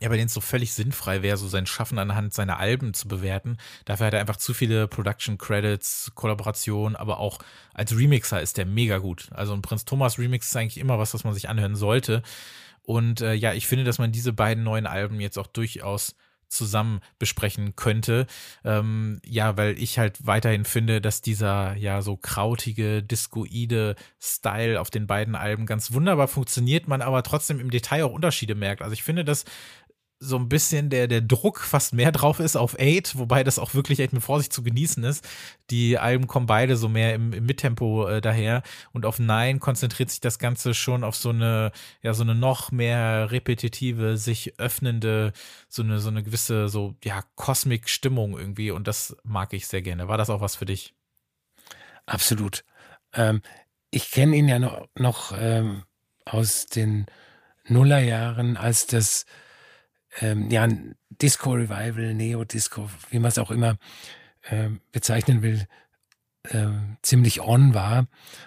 ja, 0.00 0.08
bei 0.08 0.16
denen 0.16 0.26
es 0.26 0.34
so 0.34 0.40
völlig 0.40 0.72
sinnfrei 0.72 1.22
wäre, 1.22 1.36
so 1.36 1.48
sein 1.48 1.66
Schaffen 1.66 1.98
anhand 1.98 2.34
seiner 2.34 2.58
Alben 2.58 2.94
zu 2.94 3.08
bewerten. 3.08 3.58
Dafür 3.84 4.06
hat 4.06 4.14
er 4.14 4.20
einfach 4.20 4.36
zu 4.36 4.52
viele 4.52 4.88
Production 4.88 5.38
Credits, 5.38 6.12
Kollaborationen, 6.14 6.96
aber 6.96 7.20
auch 7.20 7.38
als 7.72 7.96
Remixer 7.96 8.40
ist 8.42 8.56
der 8.56 8.66
mega 8.66 8.98
gut. 8.98 9.28
Also 9.32 9.54
ein 9.54 9.62
Prinz 9.62 9.84
Thomas 9.84 10.18
Remix 10.18 10.48
ist 10.48 10.56
eigentlich 10.56 10.78
immer 10.78 10.98
was, 10.98 11.14
was 11.14 11.24
man 11.24 11.34
sich 11.34 11.48
anhören 11.48 11.76
sollte. 11.76 12.22
Und 12.82 13.20
äh, 13.20 13.34
ja, 13.34 13.54
ich 13.54 13.66
finde, 13.66 13.84
dass 13.84 13.98
man 13.98 14.12
diese 14.12 14.32
beiden 14.32 14.64
neuen 14.64 14.86
Alben 14.86 15.20
jetzt 15.20 15.38
auch 15.38 15.46
durchaus 15.46 16.16
zusammen 16.48 17.00
besprechen 17.18 17.76
könnte. 17.76 18.26
Ähm, 18.64 19.20
ja, 19.24 19.56
weil 19.56 19.78
ich 19.78 19.98
halt 19.98 20.26
weiterhin 20.26 20.64
finde, 20.64 21.00
dass 21.00 21.20
dieser 21.20 21.74
ja 21.76 22.02
so 22.02 22.16
krautige, 22.16 23.02
discoide 23.02 23.96
Style 24.20 24.80
auf 24.80 24.90
den 24.90 25.06
beiden 25.06 25.34
Alben 25.34 25.66
ganz 25.66 25.92
wunderbar 25.92 26.28
funktioniert, 26.28 26.88
man 26.88 27.02
aber 27.02 27.22
trotzdem 27.22 27.60
im 27.60 27.70
Detail 27.70 28.04
auch 28.04 28.12
Unterschiede 28.12 28.54
merkt. 28.54 28.82
Also 28.82 28.92
ich 28.92 29.02
finde, 29.02 29.24
dass 29.24 29.44
so 30.24 30.36
ein 30.36 30.48
bisschen 30.48 30.90
der, 30.90 31.06
der 31.06 31.20
Druck 31.20 31.60
fast 31.60 31.92
mehr 31.94 32.12
drauf 32.12 32.40
ist 32.40 32.56
auf 32.56 32.78
Eight, 32.78 33.16
wobei 33.16 33.44
das 33.44 33.58
auch 33.58 33.74
wirklich 33.74 34.00
echt 34.00 34.12
mit 34.12 34.22
Vorsicht 34.22 34.52
zu 34.52 34.62
genießen 34.62 35.04
ist. 35.04 35.26
Die 35.70 35.98
Alben 35.98 36.26
kommen 36.26 36.46
beide 36.46 36.76
so 36.76 36.88
mehr 36.88 37.14
im, 37.14 37.32
im 37.32 37.46
Mittempo 37.46 38.08
äh, 38.08 38.20
daher 38.20 38.62
und 38.92 39.06
auf 39.06 39.18
Nine 39.18 39.58
konzentriert 39.58 40.10
sich 40.10 40.20
das 40.20 40.38
Ganze 40.38 40.74
schon 40.74 41.04
auf 41.04 41.16
so 41.16 41.30
eine, 41.30 41.72
ja, 42.02 42.14
so 42.14 42.22
eine 42.22 42.34
noch 42.34 42.72
mehr 42.72 43.30
repetitive, 43.30 44.16
sich 44.16 44.58
öffnende, 44.58 45.32
so 45.68 45.82
eine, 45.82 46.00
so 46.00 46.08
eine 46.08 46.22
gewisse, 46.22 46.68
so, 46.68 46.94
ja, 47.04 47.22
Kosmik-Stimmung 47.34 48.38
irgendwie 48.38 48.70
und 48.70 48.88
das 48.88 49.16
mag 49.22 49.52
ich 49.52 49.66
sehr 49.66 49.82
gerne. 49.82 50.08
War 50.08 50.18
das 50.18 50.30
auch 50.30 50.40
was 50.40 50.56
für 50.56 50.66
dich? 50.66 50.94
Absolut. 52.06 52.64
Ähm, 53.12 53.42
ich 53.90 54.10
kenne 54.10 54.36
ihn 54.36 54.48
ja 54.48 54.58
noch, 54.58 54.88
noch 54.96 55.32
ähm, 55.38 55.84
aus 56.24 56.66
den 56.66 57.06
Nullerjahren, 57.66 58.56
als 58.56 58.86
das 58.86 59.24
ähm, 60.20 60.50
ja, 60.50 60.62
ein 60.62 60.94
Disco-Revival, 61.10 62.14
Neo-Disco, 62.14 62.88
wie 63.10 63.18
man 63.18 63.28
es 63.28 63.38
auch 63.38 63.50
immer 63.50 63.76
äh, 64.42 64.70
bezeichnen 64.92 65.42
will, 65.42 65.66
äh, 66.44 66.68
ziemlich 67.02 67.40
on 67.40 67.74
war. 67.74 68.06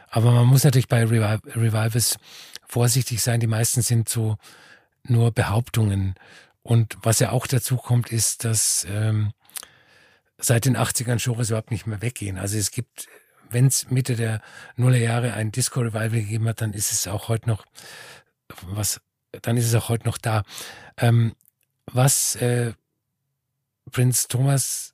Aber 0.09 0.32
man 0.32 0.45
muss 0.45 0.63
natürlich 0.63 0.88
bei 0.88 1.03
Revi 1.03 1.39
Revivals 1.55 2.18
vorsichtig 2.65 3.22
sein. 3.22 3.39
Die 3.39 3.47
meisten 3.47 3.82
sind 3.82 4.09
so 4.09 4.38
nur 5.03 5.32
Behauptungen. 5.32 6.15
Und 6.61 6.97
was 7.01 7.20
ja 7.20 7.32
auch 7.32 7.47
dazu 7.47 7.78
kommt, 7.78 8.11
ist, 8.11 8.43
dass 8.43 8.86
ähm, 8.89 9.32
seit 10.38 10.65
den 10.65 10.78
80ern 10.78 11.24
Genres 11.24 11.49
überhaupt 11.49 11.72
nicht 11.72 11.88
mehr 11.88 12.01
weggehen. 12.01 12.38
Also 12.38 12.57
es 12.57 12.72
gibt, 12.72 13.07
wenn 13.49 13.68
es 13.68 13.89
Mitte 13.89 14.15
der 14.15 14.41
Nullerjahre 14.76 15.34
ein 15.34 15.51
Disco-Revival 15.51 16.09
gegeben 16.09 16.47
hat, 16.47 16.61
dann 16.61 16.74
ist 16.74 16.91
es 16.91 17.07
auch 17.07 17.30
heute 17.30 17.49
noch 17.49 17.65
was, 18.63 19.01
dann 19.41 19.57
ist 19.57 19.65
es 19.65 19.76
auch 19.76 19.89
heute 19.89 20.05
noch 20.05 20.18
da. 20.18 20.43
Ähm, 20.97 21.34
was 21.91 22.35
äh, 22.35 22.73
Prinz 23.91 24.27
Thomas 24.27 24.93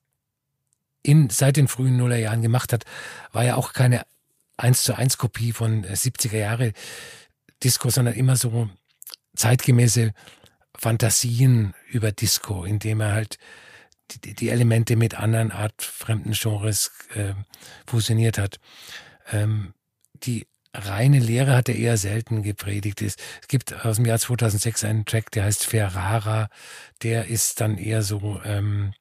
in, 1.01 1.29
seit 1.29 1.57
den 1.57 1.67
frühen 1.67 1.97
Nullerjahren 1.97 2.41
gemacht 2.41 2.73
hat, 2.73 2.85
war 3.31 3.43
ja 3.43 3.55
auch 3.55 3.73
keine 3.73 4.05
1 4.57 4.83
zu 4.83 4.97
1 4.97 5.17
Kopie 5.17 5.51
von 5.51 5.83
70er 5.83 6.37
Jahre 6.37 6.73
Disco, 7.63 7.89
sondern 7.89 8.15
immer 8.15 8.35
so 8.35 8.69
zeitgemäße 9.35 10.13
Fantasien 10.75 11.73
über 11.89 12.11
Disco, 12.11 12.63
indem 12.63 13.01
er 13.01 13.13
halt 13.13 13.37
die, 14.11 14.35
die 14.35 14.49
Elemente 14.49 14.95
mit 14.95 15.15
anderen 15.15 15.51
Art 15.51 15.81
fremden 15.81 16.33
Genres 16.33 16.91
äh, 17.15 17.33
fusioniert 17.85 18.37
hat. 18.37 18.59
Ähm, 19.31 19.73
die 20.15 20.47
reine 20.73 21.19
Lehre 21.19 21.55
hat 21.55 21.69
er 21.69 21.75
eher 21.75 21.97
selten 21.97 22.43
gepredigt. 22.43 23.01
Es 23.01 23.15
gibt 23.47 23.85
aus 23.85 23.97
dem 23.97 24.05
Jahr 24.05 24.19
2006 24.19 24.83
einen 24.83 25.05
Track, 25.05 25.31
der 25.31 25.45
heißt 25.45 25.65
Ferrara. 25.65 26.49
Der 27.03 27.27
ist 27.27 27.61
dann 27.61 27.77
eher 27.77 28.01
so 28.01 28.41
ähm, 28.43 28.93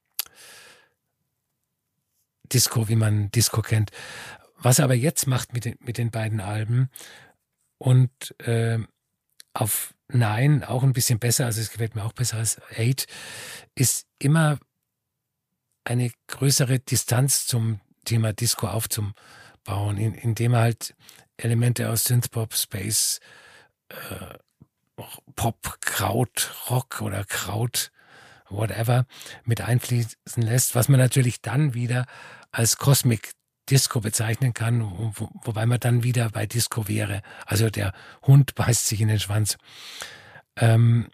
Disco, 2.53 2.89
wie 2.89 2.97
man 2.97 3.31
Disco 3.31 3.63
kennt. 3.63 3.91
Was 4.59 4.79
er 4.79 4.85
aber 4.85 4.95
jetzt 4.95 5.27
macht 5.27 5.53
mit 5.53 5.65
den, 5.65 5.77
mit 5.81 5.99
den 5.99 6.11
beiden 6.11 6.41
Alben 6.41 6.91
und 7.79 8.11
äh, 8.41 8.79
auf 9.55 9.95
Nein 10.09 10.63
auch 10.63 10.83
ein 10.83 10.93
bisschen 10.93 11.19
besser, 11.19 11.47
also 11.47 11.61
es 11.61 11.71
gefällt 11.71 11.95
mir 11.95 12.05
auch 12.05 12.13
besser 12.13 12.37
als 12.37 12.61
Eight, 12.77 13.07
ist 13.75 14.07
immer 14.19 14.59
eine 15.85 16.11
größere 16.29 16.79
Distanz 16.79 17.47
zum 17.47 17.81
Thema 18.05 18.33
Disco 18.33 18.69
aufzubauen, 18.69 19.97
indem 19.97 20.55
er 20.55 20.61
halt 20.61 20.95
Elemente 21.37 21.91
aus 21.91 22.05
Synthpop, 22.05 22.55
Space, 22.55 23.21
äh, 23.89 24.35
Pop, 25.37 25.79
Kraut, 25.81 26.53
Rock 26.71 27.01
oder 27.01 27.25
Kraut, 27.25 27.91
whatever, 28.49 29.07
mit 29.45 29.61
einfließen 29.61 30.17
lässt, 30.37 30.75
was 30.75 30.89
man 30.89 31.01
natürlich 31.01 31.41
dann 31.41 31.75
wieder 31.75 32.07
als 32.51 32.77
Cosmic 32.77 33.33
Disco 33.71 34.01
bezeichnen 34.01 34.55
kann, 34.55 34.83
wo, 34.83 35.29
wobei 35.43 35.67
man 35.67 35.81
dann 35.81 36.03
wieder 36.03 36.29
bei 36.31 36.47
Disco 36.47 36.89
wäre. 36.89 37.23
Also 37.47 37.71
der 37.71 37.93
Hund 38.23 38.55
beißt 38.55 38.87
sich 38.87 39.01
in 39.01 39.09
den 39.09 39.21
Schwanz. 39.21 39.57
Ähm, 40.57 41.09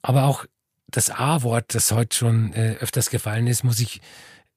aber 0.00 0.24
auch 0.24 0.46
das 0.86 1.10
A-Wort, 1.10 1.74
das 1.74 1.92
heute 1.92 2.16
schon 2.16 2.52
äh, 2.54 2.76
öfters 2.80 3.10
gefallen 3.10 3.46
ist, 3.46 3.64
muss 3.64 3.80
ich 3.80 4.00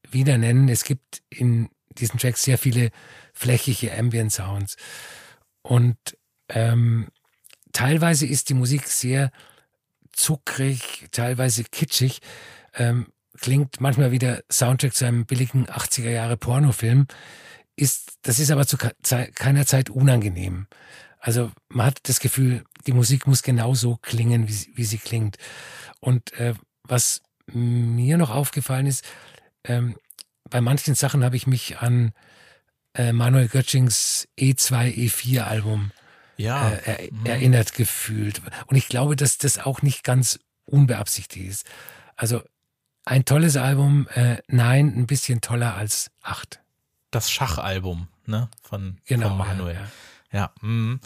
wieder 0.09 0.37
nennen. 0.37 0.69
Es 0.69 0.83
gibt 0.83 1.21
in 1.29 1.69
diesen 1.97 2.19
Tracks 2.19 2.43
sehr 2.43 2.57
viele 2.57 2.89
flächige 3.33 3.97
Ambient 3.97 4.31
Sounds. 4.31 4.75
Und 5.61 5.97
ähm, 6.49 7.09
teilweise 7.73 8.25
ist 8.25 8.49
die 8.49 8.53
Musik 8.53 8.87
sehr 8.87 9.31
zuckrig, 10.11 11.07
teilweise 11.11 11.63
kitschig. 11.63 12.19
Ähm, 12.73 13.07
klingt 13.39 13.79
manchmal 13.79 14.11
wie 14.11 14.19
der 14.19 14.43
Soundtrack 14.51 14.93
zu 14.93 15.05
einem 15.05 15.25
billigen 15.25 15.67
80er 15.67 16.09
Jahre 16.09 16.37
Pornofilm. 16.37 17.07
Ist, 17.75 18.17
das 18.23 18.39
ist 18.39 18.51
aber 18.51 18.67
zu 18.67 18.77
keiner 18.77 19.65
Zeit 19.65 19.89
unangenehm. 19.89 20.67
Also 21.19 21.51
man 21.69 21.87
hat 21.87 21.99
das 22.03 22.19
Gefühl, 22.19 22.63
die 22.85 22.93
Musik 22.93 23.27
muss 23.27 23.43
genauso 23.43 23.97
klingen, 24.01 24.47
wie, 24.47 24.71
wie 24.75 24.83
sie 24.83 24.97
klingt. 24.97 25.37
Und 25.99 26.33
äh, 26.33 26.53
was 26.83 27.21
mir 27.47 28.17
noch 28.17 28.29
aufgefallen 28.29 28.87
ist, 28.87 29.05
ähm, 29.63 29.95
bei 30.51 30.61
manchen 30.61 30.93
Sachen 30.93 31.23
habe 31.23 31.35
ich 31.35 31.47
mich 31.47 31.79
an 31.79 32.13
äh, 32.93 33.11
Manuel 33.11 33.47
Götschings 33.47 34.27
E2, 34.37 34.93
E4 34.93 35.41
Album 35.41 35.91
ja. 36.37 36.69
äh, 36.69 36.81
er, 36.85 37.11
mhm. 37.11 37.25
erinnert 37.25 37.73
gefühlt. 37.73 38.41
Und 38.67 38.75
ich 38.75 38.87
glaube, 38.87 39.15
dass 39.15 39.39
das 39.39 39.57
auch 39.57 39.81
nicht 39.81 40.03
ganz 40.03 40.39
unbeabsichtigt 40.65 41.49
ist. 41.49 41.65
Also 42.15 42.43
ein 43.05 43.25
tolles 43.25 43.57
Album, 43.57 44.07
äh, 44.13 44.37
nein, 44.47 44.93
ein 44.95 45.07
bisschen 45.07 45.41
toller 45.41 45.75
als 45.75 46.11
acht. 46.21 46.59
Das 47.09 47.31
Schachalbum, 47.31 48.07
ne? 48.25 48.49
Von, 48.61 48.99
genau, 49.05 49.29
von 49.29 49.37
Manuel. 49.39 49.75
Ja, 49.75 49.81
ja. 50.31 50.53
ja 50.61 50.67
mm 50.67 50.99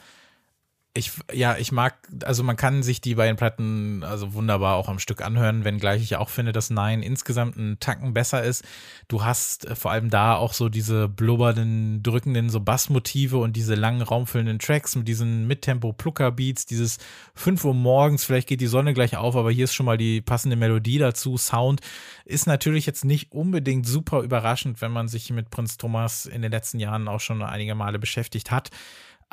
ich, 0.97 1.11
ja, 1.33 1.57
ich 1.57 1.73
mag, 1.73 1.95
also 2.23 2.41
man 2.41 2.55
kann 2.55 2.81
sich 2.81 3.01
die 3.01 3.15
beiden 3.15 3.35
Platten 3.35 4.01
also 4.05 4.33
wunderbar 4.33 4.75
auch 4.77 4.87
am 4.87 4.97
Stück 4.97 5.21
anhören, 5.21 5.65
wenngleich 5.65 6.01
ich 6.01 6.15
auch 6.15 6.29
finde, 6.29 6.53
dass 6.53 6.69
Nein 6.69 7.03
insgesamt 7.03 7.57
ein 7.57 7.77
Tacken 7.81 8.13
besser 8.13 8.43
ist. 8.43 8.63
Du 9.09 9.25
hast 9.25 9.65
äh, 9.65 9.75
vor 9.75 9.91
allem 9.91 10.09
da 10.09 10.37
auch 10.37 10.53
so 10.53 10.69
diese 10.69 11.09
blubbernden, 11.09 12.01
drückenden 12.01 12.49
so 12.49 12.61
Bassmotive 12.61 13.37
und 13.37 13.57
diese 13.57 13.75
langen, 13.75 14.03
raumfüllenden 14.03 14.57
Tracks 14.57 14.95
mit 14.95 15.09
diesen 15.09 15.47
Mittempo-Plucker-Beats, 15.47 16.65
dieses 16.65 16.97
5 17.33 17.65
Uhr 17.65 17.73
morgens, 17.73 18.23
vielleicht 18.23 18.47
geht 18.47 18.61
die 18.61 18.67
Sonne 18.67 18.93
gleich 18.93 19.17
auf, 19.17 19.35
aber 19.35 19.51
hier 19.51 19.65
ist 19.65 19.73
schon 19.73 19.85
mal 19.85 19.97
die 19.97 20.21
passende 20.21 20.55
Melodie 20.55 20.97
dazu. 20.97 21.37
Sound 21.37 21.81
ist 22.23 22.47
natürlich 22.47 22.85
jetzt 22.85 23.03
nicht 23.03 23.33
unbedingt 23.33 23.85
super 23.85 24.21
überraschend, 24.21 24.79
wenn 24.79 24.93
man 24.93 25.09
sich 25.09 25.29
mit 25.29 25.49
Prinz 25.49 25.75
Thomas 25.75 26.25
in 26.25 26.41
den 26.41 26.51
letzten 26.51 26.79
Jahren 26.79 27.09
auch 27.09 27.19
schon 27.19 27.43
einige 27.43 27.75
Male 27.75 27.99
beschäftigt 27.99 28.49
hat. 28.49 28.71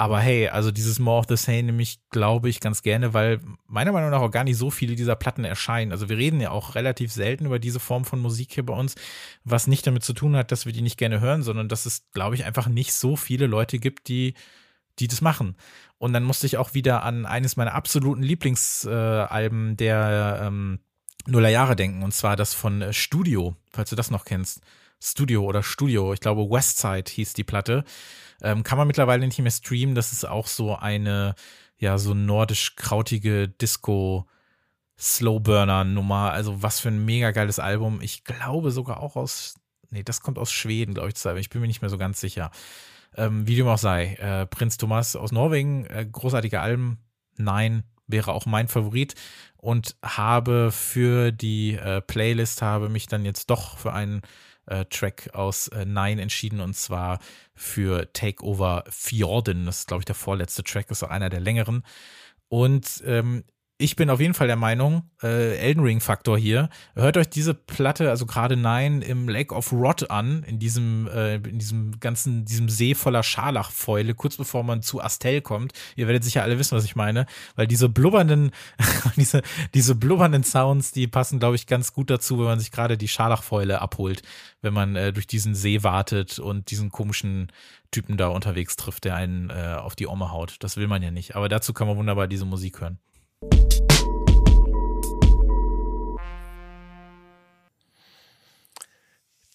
Aber 0.03 0.19
hey, 0.19 0.49
also 0.49 0.73
dieses 0.73 0.99
More 0.99 1.21
of 1.21 1.27
the 1.29 1.37
Same 1.37 1.63
nämlich 1.63 2.01
glaube 2.11 2.49
ich 2.49 2.59
ganz 2.59 2.83
gerne, 2.83 3.15
weil 3.15 3.39
meiner 3.69 3.93
Meinung 3.93 4.11
nach 4.11 4.21
auch 4.21 4.33
gar 4.33 4.43
nicht 4.43 4.57
so 4.57 4.69
viele 4.69 4.97
dieser 4.97 5.15
Platten 5.15 5.45
erscheinen. 5.45 5.93
Also 5.93 6.09
wir 6.09 6.17
reden 6.19 6.41
ja 6.41 6.51
auch 6.51 6.75
relativ 6.75 7.13
selten 7.13 7.47
über 7.47 7.61
diese 7.61 7.79
Form 7.79 8.05
von 8.05 8.19
Musik 8.19 8.53
hier 8.53 8.67
bei 8.67 8.75
uns, 8.75 8.97
was 9.45 9.69
nicht 9.69 9.87
damit 9.87 10.03
zu 10.03 10.13
tun 10.13 10.35
hat, 10.35 10.51
dass 10.51 10.67
wir 10.67 10.73
die 10.73 10.83
nicht 10.83 10.97
gerne 10.97 11.21
hören, 11.21 11.45
sondern 11.45 11.69
dass 11.69 11.87
es, 11.87 12.11
glaube 12.11 12.35
ich, 12.35 12.45
einfach 12.45 12.67
nicht 12.67 12.95
so 12.95 13.15
viele 13.15 13.47
Leute 13.47 13.79
gibt, 13.79 14.09
die, 14.09 14.35
die 14.99 15.07
das 15.07 15.21
machen. 15.21 15.55
Und 15.99 16.13
dann 16.15 16.25
musste 16.25 16.49
ich 16.49 16.57
auch 16.57 16.75
wieder 16.75 17.05
an 17.05 17.25
eines 17.25 17.57
meiner 17.57 17.75
absoluten 17.75 18.25
Lieblingsalben 18.25 19.75
äh, 19.75 19.77
der 19.77 20.41
ähm, 20.43 20.81
Nuller 21.29 21.51
Jahre 21.51 21.77
denken, 21.77 22.03
und 22.03 22.13
zwar 22.13 22.35
das 22.35 22.55
von 22.55 22.93
Studio, 22.93 23.55
falls 23.71 23.91
du 23.91 23.95
das 23.95 24.11
noch 24.11 24.25
kennst. 24.25 24.63
Studio 25.03 25.45
oder 25.45 25.63
Studio, 25.63 26.13
ich 26.13 26.21
glaube 26.21 26.43
Westside 26.51 27.11
hieß 27.11 27.33
die 27.35 27.45
Platte. 27.45 27.85
Ähm, 28.43 28.63
kann 28.63 28.79
man 28.79 28.87
mittlerweile 28.87 29.27
nicht 29.27 29.39
mehr 29.39 29.51
streamen. 29.51 29.95
Das 29.95 30.13
ist 30.13 30.25
auch 30.25 30.47
so 30.47 30.77
eine, 30.77 31.35
ja, 31.79 31.99
so 31.99 32.15
nordisch-krautige 32.15 33.49
Disco- 33.49 34.27
Slowburner-Nummer. 35.03 36.33
Also 36.33 36.63
was 36.63 36.81
für 36.81 36.89
ein 36.89 37.05
mega 37.05 37.33
geiles 37.33 37.59
Album. 37.59 38.01
Ich 38.01 38.25
glaube 38.25 38.71
sogar 38.71 39.01
auch 39.01 39.17
aus, 39.17 39.57
nee, 39.91 40.05
das 40.05 40.21
kommt 40.21 40.39
aus 40.39 40.53
Schweden, 40.53 40.95
glaube 40.95 41.11
ich, 41.11 41.25
ich 41.25 41.51
bin 41.51 41.61
mir 41.61 41.67
nicht 41.67 41.83
mehr 41.83 41.91
so 41.91 41.99
ganz 41.99 42.21
sicher. 42.21 42.51
Ähm, 43.17 43.47
wie 43.47 43.57
dem 43.57 43.69
auch 43.69 43.79
sei, 43.79 44.15
äh, 44.15 44.47
Prinz 44.47 44.79
Thomas 44.79 45.17
aus 45.17 45.33
Norwegen, 45.33 45.87
äh, 45.87 46.07
großartige 46.11 46.61
Alben. 46.61 46.99
Nein, 47.37 47.83
wäre 48.07 48.33
auch 48.33 48.47
mein 48.47 48.69
Favorit 48.69 49.15
und 49.57 49.97
habe 50.03 50.71
für 50.71 51.33
die 51.33 51.75
äh, 51.75 52.01
Playlist 52.01 52.63
habe 52.63 52.89
mich 52.89 53.07
dann 53.07 53.25
jetzt 53.25 53.51
doch 53.51 53.79
für 53.79 53.93
einen 53.93 54.23
äh, 54.67 54.85
Track 54.87 55.31
aus 55.35 55.69
äh, 55.69 55.85
Nine 55.85 56.23
entschieden 56.23 56.61
und 56.61 56.75
zwar 56.75 57.19
für 57.55 58.13
Takeover 58.13 58.85
Fjorden. 58.89 59.67
Das 59.67 59.81
ist, 59.81 59.89
glaube 59.89 60.03
ich, 60.03 60.07
der 60.07 60.15
vorletzte 60.15 60.63
Track, 60.63 60.91
ist 60.91 61.03
auch 61.03 61.11
einer 61.11 61.31
der 61.31 61.41
längeren. 61.41 61.85
Und 62.49 63.03
ähm, 63.07 63.45
ich 63.83 63.97
bin 63.97 64.11
auf 64.11 64.21
jeden 64.21 64.35
Fall 64.35 64.47
der 64.47 64.57
Meinung, 64.57 65.11
äh, 65.23 65.57
Elden 65.57 65.83
Ring 65.83 66.01
Faktor 66.01 66.39
hier. 66.39 66.69
Hört 66.95 67.17
euch 67.17 67.29
diese 67.29 67.53
Platte, 67.53 68.11
also 68.11 68.27
gerade 68.27 68.57
Nein, 68.57 69.03
im 69.03 69.29
Lake 69.29 69.53
of 69.53 69.73
Rot 69.73 70.09
an, 70.09 70.45
in 70.45 70.61
diesem, 70.61 71.09
äh, 71.09 71.35
in 71.35 71.59
diesem 71.59 71.99
ganzen, 71.99 72.45
diesem 72.45 72.69
See 72.69 72.95
voller 72.95 73.25
Scharlachfäule, 73.25 74.15
kurz 74.15 74.37
bevor 74.37 74.63
man 74.63 74.83
zu 74.83 75.03
Astel 75.03 75.41
kommt. 75.41 75.73
Ihr 75.97 76.07
werdet 76.07 76.23
sicher 76.23 76.45
alle 76.45 76.61
wissen, 76.61 76.77
was 76.77 76.85
ich 76.85 76.95
meine, 76.95 77.27
weil 77.57 77.67
diese 77.67 77.89
blubbernden, 77.89 78.53
diese, 79.17 79.43
diese 79.75 79.97
blubbernden 79.97 80.45
Sounds, 80.45 80.93
die 80.93 81.09
passen, 81.09 81.41
glaube 81.41 81.57
ich, 81.57 81.67
ganz 81.67 81.93
gut 81.93 82.09
dazu, 82.09 82.39
wenn 82.39 82.47
man 82.47 82.61
sich 82.61 82.71
gerade 82.71 82.97
die 82.97 83.09
Scharlachfäule 83.09 83.83
abholt, 83.83 84.23
wenn 84.61 84.73
man 84.73 84.95
äh, 84.95 85.13
durch 85.13 85.27
diesen 85.27 85.57
See 85.57 85.83
wartet 85.83 86.39
und 86.39 86.71
diesen 86.71 86.91
komischen 86.91 87.51
Typen 87.91 88.17
da 88.17 88.29
unterwegs 88.29 88.77
trifft, 88.77 89.05
der 89.05 89.17
einen 89.17 89.51
äh, 89.51 89.77
auf 89.77 89.97
die 89.97 90.07
Omme 90.07 90.31
haut. 90.31 90.57
Das 90.61 90.77
will 90.77 90.87
man 90.87 91.03
ja 91.03 91.11
nicht. 91.11 91.35
Aber 91.35 91.49
dazu 91.49 91.73
kann 91.73 91.89
man 91.89 91.97
wunderbar 91.97 92.29
diese 92.29 92.45
Musik 92.45 92.81
hören. 92.81 92.99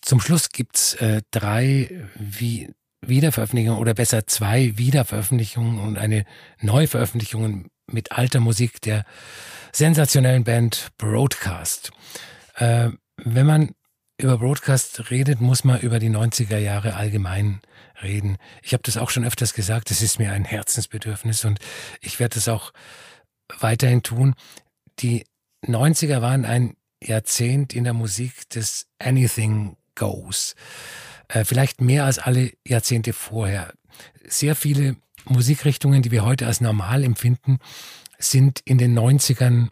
Zum 0.08 0.22
Schluss 0.22 0.52
gibt's 0.52 0.94
äh, 0.94 1.22
drei 1.32 2.08
wie 2.16 2.74
Wiederveröffentlichungen 3.02 3.78
oder 3.78 3.94
besser 3.94 4.26
zwei 4.26 4.78
Wiederveröffentlichungen 4.78 5.80
und 5.80 5.98
eine 5.98 6.24
Neuveröffentlichung 6.62 7.68
mit 7.92 8.14
alter 8.14 8.40
Musik 8.40 8.80
der 8.80 9.04
sensationellen 9.74 10.46
Band 10.46 10.92
Broadcast. 10.98 11.92
Äh, 12.56 12.92
wenn 13.18 13.46
man 13.46 13.76
über 14.18 14.38
Broadcast 14.38 15.12
redet, 15.12 15.42
muss 15.42 15.66
man 15.66 15.82
über 15.82 16.00
die 16.00 16.10
90er 16.10 16.58
Jahre 16.58 16.96
allgemein 16.96 17.60
reden. 18.02 18.38
Ich 18.62 18.72
habe 18.72 18.84
das 18.84 18.96
auch 18.96 19.10
schon 19.10 19.26
öfters 19.26 19.54
gesagt, 19.54 19.90
das 19.90 20.02
ist 20.02 20.20
mir 20.20 20.32
ein 20.32 20.46
Herzensbedürfnis 20.46 21.44
und 21.44 21.60
ich 22.00 22.18
werde 22.22 22.36
das 22.36 22.48
auch 22.48 22.72
weiterhin 23.60 24.04
tun. 24.04 24.36
Die 25.00 25.26
90er 25.66 26.22
waren 26.22 26.46
ein 26.46 26.78
Jahrzehnt 27.04 27.74
in 27.74 27.84
der 27.84 27.94
Musik 27.94 28.50
des 28.52 28.88
Anything 29.00 29.76
Goes. 29.98 30.56
Äh, 31.28 31.44
vielleicht 31.44 31.82
mehr 31.82 32.06
als 32.06 32.20
alle 32.20 32.54
Jahrzehnte 32.66 33.12
vorher. 33.14 33.74
Sehr 34.26 34.56
viele 34.56 34.96
Musikrichtungen, 35.26 36.02
die 36.02 36.12
wir 36.12 36.24
heute 36.24 36.48
als 36.48 36.62
normal 36.62 37.04
empfinden, 37.04 37.60
sind 38.18 38.62
in 38.64 38.78
den 38.78 38.98
90ern 38.98 39.70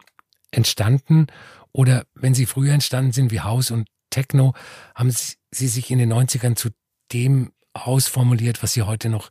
entstanden 0.50 1.26
oder 1.72 2.04
wenn 2.14 2.34
sie 2.34 2.46
früher 2.46 2.72
entstanden 2.72 3.12
sind 3.12 3.30
wie 3.30 3.40
House 3.40 3.70
und 3.70 3.88
Techno, 4.10 4.54
haben 4.94 5.10
sie 5.10 5.68
sich 5.68 5.90
in 5.90 5.98
den 5.98 6.12
90ern 6.12 6.56
zu 6.56 6.70
dem 7.12 7.52
ausformuliert, 7.74 8.62
was 8.62 8.72
sie 8.72 8.82
heute 8.82 9.08
noch 9.08 9.30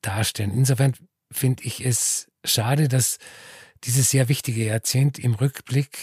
darstellen. 0.00 0.52
Insofern 0.52 0.94
finde 1.30 1.64
ich 1.64 1.84
es 1.84 2.28
schade, 2.44 2.88
dass 2.88 3.18
dieses 3.84 4.10
sehr 4.10 4.28
wichtige 4.28 4.64
Jahrzehnt 4.64 5.18
im 5.18 5.34
Rückblick 5.34 5.98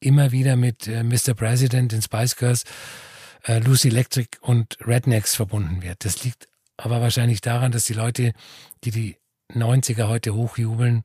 immer 0.00 0.32
wieder 0.32 0.56
mit 0.56 0.86
äh, 0.86 1.02
Mr. 1.02 1.34
President 1.34 1.92
in 1.92 2.02
Spice 2.02 2.36
Girls, 2.36 2.64
äh, 3.44 3.58
Lucy 3.58 3.88
Electric 3.88 4.38
und 4.40 4.78
Rednecks 4.80 5.34
verbunden 5.34 5.82
wird. 5.82 6.04
Das 6.04 6.24
liegt 6.24 6.48
aber 6.76 7.00
wahrscheinlich 7.00 7.40
daran, 7.40 7.72
dass 7.72 7.84
die 7.84 7.94
Leute, 7.94 8.32
die 8.84 8.90
die 8.90 9.16
90er 9.52 10.08
heute 10.08 10.34
hochjubeln, 10.34 11.04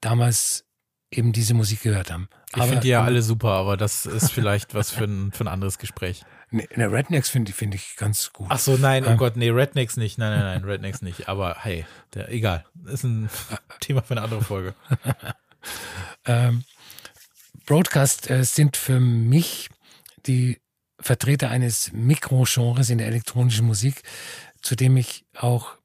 damals 0.00 0.64
eben 1.10 1.32
diese 1.32 1.54
Musik 1.54 1.82
gehört 1.82 2.10
haben. 2.10 2.28
Ich 2.54 2.62
finde 2.62 2.80
die 2.80 2.88
ja 2.88 3.02
alle 3.02 3.22
super, 3.22 3.50
aber 3.50 3.76
das 3.76 4.06
ist 4.06 4.32
vielleicht 4.32 4.74
was 4.74 4.90
für 4.90 5.04
ein, 5.04 5.32
für 5.32 5.44
ein 5.44 5.48
anderes 5.48 5.78
Gespräch. 5.78 6.24
Ne, 6.50 6.66
ne 6.74 6.90
Rednecks 6.90 7.28
finde 7.28 7.52
find 7.52 7.74
ich 7.74 7.96
ganz 7.96 8.32
gut. 8.32 8.48
Ach 8.50 8.58
so, 8.58 8.76
nein, 8.76 9.04
oh 9.06 9.16
Gott, 9.16 9.36
nee, 9.36 9.50
Rednecks 9.50 9.96
nicht. 9.96 10.18
Nein, 10.18 10.32
nein, 10.32 10.44
nein, 10.60 10.64
Rednecks 10.64 11.02
nicht. 11.02 11.28
Aber 11.28 11.56
hey, 11.60 11.86
der, 12.14 12.30
egal. 12.30 12.64
Ist 12.86 13.04
ein 13.04 13.30
Thema 13.80 14.02
für 14.02 14.14
eine 14.14 14.22
andere 14.22 14.42
Folge. 14.42 14.74
ähm, 16.24 16.64
Broadcast 17.66 18.30
äh, 18.30 18.42
sind 18.42 18.76
für 18.76 18.98
mich 18.98 19.68
die 20.26 20.60
Vertreter 21.00 21.50
eines 21.50 21.92
Mikrogenres 21.92 22.90
in 22.90 22.98
der 22.98 23.06
elektronischen 23.06 23.66
Musik, 23.66 24.02
zu 24.62 24.76
dem 24.76 24.96
ich 24.96 25.24
auch 25.36 25.76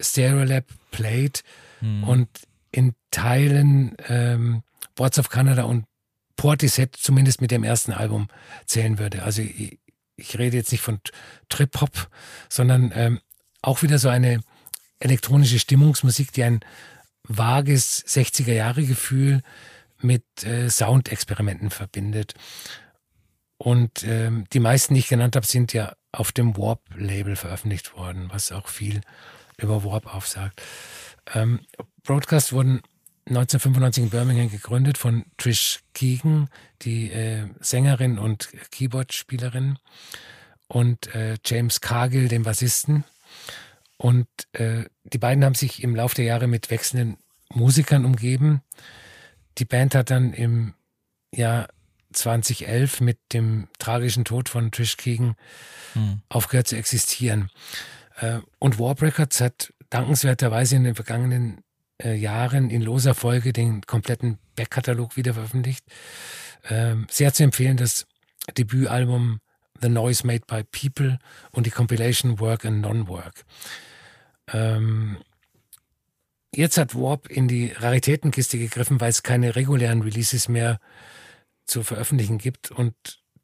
Stereolab 0.00 0.64
played 0.90 1.42
hm. 1.80 2.04
und 2.04 2.28
in 2.70 2.94
Teilen 3.10 3.96
ähm, 4.08 4.62
Boards 4.94 5.18
of 5.18 5.28
Canada 5.28 5.64
und 5.64 5.84
Portishead 6.36 6.94
zumindest 6.96 7.40
mit 7.40 7.50
dem 7.50 7.64
ersten 7.64 7.92
Album 7.92 8.28
zählen 8.66 8.98
würde. 8.98 9.22
Also 9.22 9.42
ich, 9.42 9.78
ich 10.16 10.38
rede 10.38 10.56
jetzt 10.56 10.72
nicht 10.72 10.82
von 10.82 11.00
Trip-Hop, 11.48 12.08
sondern 12.48 12.92
ähm, 12.94 13.20
auch 13.62 13.82
wieder 13.82 13.98
so 13.98 14.08
eine 14.08 14.40
elektronische 15.00 15.58
Stimmungsmusik, 15.58 16.32
die 16.32 16.44
ein 16.44 16.60
vages 17.24 18.04
60er-Jahre-Gefühl 18.06 19.42
mit 20.00 20.24
äh, 20.44 20.70
Soundexperimenten 20.70 21.70
verbindet. 21.70 22.34
Und 23.58 24.04
ähm, 24.04 24.44
die 24.52 24.60
meisten, 24.60 24.94
die 24.94 25.00
ich 25.00 25.08
genannt 25.08 25.36
habe, 25.36 25.46
sind 25.46 25.72
ja 25.72 25.92
auf 26.12 26.32
dem 26.32 26.56
Warp-Label 26.56 27.36
veröffentlicht 27.36 27.94
worden, 27.96 28.28
was 28.32 28.52
auch 28.52 28.68
viel 28.68 29.00
über 29.56 29.84
Warp 29.84 30.12
aufsagt. 30.14 30.62
Ähm, 31.34 31.60
Broadcast 32.04 32.52
wurden 32.52 32.80
1995 33.26 34.04
in 34.04 34.10
Birmingham 34.10 34.50
gegründet 34.50 34.96
von 34.96 35.26
Trish 35.36 35.80
Keegan, 35.92 36.48
die 36.82 37.10
äh, 37.10 37.48
Sängerin 37.60 38.18
und 38.18 38.48
Keyboard-Spielerin, 38.70 39.78
und 40.68 41.14
äh, 41.14 41.36
James 41.44 41.80
Cargill, 41.80 42.28
dem 42.28 42.42
Bassisten. 42.42 43.04
Und 43.96 44.28
äh, 44.52 44.84
die 45.04 45.18
beiden 45.18 45.44
haben 45.44 45.54
sich 45.54 45.82
im 45.82 45.96
Laufe 45.96 46.14
der 46.14 46.26
Jahre 46.26 46.46
mit 46.46 46.70
wechselnden 46.70 47.18
Musikern 47.52 48.04
umgeben. 48.04 48.62
Die 49.56 49.64
Band 49.64 49.94
hat 49.94 50.10
dann 50.10 50.32
im 50.32 50.74
Jahr 51.34 51.68
2011 52.12 53.00
mit 53.00 53.18
dem 53.32 53.68
tragischen 53.78 54.24
Tod 54.24 54.48
von 54.48 54.70
Trish 54.70 54.96
Keegan 54.96 55.36
hm. 55.92 56.22
aufgehört 56.28 56.68
zu 56.68 56.76
existieren. 56.76 57.50
Äh, 58.16 58.40
und 58.58 58.78
Warp 58.78 59.02
Records 59.02 59.40
hat 59.40 59.72
dankenswerterweise 59.90 60.76
in 60.76 60.84
den 60.84 60.94
vergangenen 60.94 61.62
äh, 62.02 62.14
Jahren 62.14 62.70
in 62.70 62.82
loser 62.82 63.14
Folge 63.14 63.52
den 63.52 63.82
kompletten 63.82 64.38
Backkatalog 64.56 65.16
wieder 65.16 65.34
veröffentlicht. 65.34 65.84
Ähm, 66.68 67.06
sehr 67.10 67.32
zu 67.32 67.44
empfehlen 67.44 67.76
das 67.76 68.06
Debütalbum 68.56 69.40
The 69.80 69.88
Noise 69.88 70.26
Made 70.26 70.44
by 70.46 70.64
People 70.64 71.18
und 71.52 71.66
die 71.66 71.70
Compilation 71.70 72.40
Work 72.40 72.64
and 72.64 72.80
Non-Work. 72.80 73.44
Ähm, 74.52 75.18
jetzt 76.54 76.78
hat 76.78 76.94
Warp 76.94 77.28
in 77.28 77.48
die 77.48 77.72
Raritätenkiste 77.72 78.58
gegriffen, 78.58 79.00
weil 79.00 79.10
es 79.10 79.22
keine 79.22 79.54
regulären 79.54 80.02
Releases 80.02 80.48
mehr 80.48 80.80
zu 81.68 81.82
veröffentlichen 81.82 82.38
gibt 82.38 82.70
und 82.70 82.94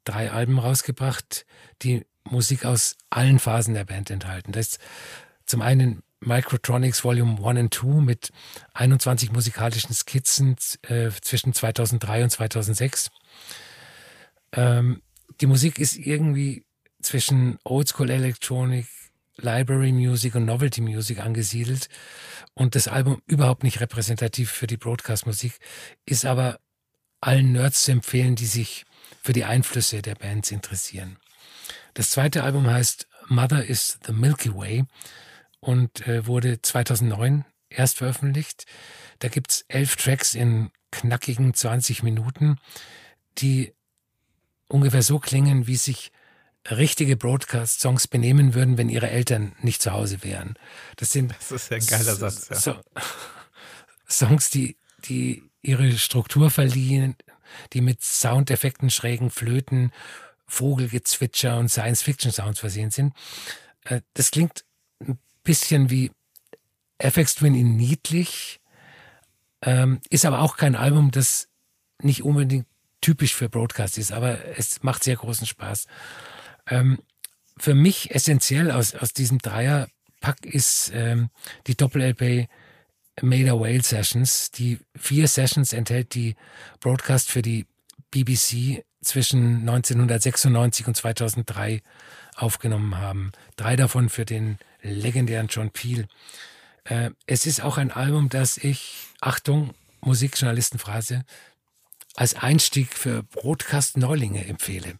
drei 0.03 0.31
Alben 0.31 0.59
rausgebracht, 0.59 1.45
die 1.81 2.05
Musik 2.23 2.65
aus 2.65 2.97
allen 3.09 3.39
Phasen 3.39 3.73
der 3.73 3.85
Band 3.85 4.09
enthalten. 4.09 4.51
Das 4.51 4.67
ist 4.67 4.79
zum 5.45 5.61
einen 5.61 6.01
Microtronics 6.21 7.03
Volume 7.03 7.37
1 7.45 7.59
und 7.59 7.73
2 7.73 7.87
mit 8.01 8.31
21 8.73 9.31
musikalischen 9.31 9.93
Skizzen 9.93 10.55
äh, 10.83 11.11
zwischen 11.21 11.53
2003 11.53 12.23
und 12.23 12.29
2006. 12.31 13.11
Ähm, 14.53 15.01
die 15.41 15.45
Musik 15.45 15.79
ist 15.79 15.97
irgendwie 15.97 16.65
zwischen 17.01 17.59
Oldschool 17.63 18.09
Electronic, 18.09 18.87
Library 19.37 19.91
Music 19.91 20.33
und 20.35 20.45
Novelty 20.45 20.81
Music 20.81 21.19
angesiedelt 21.19 21.89
und 22.53 22.73
das 22.73 22.87
Album 22.87 23.21
überhaupt 23.27 23.63
nicht 23.63 23.81
repräsentativ 23.81 24.49
für 24.49 24.65
die 24.65 24.77
Broadcast-Musik, 24.77 25.59
ist 26.05 26.25
aber 26.25 26.59
allen 27.25 27.53
Nerds 27.53 27.83
zu 27.83 27.91
empfehlen, 27.91 28.35
die 28.35 28.45
sich 28.45 28.85
für 29.21 29.33
die 29.33 29.45
Einflüsse 29.45 30.01
der 30.01 30.15
Bands 30.15 30.51
interessieren. 30.51 31.17
Das 31.95 32.11
zweite 32.11 32.43
Album 32.43 32.67
heißt 32.67 33.07
Mother 33.27 33.65
is 33.65 33.97
the 34.05 34.13
Milky 34.13 34.53
Way 34.53 34.85
und 35.59 36.07
äh, 36.07 36.27
wurde 36.27 36.61
2009 36.61 37.45
erst 37.69 37.97
veröffentlicht. 37.97 38.65
Da 39.19 39.29
gibt's 39.29 39.65
elf 39.67 39.95
Tracks 39.95 40.35
in 40.35 40.69
knackigen 40.91 41.53
20 41.53 42.03
Minuten, 42.03 42.57
die 43.39 43.73
ungefähr 44.67 45.01
so 45.01 45.17
klingen, 45.17 45.65
wie 45.65 45.77
sich 45.77 46.11
richtige 46.69 47.17
Broadcast-Songs 47.17 48.07
benehmen 48.07 48.53
würden, 48.53 48.77
wenn 48.77 48.89
ihre 48.89 49.09
Eltern 49.09 49.55
nicht 49.61 49.81
zu 49.81 49.91
Hause 49.91 50.23
wären. 50.23 50.55
Das 50.97 51.11
sind 51.11 51.33
das 51.37 51.51
ist 51.51 51.71
ein 51.71 51.85
geiler 51.85 52.15
Satz. 52.15 52.49
Ja. 52.49 52.55
So, 52.55 52.75
Songs, 54.07 54.49
die, 54.51 54.77
die 55.05 55.43
ihre 55.65 55.91
Struktur 55.97 56.49
verliehen, 56.49 57.15
die 57.73 57.81
mit 57.81 58.03
Soundeffekten, 58.03 58.89
schrägen 58.89 59.29
Flöten 59.29 59.91
Vogelgezwitscher 60.47 61.57
und 61.57 61.69
Science-Fiction-Sounds 61.69 62.59
versehen 62.59 62.91
sind. 62.91 63.13
Äh, 63.83 64.01
das 64.13 64.31
klingt 64.31 64.63
ein 64.99 65.19
bisschen 65.43 65.89
wie 65.89 66.11
FX 66.97 67.35
Twin 67.35 67.55
in 67.55 67.75
niedlich, 67.75 68.59
ähm, 69.61 69.99
ist 70.09 70.25
aber 70.25 70.41
auch 70.41 70.57
kein 70.57 70.75
Album, 70.75 71.11
das 71.11 71.49
nicht 72.01 72.23
unbedingt 72.23 72.67
typisch 73.01 73.33
für 73.33 73.49
Broadcast 73.49 73.97
ist, 73.97 74.11
aber 74.11 74.57
es 74.57 74.83
macht 74.83 75.03
sehr 75.03 75.15
großen 75.15 75.47
Spaß. 75.47 75.87
Ähm, 76.67 76.99
für 77.57 77.73
mich 77.73 78.13
essentiell 78.13 78.71
aus, 78.71 78.95
aus 78.95 79.13
diesem 79.13 79.39
Dreierpack 79.39 80.45
ist 80.45 80.91
ähm, 80.93 81.29
die 81.67 81.75
Doppel-LP 81.75 82.47
Maida 83.21 83.53
Whale 83.53 83.83
Sessions. 83.83 84.51
Die 84.51 84.79
vier 84.95 85.27
Sessions 85.27 85.73
enthält 85.73 86.13
die 86.13 86.35
Broadcast 86.79 87.31
für 87.31 87.41
die 87.41 87.65
BBC 88.11 88.83
zwischen 89.01 89.59
1996 89.61 90.87
und 90.87 90.95
2003 90.95 91.81
aufgenommen 92.35 92.97
haben. 92.97 93.31
Drei 93.55 93.75
davon 93.75 94.09
für 94.09 94.25
den 94.25 94.57
legendären 94.81 95.47
John 95.47 95.71
Peel. 95.71 96.07
Äh, 96.83 97.11
es 97.25 97.45
ist 97.45 97.61
auch 97.61 97.77
ein 97.77 97.91
Album, 97.91 98.29
das 98.29 98.57
ich, 98.57 99.07
Achtung, 99.21 99.73
Musikjournalistenphrase, 100.01 101.23
als 102.15 102.35
Einstieg 102.35 102.93
für 102.93 103.23
Broadcast-Neulinge 103.23 104.45
empfehle. 104.45 104.97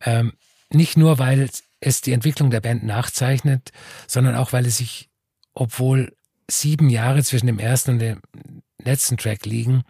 Ähm, 0.00 0.32
nicht 0.70 0.96
nur, 0.96 1.18
weil 1.18 1.50
es 1.80 2.00
die 2.00 2.12
Entwicklung 2.12 2.50
der 2.50 2.60
Band 2.60 2.84
nachzeichnet, 2.84 3.72
sondern 4.06 4.36
auch, 4.36 4.52
weil 4.52 4.66
es 4.66 4.78
sich, 4.78 5.10
obwohl 5.54 6.16
sieben 6.50 6.90
Jahre 6.90 7.22
zwischen 7.22 7.46
dem 7.46 7.58
ersten 7.58 7.92
und 7.92 7.98
dem 7.98 8.20
letzten 8.82 9.16
Track 9.16 9.46
liegen, 9.46 9.84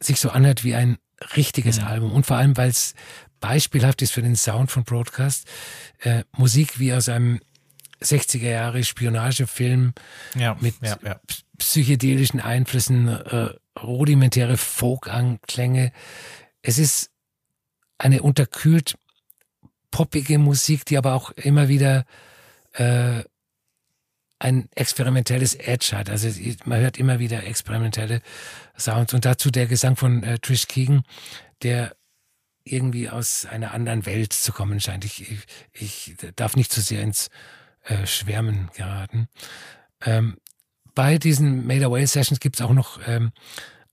sich 0.00 0.20
so 0.20 0.30
anhört 0.30 0.64
wie 0.64 0.74
ein 0.74 0.98
richtiges 1.36 1.80
mhm. 1.80 1.86
Album 1.86 2.12
und 2.12 2.26
vor 2.26 2.36
allem, 2.36 2.56
weil 2.56 2.70
es 2.70 2.94
beispielhaft 3.40 4.02
ist 4.02 4.12
für 4.12 4.22
den 4.22 4.36
Sound 4.36 4.70
von 4.70 4.84
Broadcast. 4.84 5.46
Äh, 6.00 6.24
Musik 6.36 6.78
wie 6.78 6.92
aus 6.92 7.08
einem 7.08 7.40
60er 8.02 8.48
Jahre 8.48 8.84
Spionagefilm 8.84 9.92
ja, 10.34 10.56
mit 10.60 10.74
ja, 10.82 10.98
ja. 11.02 11.20
psychedelischen 11.58 12.40
Einflüssen, 12.40 13.08
äh, 13.08 13.50
rudimentäre 13.78 14.56
Folk-Anklänge. 14.56 15.92
Es 16.62 16.78
ist 16.78 17.10
eine 17.98 18.22
unterkühlt 18.22 18.96
poppige 19.90 20.38
Musik, 20.38 20.84
die 20.86 20.98
aber 20.98 21.14
auch 21.14 21.30
immer 21.32 21.68
wieder 21.68 22.04
äh, 22.72 23.24
ein 24.38 24.68
experimentelles 24.74 25.54
Edge 25.54 25.96
hat. 25.96 26.10
Also 26.10 26.28
man 26.64 26.80
hört 26.80 26.98
immer 26.98 27.18
wieder 27.18 27.44
experimentelle 27.44 28.20
Sounds. 28.76 29.14
Und 29.14 29.24
dazu 29.24 29.50
der 29.50 29.66
Gesang 29.66 29.96
von 29.96 30.22
äh, 30.22 30.38
Trish 30.38 30.66
Keegan, 30.66 31.02
der 31.62 31.96
irgendwie 32.64 33.10
aus 33.10 33.46
einer 33.46 33.72
anderen 33.72 34.06
Welt 34.06 34.32
zu 34.32 34.52
kommen 34.52 34.80
scheint. 34.80 35.04
Ich, 35.04 35.30
ich, 35.30 35.46
ich 35.72 36.16
darf 36.36 36.56
nicht 36.56 36.72
zu 36.72 36.80
sehr 36.80 37.02
ins 37.02 37.28
äh, 37.84 38.06
Schwärmen 38.06 38.70
geraten. 38.74 39.28
Ähm, 40.02 40.38
bei 40.94 41.18
diesen 41.18 41.66
Made 41.66 41.84
Away 41.84 42.06
Sessions 42.06 42.40
gibt 42.40 42.56
es 42.56 42.62
auch 42.62 42.72
noch 42.72 43.00
ähm, 43.06 43.32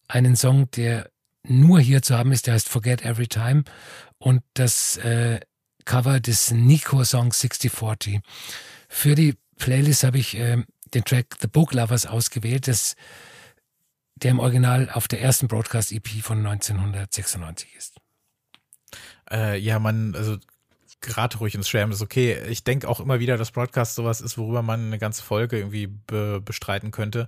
einen 0.08 0.36
Song, 0.36 0.70
der 0.72 1.10
nur 1.44 1.80
hier 1.80 2.02
zu 2.02 2.18
haben 2.18 2.32
ist, 2.32 2.48
der 2.48 2.54
heißt 2.54 2.70
Forget 2.70 3.04
Every 3.04 3.28
Time 3.28 3.64
und 4.18 4.44
das 4.54 4.98
äh, 4.98 5.40
Cover 5.86 6.20
des 6.20 6.52
Nico-Songs 6.52 7.40
6040. 7.40 8.22
Für 8.88 9.16
die 9.16 9.36
Playlist 9.62 10.04
habe 10.04 10.18
ich 10.18 10.36
äh, 10.38 10.64
den 10.96 11.06
Track 11.06 11.38
The 11.40 11.48
Book 11.48 11.74
Lovers 11.74 12.08
ausgewählt, 12.08 12.68
das, 12.68 12.96
der 14.16 14.32
im 14.32 14.40
Original 14.40 14.90
auf 14.90 15.08
der 15.08 15.22
ersten 15.22 15.48
Broadcast-EP 15.48 16.08
von 16.24 16.40
1996 16.40 17.70
ist. 17.78 17.98
Äh, 19.30 19.60
ja, 19.60 19.78
man, 19.78 20.16
also 20.16 20.38
gerade 21.00 21.38
ruhig 21.38 21.54
ins 21.54 21.70
Schwärmen 21.70 21.94
ist 21.94 22.02
okay. 22.02 22.42
Ich 22.50 22.64
denke 22.64 22.90
auch 22.90 23.00
immer 23.00 23.20
wieder, 23.20 23.38
dass 23.38 23.52
Broadcast 23.52 23.94
sowas 23.94 24.20
ist, 24.20 24.40
worüber 24.40 24.64
man 24.64 24.88
eine 24.88 24.98
ganze 24.98 25.22
Folge 25.22 25.60
irgendwie 25.60 25.86
be 25.86 26.42
bestreiten 26.44 26.90
könnte, 26.90 27.28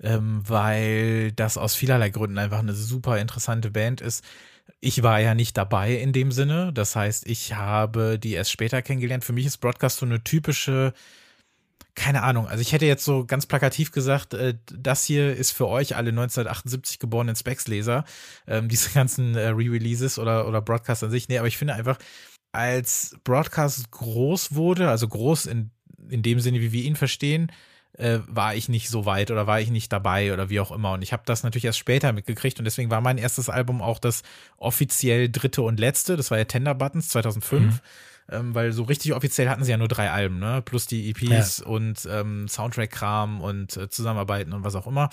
ähm, 0.00 0.48
weil 0.48 1.32
das 1.32 1.58
aus 1.58 1.74
vielerlei 1.74 2.10
Gründen 2.10 2.38
einfach 2.38 2.60
eine 2.60 2.74
super 2.74 3.18
interessante 3.18 3.72
Band 3.72 4.00
ist. 4.00 4.24
Ich 4.78 5.02
war 5.02 5.18
ja 5.18 5.34
nicht 5.34 5.56
dabei 5.56 5.94
in 5.94 6.12
dem 6.12 6.30
Sinne. 6.30 6.72
Das 6.72 6.94
heißt, 6.94 7.26
ich 7.26 7.54
habe 7.54 8.20
die 8.20 8.34
erst 8.34 8.52
später 8.52 8.82
kennengelernt. 8.82 9.24
Für 9.24 9.32
mich 9.32 9.46
ist 9.46 9.58
Broadcast 9.58 9.98
so 9.98 10.06
eine 10.06 10.22
typische 10.22 10.94
keine 11.94 12.22
Ahnung, 12.22 12.46
also 12.46 12.62
ich 12.62 12.72
hätte 12.72 12.86
jetzt 12.86 13.04
so 13.04 13.26
ganz 13.26 13.46
plakativ 13.46 13.92
gesagt, 13.92 14.32
äh, 14.34 14.54
das 14.72 15.04
hier 15.04 15.36
ist 15.36 15.50
für 15.50 15.68
euch 15.68 15.94
alle 15.94 16.10
1978 16.10 16.98
geborenen 16.98 17.36
Specs-Leser, 17.36 18.04
ähm, 18.46 18.68
diese 18.68 18.90
ganzen 18.90 19.34
äh, 19.34 19.48
Re-Releases 19.48 20.18
oder, 20.18 20.48
oder 20.48 20.62
Broadcasts 20.62 21.04
an 21.04 21.10
sich. 21.10 21.28
Nee, 21.28 21.38
aber 21.38 21.48
ich 21.48 21.58
finde 21.58 21.74
einfach, 21.74 21.98
als 22.52 23.16
Broadcast 23.24 23.90
groß 23.90 24.54
wurde, 24.54 24.88
also 24.88 25.06
groß 25.06 25.46
in, 25.46 25.70
in 26.08 26.22
dem 26.22 26.40
Sinne, 26.40 26.60
wie 26.60 26.72
wir 26.72 26.82
ihn 26.82 26.96
verstehen, 26.96 27.52
äh, 27.98 28.20
war 28.26 28.54
ich 28.54 28.70
nicht 28.70 28.88
so 28.88 29.04
weit 29.04 29.30
oder 29.30 29.46
war 29.46 29.60
ich 29.60 29.70
nicht 29.70 29.92
dabei 29.92 30.32
oder 30.32 30.48
wie 30.48 30.60
auch 30.60 30.72
immer. 30.72 30.92
Und 30.92 31.02
ich 31.02 31.12
habe 31.12 31.24
das 31.26 31.42
natürlich 31.42 31.66
erst 31.66 31.78
später 31.78 32.12
mitgekriegt 32.14 32.58
und 32.58 32.64
deswegen 32.64 32.90
war 32.90 33.02
mein 33.02 33.18
erstes 33.18 33.50
Album 33.50 33.82
auch 33.82 33.98
das 33.98 34.22
offiziell 34.56 35.28
dritte 35.30 35.60
und 35.60 35.78
letzte. 35.78 36.16
Das 36.16 36.30
war 36.30 36.38
ja 36.38 36.44
Tender 36.44 36.74
Buttons 36.74 37.08
2005. 37.08 37.64
Mhm 37.64 37.80
ähm, 38.30 38.54
weil 38.54 38.72
so 38.72 38.84
richtig 38.84 39.14
offiziell 39.14 39.48
hatten 39.48 39.64
sie 39.64 39.70
ja 39.70 39.76
nur 39.76 39.88
drei 39.88 40.10
Alben, 40.10 40.38
ne? 40.38 40.62
Plus 40.64 40.86
die 40.86 41.10
EPs 41.10 41.58
ja. 41.58 41.66
und 41.66 42.06
ähm, 42.10 42.48
Soundtrack-Kram 42.48 43.40
und 43.40 43.76
äh, 43.76 43.88
Zusammenarbeiten 43.88 44.52
und 44.52 44.64
was 44.64 44.74
auch 44.74 44.86
immer. 44.86 45.10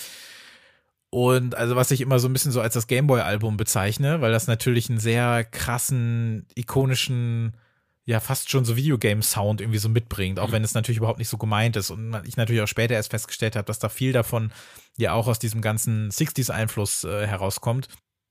Und 1.11 1.55
also 1.55 1.75
was 1.75 1.91
ich 1.91 2.01
immer 2.01 2.19
so 2.19 2.27
ein 2.27 2.33
bisschen 2.33 2.51
so 2.51 2.61
als 2.61 2.75
das 2.75 2.87
Gameboy-Album 2.87 3.57
bezeichne, 3.57 4.21
weil 4.21 4.31
das 4.31 4.47
natürlich 4.47 4.89
einen 4.89 4.99
sehr 4.99 5.43
krassen, 5.43 6.45
ikonischen, 6.55 7.53
ja 8.05 8.19
fast 8.19 8.49
schon 8.49 8.65
so 8.65 8.75
Videogame-Sound 8.75 9.61
irgendwie 9.61 9.79
so 9.79 9.89
mitbringt, 9.89 10.39
auch 10.39 10.49
mhm. 10.49 10.53
wenn 10.53 10.63
es 10.63 10.75
natürlich 10.75 10.97
überhaupt 10.97 11.19
nicht 11.19 11.29
so 11.29 11.37
gemeint 11.37 11.75
ist. 11.75 11.89
Und 11.89 12.21
ich 12.25 12.37
natürlich 12.37 12.61
auch 12.61 12.67
später 12.67 12.93
erst 12.93 13.11
festgestellt 13.11 13.55
habe, 13.55 13.65
dass 13.65 13.79
da 13.79 13.89
viel 13.89 14.13
davon 14.13 14.51
ja 14.97 15.13
auch 15.13 15.27
aus 15.27 15.39
diesem 15.39 15.61
ganzen 15.61 16.11
60s-Einfluss 16.11 17.03
äh, 17.05 17.25
herauskommt. 17.25 17.87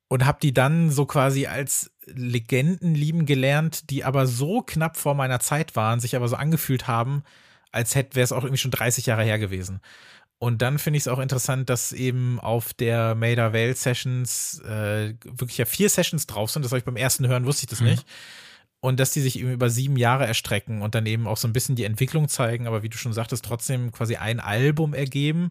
Und 0.09 0.25
habe 0.25 0.39
die 0.41 0.55
dann 0.55 0.91
so 0.91 1.05
quasi 1.05 1.47
als 1.47 1.91
Legenden 2.07 2.95
lieben 2.95 3.27
gelernt, 3.27 3.91
die 3.91 4.05
aber 4.05 4.27
so 4.27 4.63
knapp 4.63 4.97
vor 4.97 5.15
meiner 5.15 5.41
Zeit 5.41 5.77
waren, 5.77 6.01
sich 6.01 6.17
aber 6.17 6.29
so 6.29 6.37
angefühlt 6.37 6.89
haben, 6.89 7.23
als 7.73 7.95
hätte 7.95 8.17
wäre 8.17 8.25
es 8.25 8.33
auch 8.33 8.43
irgendwie 8.43 8.59
schon 8.59 8.71
30 8.71 9.05
Jahre 9.07 9.25
her 9.25 9.39
gewesen. 9.39 9.81
Und 10.39 10.63
dann 10.63 10.79
finde 10.79 10.97
ich 10.97 11.03
es 11.03 11.09
auch 11.09 11.19
interessant, 11.19 11.69
dass 11.69 11.93
eben 11.93 12.39
auf 12.39 12.73
der 12.73 13.17
Maida 13.17 13.53
Vale 13.53 13.75
Sessions 13.75 14.61
äh, 14.61 15.15
wirklich 15.25 15.59
ja 15.59 15.65
vier 15.65 15.91
Sessions 15.91 16.27
drauf 16.27 16.51
sind. 16.51 16.65
Das 16.65 16.71
habe 16.71 16.79
ich 16.79 16.85
beim 16.85 16.97
ersten 16.97 17.27
Hören, 17.27 17.45
wusste 17.45 17.65
ich 17.65 17.71
das 17.71 17.81
mhm. 17.81 17.89
nicht. 17.89 18.07
Und 18.81 19.01
dass 19.01 19.11
die 19.11 19.21
sich 19.21 19.41
eben 19.41 19.53
über 19.53 19.69
sieben 19.69 19.97
Jahre 19.97 20.27
erstrecken 20.27 20.83
und 20.83 20.95
dann 20.95 21.07
eben 21.07 21.27
auch 21.27 21.37
so 21.37 21.49
ein 21.49 21.53
bisschen 21.53 21.75
die 21.75 21.83
Entwicklung 21.83 22.29
zeigen, 22.29 22.69
aber 22.69 22.85
wie 22.85 22.89
du 22.89 22.97
schon 22.97 23.13
sagtest, 23.13 23.45
trotzdem 23.45 23.91
quasi 23.91 24.15
ein 24.15 24.39
Album 24.39 24.95
ergeben 24.95 25.51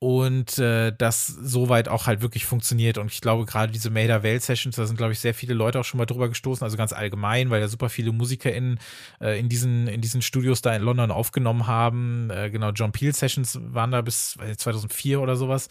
und 0.00 0.58
äh, 0.58 0.92
das 0.96 1.26
soweit 1.26 1.88
auch 1.88 2.06
halt 2.06 2.20
wirklich 2.20 2.46
funktioniert. 2.46 2.98
Und 2.98 3.10
ich 3.12 3.20
glaube, 3.20 3.46
gerade 3.46 3.72
diese 3.72 3.90
Mader 3.90 4.22
Welt 4.22 4.42
Sessions, 4.42 4.76
da 4.76 4.86
sind, 4.86 4.96
glaube 4.96 5.12
ich, 5.12 5.18
sehr 5.18 5.34
viele 5.34 5.54
Leute 5.54 5.80
auch 5.80 5.84
schon 5.84 5.98
mal 5.98 6.06
drüber 6.06 6.28
gestoßen, 6.28 6.62
also 6.62 6.76
ganz 6.76 6.92
allgemein, 6.92 7.50
weil 7.50 7.60
ja 7.60 7.68
super 7.68 7.88
viele 7.88 8.12
MusikerInnen 8.12 8.78
äh, 9.20 9.38
in, 9.40 9.48
diesen, 9.48 9.88
in 9.88 10.00
diesen 10.00 10.22
Studios 10.22 10.62
da 10.62 10.74
in 10.74 10.82
London 10.82 11.10
aufgenommen 11.10 11.66
haben. 11.66 12.30
Äh, 12.30 12.50
genau, 12.50 12.70
John 12.70 12.92
Peel 12.92 13.12
Sessions 13.12 13.58
waren 13.60 13.90
da 13.90 14.00
bis 14.00 14.38
2004 14.58 15.20
oder 15.20 15.34
sowas. 15.34 15.68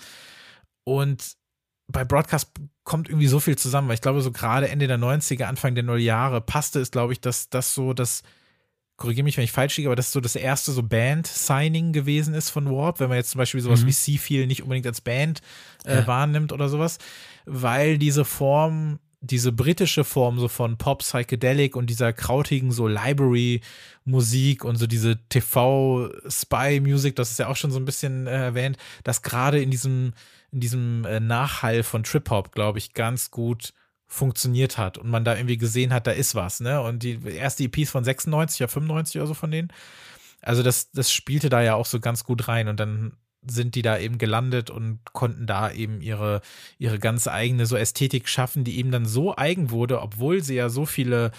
Und 0.84 1.38
bei 1.89 2.03
Broadcast 2.03 2.51
kommt 2.84 3.07
irgendwie 3.07 3.28
so 3.28 3.39
viel 3.39 3.57
zusammen, 3.57 3.88
weil 3.88 3.95
ich 3.95 4.01
glaube, 4.01 4.21
so 4.21 4.32
gerade 4.32 4.67
Ende 4.67 4.88
der 4.88 4.99
90er, 4.99 5.45
Anfang 5.45 5.73
der 5.73 5.86
Nulljahre 5.86 6.41
passte 6.41 6.82
es, 6.82 6.91
glaube 6.91 7.13
ich, 7.13 7.21
dass 7.21 7.49
das 7.49 7.73
so 7.73 7.93
das 7.93 8.23
korrigiere 8.97 9.23
mich, 9.23 9.37
wenn 9.37 9.43
ich 9.43 9.51
falsch 9.51 9.77
liege, 9.77 9.89
aber 9.89 9.95
das 9.95 10.11
so 10.11 10.19
das 10.19 10.35
erste 10.35 10.71
so 10.71 10.83
Band-Signing 10.83 11.93
gewesen 11.93 12.33
ist 12.33 12.49
von 12.49 12.69
Warp, 12.69 12.99
wenn 12.99 13.09
man 13.09 13.17
jetzt 13.17 13.29
zum 13.29 13.39
Beispiel 13.39 13.61
sowas 13.61 13.83
mhm. 13.83 13.87
wie 13.87 13.91
Seafeel 13.91 14.47
nicht 14.47 14.63
unbedingt 14.63 14.87
als 14.87 15.01
Band 15.01 15.41
äh, 15.85 15.97
ja. 15.97 16.07
wahrnimmt 16.07 16.51
oder 16.51 16.67
sowas, 16.67 16.97
weil 17.45 17.99
diese 17.99 18.25
Form, 18.25 18.99
diese 19.21 19.51
britische 19.51 20.03
Form 20.03 20.39
so 20.39 20.47
von 20.47 20.77
Pop, 20.77 20.99
Psychedelic 20.99 21.75
und 21.75 21.91
dieser 21.91 22.11
krautigen 22.11 22.71
so 22.71 22.87
Library-Musik 22.87 24.65
und 24.65 24.77
so 24.77 24.87
diese 24.87 25.19
TV-Spy-Music, 25.29 27.15
das 27.15 27.31
ist 27.31 27.39
ja 27.39 27.49
auch 27.49 27.55
schon 27.55 27.71
so 27.71 27.79
ein 27.79 27.85
bisschen 27.85 28.25
äh, 28.25 28.45
erwähnt, 28.45 28.77
dass 29.03 29.21
gerade 29.21 29.61
in 29.61 29.69
diesem, 29.69 30.13
in 30.51 30.59
diesem 30.59 31.05
äh, 31.05 31.19
Nachhall 31.19 31.83
von 31.83 32.01
Trip-Hop, 32.01 32.51
glaube 32.51 32.79
ich, 32.79 32.93
ganz 32.93 33.29
gut 33.29 33.73
funktioniert 34.08 34.78
hat 34.78 34.97
und 34.97 35.10
man 35.10 35.26
da 35.26 35.36
irgendwie 35.36 35.58
gesehen 35.58 35.93
hat, 35.93 36.08
da 36.08 36.12
ist 36.12 36.34
was, 36.34 36.62
ne? 36.62 36.82
Und 36.82 37.03
die 37.03 37.20
erste 37.26 37.64
EP 37.64 37.78
ist 37.80 37.91
von 37.91 38.03
96 38.03 38.62
oder 38.62 38.70
95 38.70 39.18
oder 39.18 39.28
so 39.28 39.34
von 39.34 39.51
denen. 39.51 39.72
Also 40.41 40.64
das, 40.64 40.91
das 40.91 41.12
spielte 41.12 41.49
da 41.49 41.62
ja 41.62 41.76
auch 41.76 41.86
so 41.86 41.99
ganz 41.99 42.24
gut 42.24 42.47
rein 42.47 42.68
und 42.70 42.80
dann 42.80 43.14
sind 43.45 43.76
die 43.76 43.82
da 43.82 43.97
eben 43.97 44.18
gelandet 44.18 44.70
und 44.70 44.99
konnten 45.14 45.45
da 45.45 45.72
eben 45.72 46.01
ihre, 46.01 46.41
ihre 46.78 46.99
ganz 46.99 47.28
eigene 47.28 47.66
so 47.66 47.76
Ästhetik 47.76 48.28
schaffen, 48.28 48.64
die 48.64 48.78
eben 48.78 48.91
dann 48.91 49.05
so 49.05 49.36
eigen 49.36 49.72
wurde, 49.72 50.01
obwohl 50.01 50.43
sie 50.43 50.55
ja 50.55 50.70
so 50.70 50.86
viele 50.86 51.32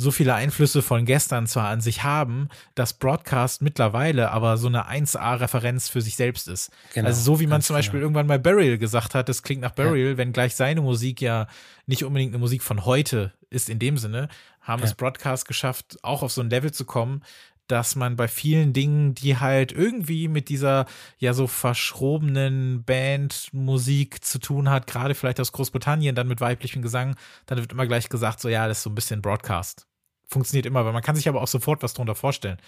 so 0.00 0.12
viele 0.12 0.32
Einflüsse 0.34 0.80
von 0.80 1.04
gestern 1.04 1.48
zwar 1.48 1.68
an 1.68 1.80
sich 1.80 2.04
haben, 2.04 2.48
dass 2.76 2.92
Broadcast 2.92 3.62
mittlerweile 3.62 4.30
aber 4.30 4.56
so 4.56 4.68
eine 4.68 4.88
1A-Referenz 4.88 5.88
für 5.88 6.00
sich 6.00 6.14
selbst 6.14 6.46
ist. 6.46 6.70
Genau, 6.94 7.08
also 7.08 7.20
so 7.20 7.40
wie 7.40 7.48
man 7.48 7.62
zum 7.62 7.74
Beispiel 7.74 7.98
genau. 7.98 8.04
irgendwann 8.06 8.28
bei 8.28 8.38
Burial 8.38 8.78
gesagt 8.78 9.16
hat, 9.16 9.28
das 9.28 9.42
klingt 9.42 9.60
nach 9.60 9.72
Burial, 9.72 10.10
ja. 10.10 10.16
wenn 10.16 10.32
gleich 10.32 10.54
seine 10.54 10.82
Musik 10.82 11.20
ja 11.20 11.48
nicht 11.86 12.04
unbedingt 12.04 12.32
eine 12.32 12.38
Musik 12.38 12.62
von 12.62 12.84
heute 12.84 13.32
ist 13.50 13.68
in 13.68 13.80
dem 13.80 13.98
Sinne, 13.98 14.28
haben 14.60 14.82
ja. 14.82 14.86
es 14.86 14.94
Broadcast 14.94 15.48
geschafft, 15.48 15.98
auch 16.02 16.22
auf 16.22 16.30
so 16.30 16.42
ein 16.42 16.50
Level 16.50 16.72
zu 16.72 16.84
kommen, 16.84 17.24
dass 17.68 17.96
man 17.96 18.16
bei 18.16 18.28
vielen 18.28 18.72
Dingen, 18.72 19.14
die 19.14 19.38
halt 19.38 19.72
irgendwie 19.72 20.28
mit 20.28 20.48
dieser 20.48 20.86
ja 21.18 21.34
so 21.34 21.46
verschrobenen 21.46 22.84
Bandmusik 22.84 24.24
zu 24.24 24.38
tun 24.38 24.68
hat, 24.68 24.86
gerade 24.86 25.14
vielleicht 25.14 25.40
aus 25.40 25.52
Großbritannien, 25.52 26.14
dann 26.14 26.28
mit 26.28 26.40
weiblichem 26.40 26.82
Gesang, 26.82 27.14
dann 27.46 27.58
wird 27.58 27.72
immer 27.72 27.86
gleich 27.86 28.08
gesagt, 28.08 28.40
so 28.40 28.48
ja, 28.48 28.66
das 28.68 28.78
ist 28.78 28.82
so 28.84 28.90
ein 28.90 28.94
bisschen 28.94 29.22
Broadcast 29.22 29.88
funktioniert 30.28 30.66
immer, 30.66 30.84
weil 30.84 30.92
man 30.92 31.02
kann 31.02 31.16
sich 31.16 31.28
aber 31.28 31.42
auch 31.42 31.48
sofort 31.48 31.82
was 31.82 31.94
drunter 31.94 32.14
vorstellen. 32.14 32.58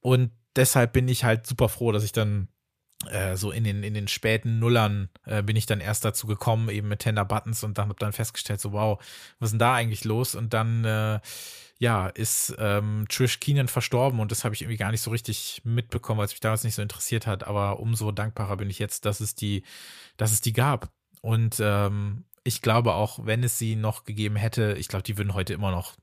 Und 0.00 0.30
deshalb 0.56 0.92
bin 0.92 1.08
ich 1.08 1.24
halt 1.24 1.46
super 1.46 1.68
froh, 1.68 1.92
dass 1.92 2.04
ich 2.04 2.12
dann 2.12 2.48
äh, 3.10 3.36
so 3.36 3.50
in 3.50 3.64
den, 3.64 3.82
in 3.82 3.94
den 3.94 4.08
späten 4.08 4.58
Nullern 4.58 5.10
äh, 5.26 5.42
bin 5.42 5.56
ich 5.56 5.66
dann 5.66 5.80
erst 5.80 6.04
dazu 6.04 6.26
gekommen, 6.26 6.68
eben 6.70 6.88
mit 6.88 7.00
Tender 7.00 7.24
Buttons 7.24 7.62
und 7.62 7.78
dann 7.78 7.88
habe 7.88 7.98
dann 7.98 8.12
festgestellt, 8.12 8.60
so 8.60 8.72
wow, 8.72 8.98
was 9.38 9.48
ist 9.48 9.52
denn 9.52 9.58
da 9.58 9.74
eigentlich 9.74 10.04
los? 10.04 10.34
Und 10.34 10.54
dann 10.54 10.84
äh, 10.84 11.20
ja, 11.80 12.08
ist 12.08 12.54
ähm, 12.58 13.06
Trish 13.08 13.40
Keenan 13.40 13.66
verstorben 13.66 14.20
und 14.20 14.30
das 14.30 14.44
habe 14.44 14.54
ich 14.54 14.60
irgendwie 14.60 14.76
gar 14.76 14.90
nicht 14.90 15.00
so 15.00 15.10
richtig 15.10 15.62
mitbekommen, 15.64 16.18
weil 16.18 16.26
es 16.26 16.32
mich 16.32 16.40
damals 16.40 16.62
nicht 16.62 16.74
so 16.74 16.82
interessiert 16.82 17.26
hat. 17.26 17.44
Aber 17.44 17.80
umso 17.80 18.12
dankbarer 18.12 18.58
bin 18.58 18.68
ich 18.68 18.78
jetzt, 18.78 19.06
dass 19.06 19.20
es 19.20 19.34
die, 19.34 19.64
dass 20.18 20.30
es 20.30 20.42
die 20.42 20.52
gab. 20.52 20.90
Und 21.22 21.56
ähm, 21.58 22.24
ich 22.44 22.60
glaube 22.60 22.92
auch, 22.92 23.24
wenn 23.24 23.42
es 23.42 23.58
sie 23.58 23.76
noch 23.76 24.04
gegeben 24.04 24.36
hätte, 24.36 24.74
ich 24.78 24.88
glaube, 24.88 25.04
die 25.04 25.16
würden 25.16 25.32
heute 25.32 25.54
immer 25.54 25.70
noch 25.70 25.96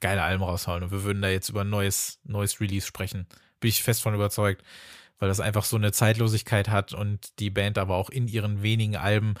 geile 0.00 0.22
Alben 0.22 0.44
raushauen 0.44 0.82
und 0.82 0.90
wir 0.90 1.02
würden 1.02 1.22
da 1.22 1.28
jetzt 1.28 1.48
über 1.48 1.62
ein 1.62 1.70
neues, 1.70 2.20
neues 2.24 2.60
Release 2.60 2.86
sprechen. 2.86 3.26
Bin 3.58 3.70
ich 3.70 3.82
fest 3.82 4.02
von 4.02 4.14
überzeugt, 4.14 4.62
weil 5.18 5.30
das 5.30 5.40
einfach 5.40 5.64
so 5.64 5.76
eine 5.76 5.92
Zeitlosigkeit 5.92 6.68
hat 6.68 6.92
und 6.92 7.38
die 7.38 7.48
Band 7.48 7.78
aber 7.78 7.96
auch 7.96 8.10
in 8.10 8.28
ihren 8.28 8.62
wenigen 8.62 8.96
Alben, 8.96 9.34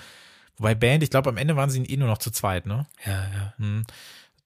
wobei 0.56 0.74
Band, 0.74 1.02
ich 1.02 1.10
glaube, 1.10 1.28
am 1.28 1.36
Ende 1.36 1.56
waren 1.56 1.68
sie 1.68 1.84
eh 1.84 1.96
nur 1.98 2.08
noch 2.08 2.18
zu 2.18 2.30
zweit, 2.30 2.64
ne? 2.64 2.86
Ja, 3.04 3.28
ja. 3.28 3.54
Hm, 3.58 3.84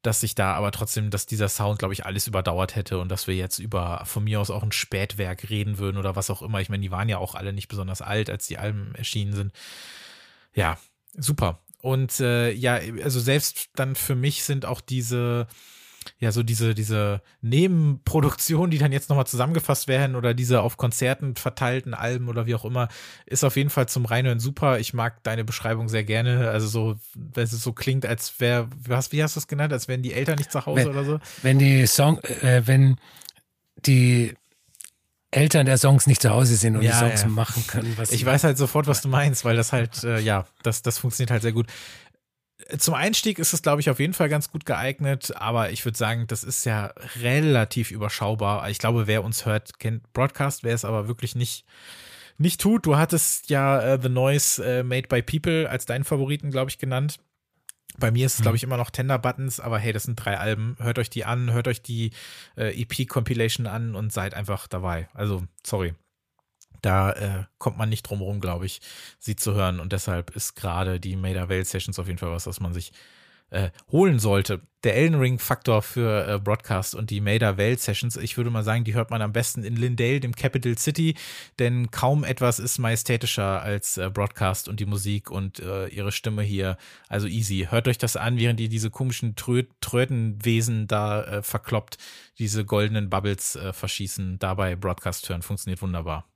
dass 0.06 0.20
sich 0.20 0.34
da 0.34 0.54
aber 0.54 0.70
trotzdem, 0.70 1.10
dass 1.10 1.26
dieser 1.26 1.48
Sound, 1.48 1.78
glaube 1.80 1.92
ich, 1.92 2.06
alles 2.06 2.26
überdauert 2.26 2.76
hätte 2.76 2.98
und 2.98 3.10
dass 3.10 3.26
wir 3.26 3.34
jetzt 3.34 3.58
über 3.58 4.02
von 4.06 4.24
mir 4.24 4.40
aus 4.40 4.50
auch 4.50 4.62
ein 4.62 4.72
Spätwerk 4.72 5.50
reden 5.50 5.78
würden 5.78 5.98
oder 5.98 6.16
was 6.16 6.30
auch 6.30 6.42
immer. 6.42 6.60
Ich 6.60 6.68
meine, 6.68 6.82
die 6.82 6.90
waren 6.90 7.08
ja 7.08 7.18
auch 7.18 7.34
alle 7.34 7.52
nicht 7.52 7.68
besonders 7.68 8.02
alt, 8.02 8.30
als 8.30 8.46
die 8.46 8.58
Alben 8.58 8.94
erschienen 8.94 9.34
sind. 9.34 9.52
Ja, 10.54 10.78
super. 11.14 11.60
Und 11.82 12.20
äh, 12.20 12.52
ja, 12.52 12.80
also 13.02 13.20
selbst 13.20 13.70
dann 13.74 13.96
für 13.96 14.14
mich 14.14 14.44
sind 14.44 14.64
auch 14.64 14.80
diese 14.80 15.46
ja, 16.18 16.32
so 16.32 16.42
diese, 16.42 16.74
diese 16.74 17.20
Nebenproduktionen, 17.42 18.70
die 18.70 18.78
dann 18.78 18.92
jetzt 18.92 19.08
nochmal 19.08 19.26
zusammengefasst 19.26 19.88
werden 19.88 20.16
oder 20.16 20.34
diese 20.34 20.62
auf 20.62 20.76
Konzerten 20.76 21.36
verteilten 21.36 21.94
Alben 21.94 22.28
oder 22.28 22.46
wie 22.46 22.54
auch 22.54 22.64
immer, 22.64 22.88
ist 23.26 23.44
auf 23.44 23.56
jeden 23.56 23.70
Fall 23.70 23.88
zum 23.88 24.04
Reinhören 24.04 24.40
super. 24.40 24.78
Ich 24.78 24.94
mag 24.94 25.22
deine 25.22 25.44
Beschreibung 25.44 25.88
sehr 25.88 26.04
gerne. 26.04 26.50
Also 26.50 26.66
so, 26.66 26.96
wenn 27.14 27.44
es 27.44 27.50
so 27.50 27.72
klingt, 27.72 28.06
als 28.06 28.40
wäre, 28.40 28.68
was, 28.84 29.12
wie 29.12 29.22
hast 29.22 29.36
du 29.36 29.40
es 29.40 29.48
genannt, 29.48 29.72
als 29.72 29.88
wären 29.88 30.02
die 30.02 30.12
Eltern 30.12 30.36
nicht 30.36 30.52
zu 30.52 30.64
Hause 30.66 30.84
wenn, 30.84 30.88
oder 30.88 31.04
so? 31.04 31.18
Wenn 31.42 31.58
die 31.58 31.86
Song, 31.86 32.18
äh, 32.42 32.62
wenn 32.66 32.96
die 33.86 34.34
Eltern 35.30 35.66
der 35.66 35.76
Songs 35.76 36.06
nicht 36.06 36.22
zu 36.22 36.30
Hause 36.30 36.56
sind 36.56 36.76
und 36.76 36.82
ja, 36.82 36.92
die 36.92 36.96
Songs 36.96 37.22
ja. 37.22 37.28
machen 37.28 37.66
können. 37.66 37.92
Was 37.96 38.10
ich 38.10 38.24
weiß 38.24 38.44
halt 38.44 38.56
sofort, 38.56 38.86
was 38.86 39.02
du 39.02 39.08
meinst, 39.08 39.44
weil 39.44 39.56
das 39.56 39.72
halt, 39.72 40.02
äh, 40.02 40.18
ja, 40.18 40.46
das, 40.62 40.82
das 40.82 40.98
funktioniert 40.98 41.30
halt 41.30 41.42
sehr 41.42 41.52
gut 41.52 41.66
zum 42.78 42.94
Einstieg 42.94 43.38
ist 43.38 43.52
es, 43.52 43.62
glaube 43.62 43.80
ich, 43.80 43.90
auf 43.90 44.00
jeden 44.00 44.14
Fall 44.14 44.28
ganz 44.28 44.50
gut 44.50 44.66
geeignet, 44.66 45.32
aber 45.36 45.70
ich 45.70 45.84
würde 45.84 45.98
sagen, 45.98 46.26
das 46.26 46.44
ist 46.44 46.64
ja 46.64 46.92
relativ 47.20 47.90
überschaubar. 47.90 48.68
Ich 48.70 48.78
glaube, 48.78 49.06
wer 49.06 49.24
uns 49.24 49.46
hört, 49.46 49.78
kennt 49.78 50.12
Broadcast, 50.12 50.64
wer 50.64 50.74
es 50.74 50.84
aber 50.84 51.08
wirklich 51.08 51.34
nicht, 51.34 51.64
nicht 52.38 52.60
tut. 52.60 52.86
Du 52.86 52.96
hattest 52.96 53.50
ja 53.50 53.94
uh, 53.94 53.98
The 54.00 54.08
Noise 54.08 54.62
uh, 54.62 54.84
Made 54.84 55.08
by 55.08 55.22
People 55.22 55.68
als 55.68 55.86
deinen 55.86 56.04
Favoriten, 56.04 56.50
glaube 56.50 56.70
ich, 56.70 56.78
genannt. 56.78 57.18
Bei 57.98 58.10
mir 58.10 58.26
ist 58.26 58.34
es, 58.34 58.42
glaube 58.42 58.56
ich, 58.56 58.62
immer 58.62 58.76
noch 58.76 58.90
Tender 58.90 59.18
Buttons, 59.18 59.58
aber 59.58 59.78
hey, 59.78 59.92
das 59.92 60.02
sind 60.02 60.16
drei 60.16 60.38
Alben. 60.38 60.76
Hört 60.78 60.98
euch 60.98 61.08
die 61.08 61.24
an, 61.24 61.52
hört 61.52 61.66
euch 61.66 61.80
die 61.80 62.10
äh, 62.56 62.82
EP-Compilation 62.82 63.66
an 63.66 63.94
und 63.94 64.12
seid 64.12 64.34
einfach 64.34 64.66
dabei. 64.66 65.08
Also, 65.14 65.44
sorry 65.64 65.94
da 66.82 67.12
äh, 67.12 67.44
kommt 67.58 67.78
man 67.78 67.88
nicht 67.88 68.02
drum 68.02 68.20
rum, 68.20 68.40
glaube 68.40 68.66
ich, 68.66 68.80
sie 69.18 69.36
zu 69.36 69.54
hören. 69.54 69.80
Und 69.80 69.92
deshalb 69.92 70.34
ist 70.36 70.54
gerade 70.54 71.00
die 71.00 71.16
Maida 71.16 71.48
Vale 71.48 71.64
Sessions 71.64 71.98
auf 71.98 72.06
jeden 72.06 72.18
Fall 72.18 72.30
was, 72.32 72.46
was 72.46 72.60
man 72.60 72.72
sich 72.72 72.92
äh, 73.50 73.70
holen 73.90 74.18
sollte. 74.18 74.60
Der 74.82 74.96
Elden 74.96 75.18
Ring 75.18 75.38
Faktor 75.38 75.82
für 75.82 76.26
äh, 76.28 76.38
Broadcast 76.38 76.94
und 76.94 77.10
die 77.10 77.20
Maida 77.20 77.58
Vale 77.58 77.76
Sessions, 77.76 78.16
ich 78.16 78.36
würde 78.36 78.50
mal 78.50 78.62
sagen, 78.64 78.84
die 78.84 78.94
hört 78.94 79.10
man 79.10 79.22
am 79.22 79.32
besten 79.32 79.64
in 79.64 79.76
Lindale, 79.76 80.20
dem 80.20 80.34
Capital 80.34 80.76
City, 80.78 81.14
denn 81.58 81.90
kaum 81.90 82.24
etwas 82.24 82.58
ist 82.58 82.78
majestätischer 82.78 83.62
als 83.62 83.98
äh, 83.98 84.10
Broadcast 84.10 84.68
und 84.68 84.80
die 84.80 84.86
Musik 84.86 85.30
und 85.30 85.60
äh, 85.60 85.88
ihre 85.88 86.12
Stimme 86.12 86.42
hier. 86.42 86.76
Also 87.08 87.26
easy. 87.26 87.68
Hört 87.70 87.88
euch 87.88 87.98
das 87.98 88.16
an, 88.16 88.38
während 88.38 88.60
ihr 88.60 88.68
diese 88.68 88.90
komischen 88.90 89.36
Trö 89.36 89.64
Trötenwesen 89.80 90.86
da 90.86 91.22
äh, 91.22 91.42
verkloppt, 91.42 91.98
diese 92.38 92.64
goldenen 92.64 93.10
Bubbles 93.10 93.56
äh, 93.56 93.72
verschießen. 93.72 94.38
Dabei 94.38 94.76
Broadcast 94.76 95.28
hören 95.28 95.42
funktioniert 95.42 95.82
wunderbar. 95.82 96.26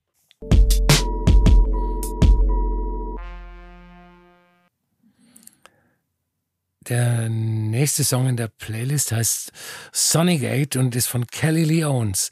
Der 6.91 7.29
nächste 7.29 8.03
Song 8.03 8.27
in 8.27 8.37
der 8.37 8.49
Playlist 8.49 9.13
heißt 9.13 9.53
Sonic 9.93 10.45
8 10.45 10.75
und 10.77 10.97
ist 10.97 11.07
von 11.07 11.29
Kelly 11.29 11.63
Leones. 11.63 12.31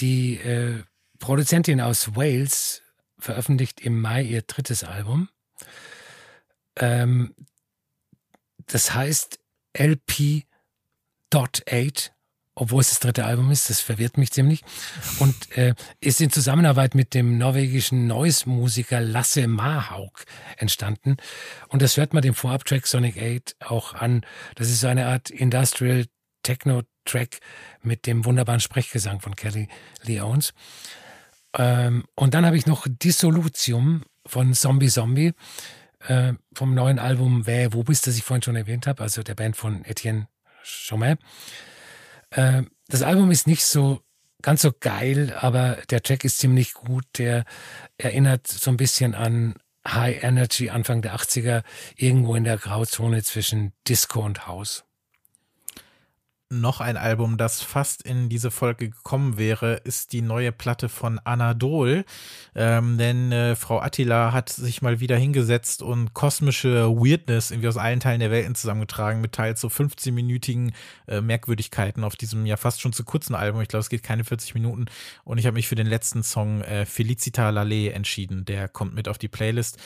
Die 0.00 0.38
äh, 0.38 0.82
Produzentin 1.20 1.80
aus 1.80 2.16
Wales 2.16 2.82
veröffentlicht 3.18 3.80
im 3.80 4.00
Mai 4.00 4.22
ihr 4.22 4.42
drittes 4.42 4.82
Album. 4.82 5.28
Ähm, 6.76 7.36
das 8.66 8.92
heißt 8.92 9.38
LP.8 9.74 12.10
obwohl 12.56 12.80
es 12.80 12.88
das 12.88 13.00
dritte 13.00 13.26
Album 13.26 13.50
ist, 13.50 13.70
das 13.70 13.80
verwirrt 13.80 14.16
mich 14.16 14.32
ziemlich, 14.32 14.62
und 15.18 15.56
äh, 15.56 15.74
ist 16.00 16.20
in 16.20 16.30
Zusammenarbeit 16.30 16.94
mit 16.94 17.14
dem 17.14 17.38
norwegischen 17.38 18.06
Noise-Musiker 18.06 19.00
Lasse 19.00 19.46
Mahauk 19.46 20.24
entstanden. 20.56 21.18
Und 21.68 21.82
das 21.82 21.96
hört 21.98 22.14
man 22.14 22.22
dem 22.22 22.34
Vorab-Track 22.34 22.86
Sonic 22.86 23.22
8 23.22 23.56
auch 23.60 23.94
an. 23.94 24.24
Das 24.54 24.70
ist 24.70 24.80
so 24.80 24.88
eine 24.88 25.06
Art 25.06 25.30
Industrial 25.30 26.06
Techno-Track 26.42 27.40
mit 27.82 28.06
dem 28.06 28.24
wunderbaren 28.24 28.60
Sprechgesang 28.60 29.20
von 29.20 29.36
Kelly 29.36 29.68
Leones. 30.02 30.54
Ähm, 31.58 32.04
und 32.14 32.32
dann 32.32 32.46
habe 32.46 32.56
ich 32.56 32.66
noch 32.66 32.86
Dissolutium 32.88 34.02
von 34.24 34.54
Zombie 34.54 34.88
Zombie 34.88 35.34
äh, 36.08 36.32
vom 36.54 36.74
neuen 36.74 36.98
Album 36.98 37.46
Wer, 37.46 37.74
wo 37.74 37.82
bist, 37.82 38.06
das 38.06 38.16
ich 38.16 38.24
vorhin 38.24 38.42
schon 38.42 38.56
erwähnt 38.56 38.86
habe, 38.86 39.02
also 39.02 39.22
der 39.22 39.34
Band 39.34 39.56
von 39.56 39.84
Etienne 39.84 40.28
Chomet. 40.88 41.18
Äh, 42.30 42.62
das 42.88 43.02
Album 43.02 43.30
ist 43.30 43.46
nicht 43.46 43.64
so 43.64 44.00
ganz 44.42 44.62
so 44.62 44.72
geil, 44.78 45.36
aber 45.40 45.78
der 45.90 46.02
Track 46.02 46.24
ist 46.24 46.38
ziemlich 46.38 46.74
gut. 46.74 47.04
Der 47.18 47.44
erinnert 47.98 48.46
so 48.46 48.70
ein 48.70 48.76
bisschen 48.76 49.14
an 49.14 49.56
High 49.86 50.22
Energy 50.22 50.70
Anfang 50.70 51.02
der 51.02 51.16
80er, 51.16 51.62
irgendwo 51.96 52.34
in 52.34 52.44
der 52.44 52.58
Grauzone 52.58 53.22
zwischen 53.22 53.72
Disco 53.88 54.20
und 54.20 54.46
House 54.46 54.84
noch 56.50 56.80
ein 56.80 56.96
Album, 56.96 57.36
das 57.38 57.60
fast 57.60 58.02
in 58.02 58.28
diese 58.28 58.50
Folge 58.50 58.90
gekommen 58.90 59.36
wäre, 59.36 59.74
ist 59.84 60.12
die 60.12 60.22
neue 60.22 60.52
Platte 60.52 60.88
von 60.88 61.18
Anadol. 61.18 62.04
Ähm, 62.54 62.98
denn 62.98 63.32
äh, 63.32 63.56
Frau 63.56 63.80
Attila 63.80 64.32
hat 64.32 64.48
sich 64.48 64.80
mal 64.80 65.00
wieder 65.00 65.16
hingesetzt 65.16 65.82
und 65.82 66.14
kosmische 66.14 66.88
Weirdness 66.88 67.50
irgendwie 67.50 67.68
aus 67.68 67.76
allen 67.76 68.00
Teilen 68.00 68.20
der 68.20 68.30
Welten 68.30 68.54
zusammengetragen, 68.54 69.20
mit 69.20 69.32
teils 69.32 69.60
so 69.60 69.68
15-minütigen 69.68 70.72
äh, 71.08 71.20
Merkwürdigkeiten 71.20 72.04
auf 72.04 72.14
diesem 72.14 72.46
ja 72.46 72.56
fast 72.56 72.80
schon 72.80 72.92
zu 72.92 73.04
kurzen 73.04 73.34
Album. 73.34 73.60
Ich 73.60 73.68
glaube, 73.68 73.80
es 73.80 73.90
geht 73.90 74.04
keine 74.04 74.22
40 74.22 74.54
Minuten. 74.54 74.86
Und 75.24 75.38
ich 75.38 75.46
habe 75.46 75.54
mich 75.54 75.66
für 75.66 75.74
den 75.74 75.88
letzten 75.88 76.22
Song 76.22 76.62
äh, 76.62 76.86
Felicita 76.86 77.50
Lale 77.50 77.90
entschieden. 77.92 78.44
Der 78.44 78.68
kommt 78.68 78.94
mit 78.94 79.08
auf 79.08 79.18
die 79.18 79.28
Playlist. 79.28 79.78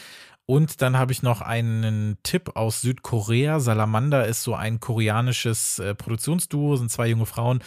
Und 0.51 0.83
dann 0.83 0.99
habe 0.99 1.13
ich 1.13 1.23
noch 1.23 1.43
einen 1.43 2.19
Tipp 2.25 2.57
aus 2.57 2.81
Südkorea. 2.81 3.61
Salamander 3.61 4.27
ist 4.27 4.43
so 4.43 4.57
ein 4.57 4.81
koreanisches 4.81 5.79
äh, 5.79 5.95
Produktionsduo, 5.95 6.75
sind 6.75 6.91
zwei 6.91 7.07
junge 7.07 7.27
Frauen, 7.27 7.63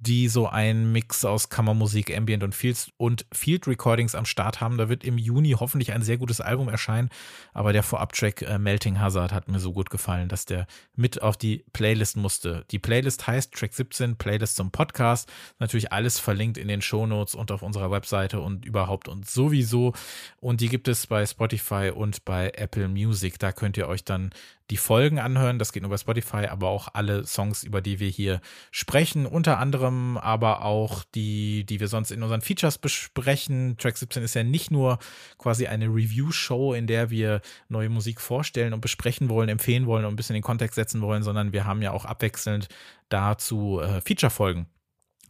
die 0.00 0.28
so 0.28 0.48
einen 0.48 0.92
Mix 0.92 1.24
aus 1.24 1.48
Kammermusik, 1.48 2.16
Ambient 2.16 2.44
und 2.44 2.54
Field, 2.54 2.92
und 2.96 3.26
Field 3.32 3.66
Recordings 3.66 4.14
am 4.14 4.24
Start 4.24 4.60
haben. 4.60 4.78
Da 4.78 4.88
wird 4.88 5.02
im 5.02 5.18
Juni 5.18 5.56
hoffentlich 5.58 5.92
ein 5.92 6.02
sehr 6.02 6.18
gutes 6.18 6.40
Album 6.40 6.68
erscheinen. 6.68 7.10
Aber 7.52 7.72
der 7.72 7.82
Vorab-Track 7.82 8.42
äh, 8.42 8.58
Melting 8.58 9.00
Hazard 9.00 9.32
hat 9.32 9.48
mir 9.48 9.58
so 9.58 9.72
gut 9.72 9.90
gefallen, 9.90 10.28
dass 10.28 10.46
der 10.46 10.66
mit 10.94 11.20
auf 11.22 11.36
die 11.36 11.64
Playlist 11.72 12.16
musste. 12.16 12.64
Die 12.70 12.78
Playlist 12.78 13.26
heißt 13.26 13.52
Track 13.52 13.74
17, 13.74 14.16
Playlist 14.16 14.54
zum 14.56 14.70
Podcast. 14.70 15.30
Natürlich 15.58 15.92
alles 15.92 16.20
verlinkt 16.20 16.58
in 16.58 16.68
den 16.68 16.80
Shownotes 16.80 17.34
und 17.34 17.50
auf 17.50 17.62
unserer 17.62 17.90
Webseite 17.90 18.40
und 18.40 18.64
überhaupt 18.64 19.08
und 19.08 19.28
sowieso. 19.28 19.94
Und 20.40 20.60
die 20.60 20.68
gibt 20.68 20.86
es 20.86 21.08
bei 21.08 21.26
Spotify 21.26 21.90
und 21.92 22.24
bei 22.24 22.52
Apple 22.54 22.86
Music. 22.86 23.38
Da 23.40 23.50
könnt 23.50 23.76
ihr 23.76 23.88
euch 23.88 24.04
dann 24.04 24.30
die 24.70 24.76
Folgen 24.76 25.18
anhören. 25.18 25.58
Das 25.58 25.72
geht 25.72 25.82
nur 25.82 25.90
bei 25.90 25.96
Spotify, 25.96 26.46
aber 26.46 26.68
auch 26.68 26.88
alle 26.92 27.24
Songs, 27.24 27.64
über 27.64 27.80
die 27.80 28.00
wir 28.00 28.08
hier 28.08 28.40
sprechen. 28.70 29.26
Unter 29.26 29.58
anderem 29.58 30.16
aber 30.18 30.62
auch 30.62 31.04
die, 31.14 31.64
die 31.64 31.80
wir 31.80 31.88
sonst 31.88 32.10
in 32.10 32.22
unseren 32.22 32.40
Features 32.40 32.78
besprechen. 32.78 33.76
Track 33.78 33.96
17 33.96 34.22
ist 34.22 34.34
ja 34.34 34.44
nicht 34.44 34.70
nur 34.70 34.98
quasi 35.38 35.66
eine 35.66 35.86
Review-Show, 35.86 36.74
in 36.74 36.86
der 36.86 37.10
wir 37.10 37.40
neue 37.68 37.88
Musik 37.88 38.20
vorstellen 38.20 38.72
und 38.72 38.80
besprechen 38.80 39.28
wollen, 39.28 39.48
empfehlen 39.48 39.86
wollen 39.86 40.04
und 40.04 40.12
ein 40.12 40.16
bisschen 40.16 40.36
in 40.36 40.40
den 40.40 40.46
Kontext 40.46 40.74
setzen 40.74 41.00
wollen, 41.00 41.22
sondern 41.22 41.52
wir 41.52 41.64
haben 41.64 41.82
ja 41.82 41.92
auch 41.92 42.04
abwechselnd 42.04 42.68
dazu 43.08 43.80
äh, 43.80 44.00
Feature-Folgen. 44.00 44.66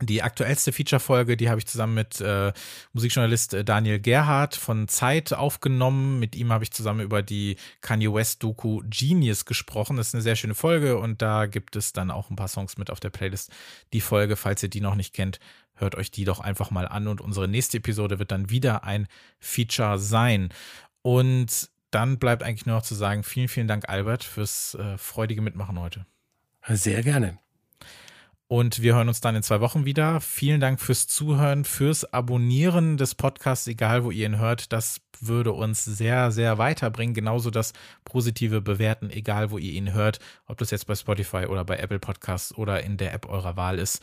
Die 0.00 0.22
aktuellste 0.22 0.70
Feature-Folge, 0.70 1.36
die 1.36 1.50
habe 1.50 1.58
ich 1.58 1.66
zusammen 1.66 1.94
mit 1.94 2.20
äh, 2.20 2.52
Musikjournalist 2.92 3.54
äh, 3.54 3.64
Daniel 3.64 3.98
Gerhardt 3.98 4.54
von 4.54 4.86
Zeit 4.86 5.32
aufgenommen. 5.32 6.20
Mit 6.20 6.36
ihm 6.36 6.52
habe 6.52 6.62
ich 6.62 6.70
zusammen 6.70 7.00
über 7.00 7.20
die 7.22 7.56
Kanye 7.80 8.12
West-Doku 8.12 8.82
Genius 8.88 9.44
gesprochen. 9.44 9.96
Das 9.96 10.08
ist 10.08 10.14
eine 10.14 10.22
sehr 10.22 10.36
schöne 10.36 10.54
Folge 10.54 10.98
und 10.98 11.20
da 11.20 11.46
gibt 11.46 11.74
es 11.74 11.92
dann 11.92 12.12
auch 12.12 12.30
ein 12.30 12.36
paar 12.36 12.46
Songs 12.46 12.78
mit 12.78 12.90
auf 12.90 13.00
der 13.00 13.10
Playlist. 13.10 13.50
Die 13.92 14.00
Folge, 14.00 14.36
falls 14.36 14.62
ihr 14.62 14.68
die 14.68 14.80
noch 14.80 14.94
nicht 14.94 15.14
kennt, 15.14 15.40
hört 15.74 15.96
euch 15.96 16.12
die 16.12 16.24
doch 16.24 16.38
einfach 16.38 16.70
mal 16.70 16.86
an 16.86 17.08
und 17.08 17.20
unsere 17.20 17.48
nächste 17.48 17.78
Episode 17.78 18.20
wird 18.20 18.30
dann 18.30 18.50
wieder 18.50 18.84
ein 18.84 19.08
Feature 19.40 19.98
sein. 19.98 20.50
Und 21.02 21.70
dann 21.90 22.18
bleibt 22.18 22.42
eigentlich 22.44 22.66
nur 22.66 22.76
noch 22.76 22.82
zu 22.84 22.94
sagen, 22.94 23.24
vielen, 23.24 23.48
vielen 23.48 23.68
Dank, 23.68 23.88
Albert, 23.88 24.22
fürs 24.22 24.74
äh, 24.74 24.96
freudige 24.96 25.42
Mitmachen 25.42 25.80
heute. 25.80 26.06
Sehr 26.68 27.02
gerne. 27.02 27.38
Und 28.50 28.80
wir 28.80 28.94
hören 28.94 29.08
uns 29.08 29.20
dann 29.20 29.36
in 29.36 29.42
zwei 29.42 29.60
Wochen 29.60 29.84
wieder. 29.84 30.22
Vielen 30.22 30.58
Dank 30.58 30.80
fürs 30.80 31.06
Zuhören, 31.06 31.66
fürs 31.66 32.10
Abonnieren 32.14 32.96
des 32.96 33.14
Podcasts, 33.14 33.66
egal 33.66 34.04
wo 34.04 34.10
ihr 34.10 34.24
ihn 34.24 34.38
hört. 34.38 34.72
Das 34.72 35.02
würde 35.20 35.52
uns 35.52 35.84
sehr, 35.84 36.30
sehr 36.30 36.56
weiterbringen. 36.56 37.12
Genauso 37.12 37.50
das 37.50 37.74
positive 38.04 38.62
Bewerten, 38.62 39.10
egal 39.10 39.50
wo 39.50 39.58
ihr 39.58 39.72
ihn 39.72 39.92
hört. 39.92 40.18
Ob 40.46 40.56
das 40.56 40.70
jetzt 40.70 40.86
bei 40.86 40.94
Spotify 40.94 41.44
oder 41.44 41.62
bei 41.66 41.76
Apple 41.76 41.98
Podcasts 41.98 42.56
oder 42.56 42.82
in 42.82 42.96
der 42.96 43.12
App 43.12 43.28
eurer 43.28 43.56
Wahl 43.58 43.78
ist. 43.78 44.02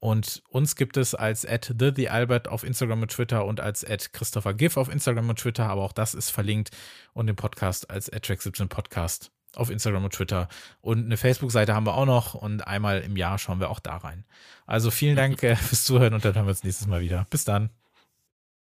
Und 0.00 0.42
uns 0.48 0.74
gibt 0.74 0.96
es 0.96 1.14
als 1.14 1.46
at 1.46 1.72
TheTheAlbert 1.78 2.48
auf 2.48 2.64
Instagram 2.64 3.02
und 3.02 3.12
Twitter 3.12 3.46
und 3.46 3.60
als 3.60 3.88
at 3.88 4.12
Christopher 4.12 4.54
Giff 4.54 4.76
auf 4.76 4.88
Instagram 4.88 5.28
und 5.28 5.38
Twitter. 5.38 5.68
Aber 5.68 5.82
auch 5.82 5.92
das 5.92 6.14
ist 6.14 6.30
verlinkt. 6.30 6.70
Und 7.12 7.28
den 7.28 7.36
Podcast 7.36 7.90
als 7.90 8.12
at 8.12 8.26
Track17 8.26 8.66
Podcast 8.66 9.30
auf 9.56 9.70
Instagram 9.70 10.04
und 10.04 10.12
Twitter. 10.12 10.48
Und 10.80 11.04
eine 11.04 11.16
Facebook-Seite 11.16 11.74
haben 11.74 11.86
wir 11.86 11.94
auch 11.94 12.06
noch 12.06 12.34
und 12.34 12.66
einmal 12.66 13.00
im 13.00 13.16
Jahr 13.16 13.38
schauen 13.38 13.60
wir 13.60 13.70
auch 13.70 13.80
da 13.80 13.96
rein. 13.96 14.24
Also 14.66 14.90
vielen 14.90 15.16
Dank 15.24 15.42
äh, 15.42 15.56
fürs 15.56 15.84
Zuhören 15.84 16.14
und 16.14 16.24
dann 16.24 16.34
hören 16.34 16.46
wir 16.46 16.50
uns 16.50 16.64
nächstes 16.64 16.86
Mal 16.86 17.00
wieder. 17.00 17.26
Bis 17.30 17.44
dann. 17.44 17.70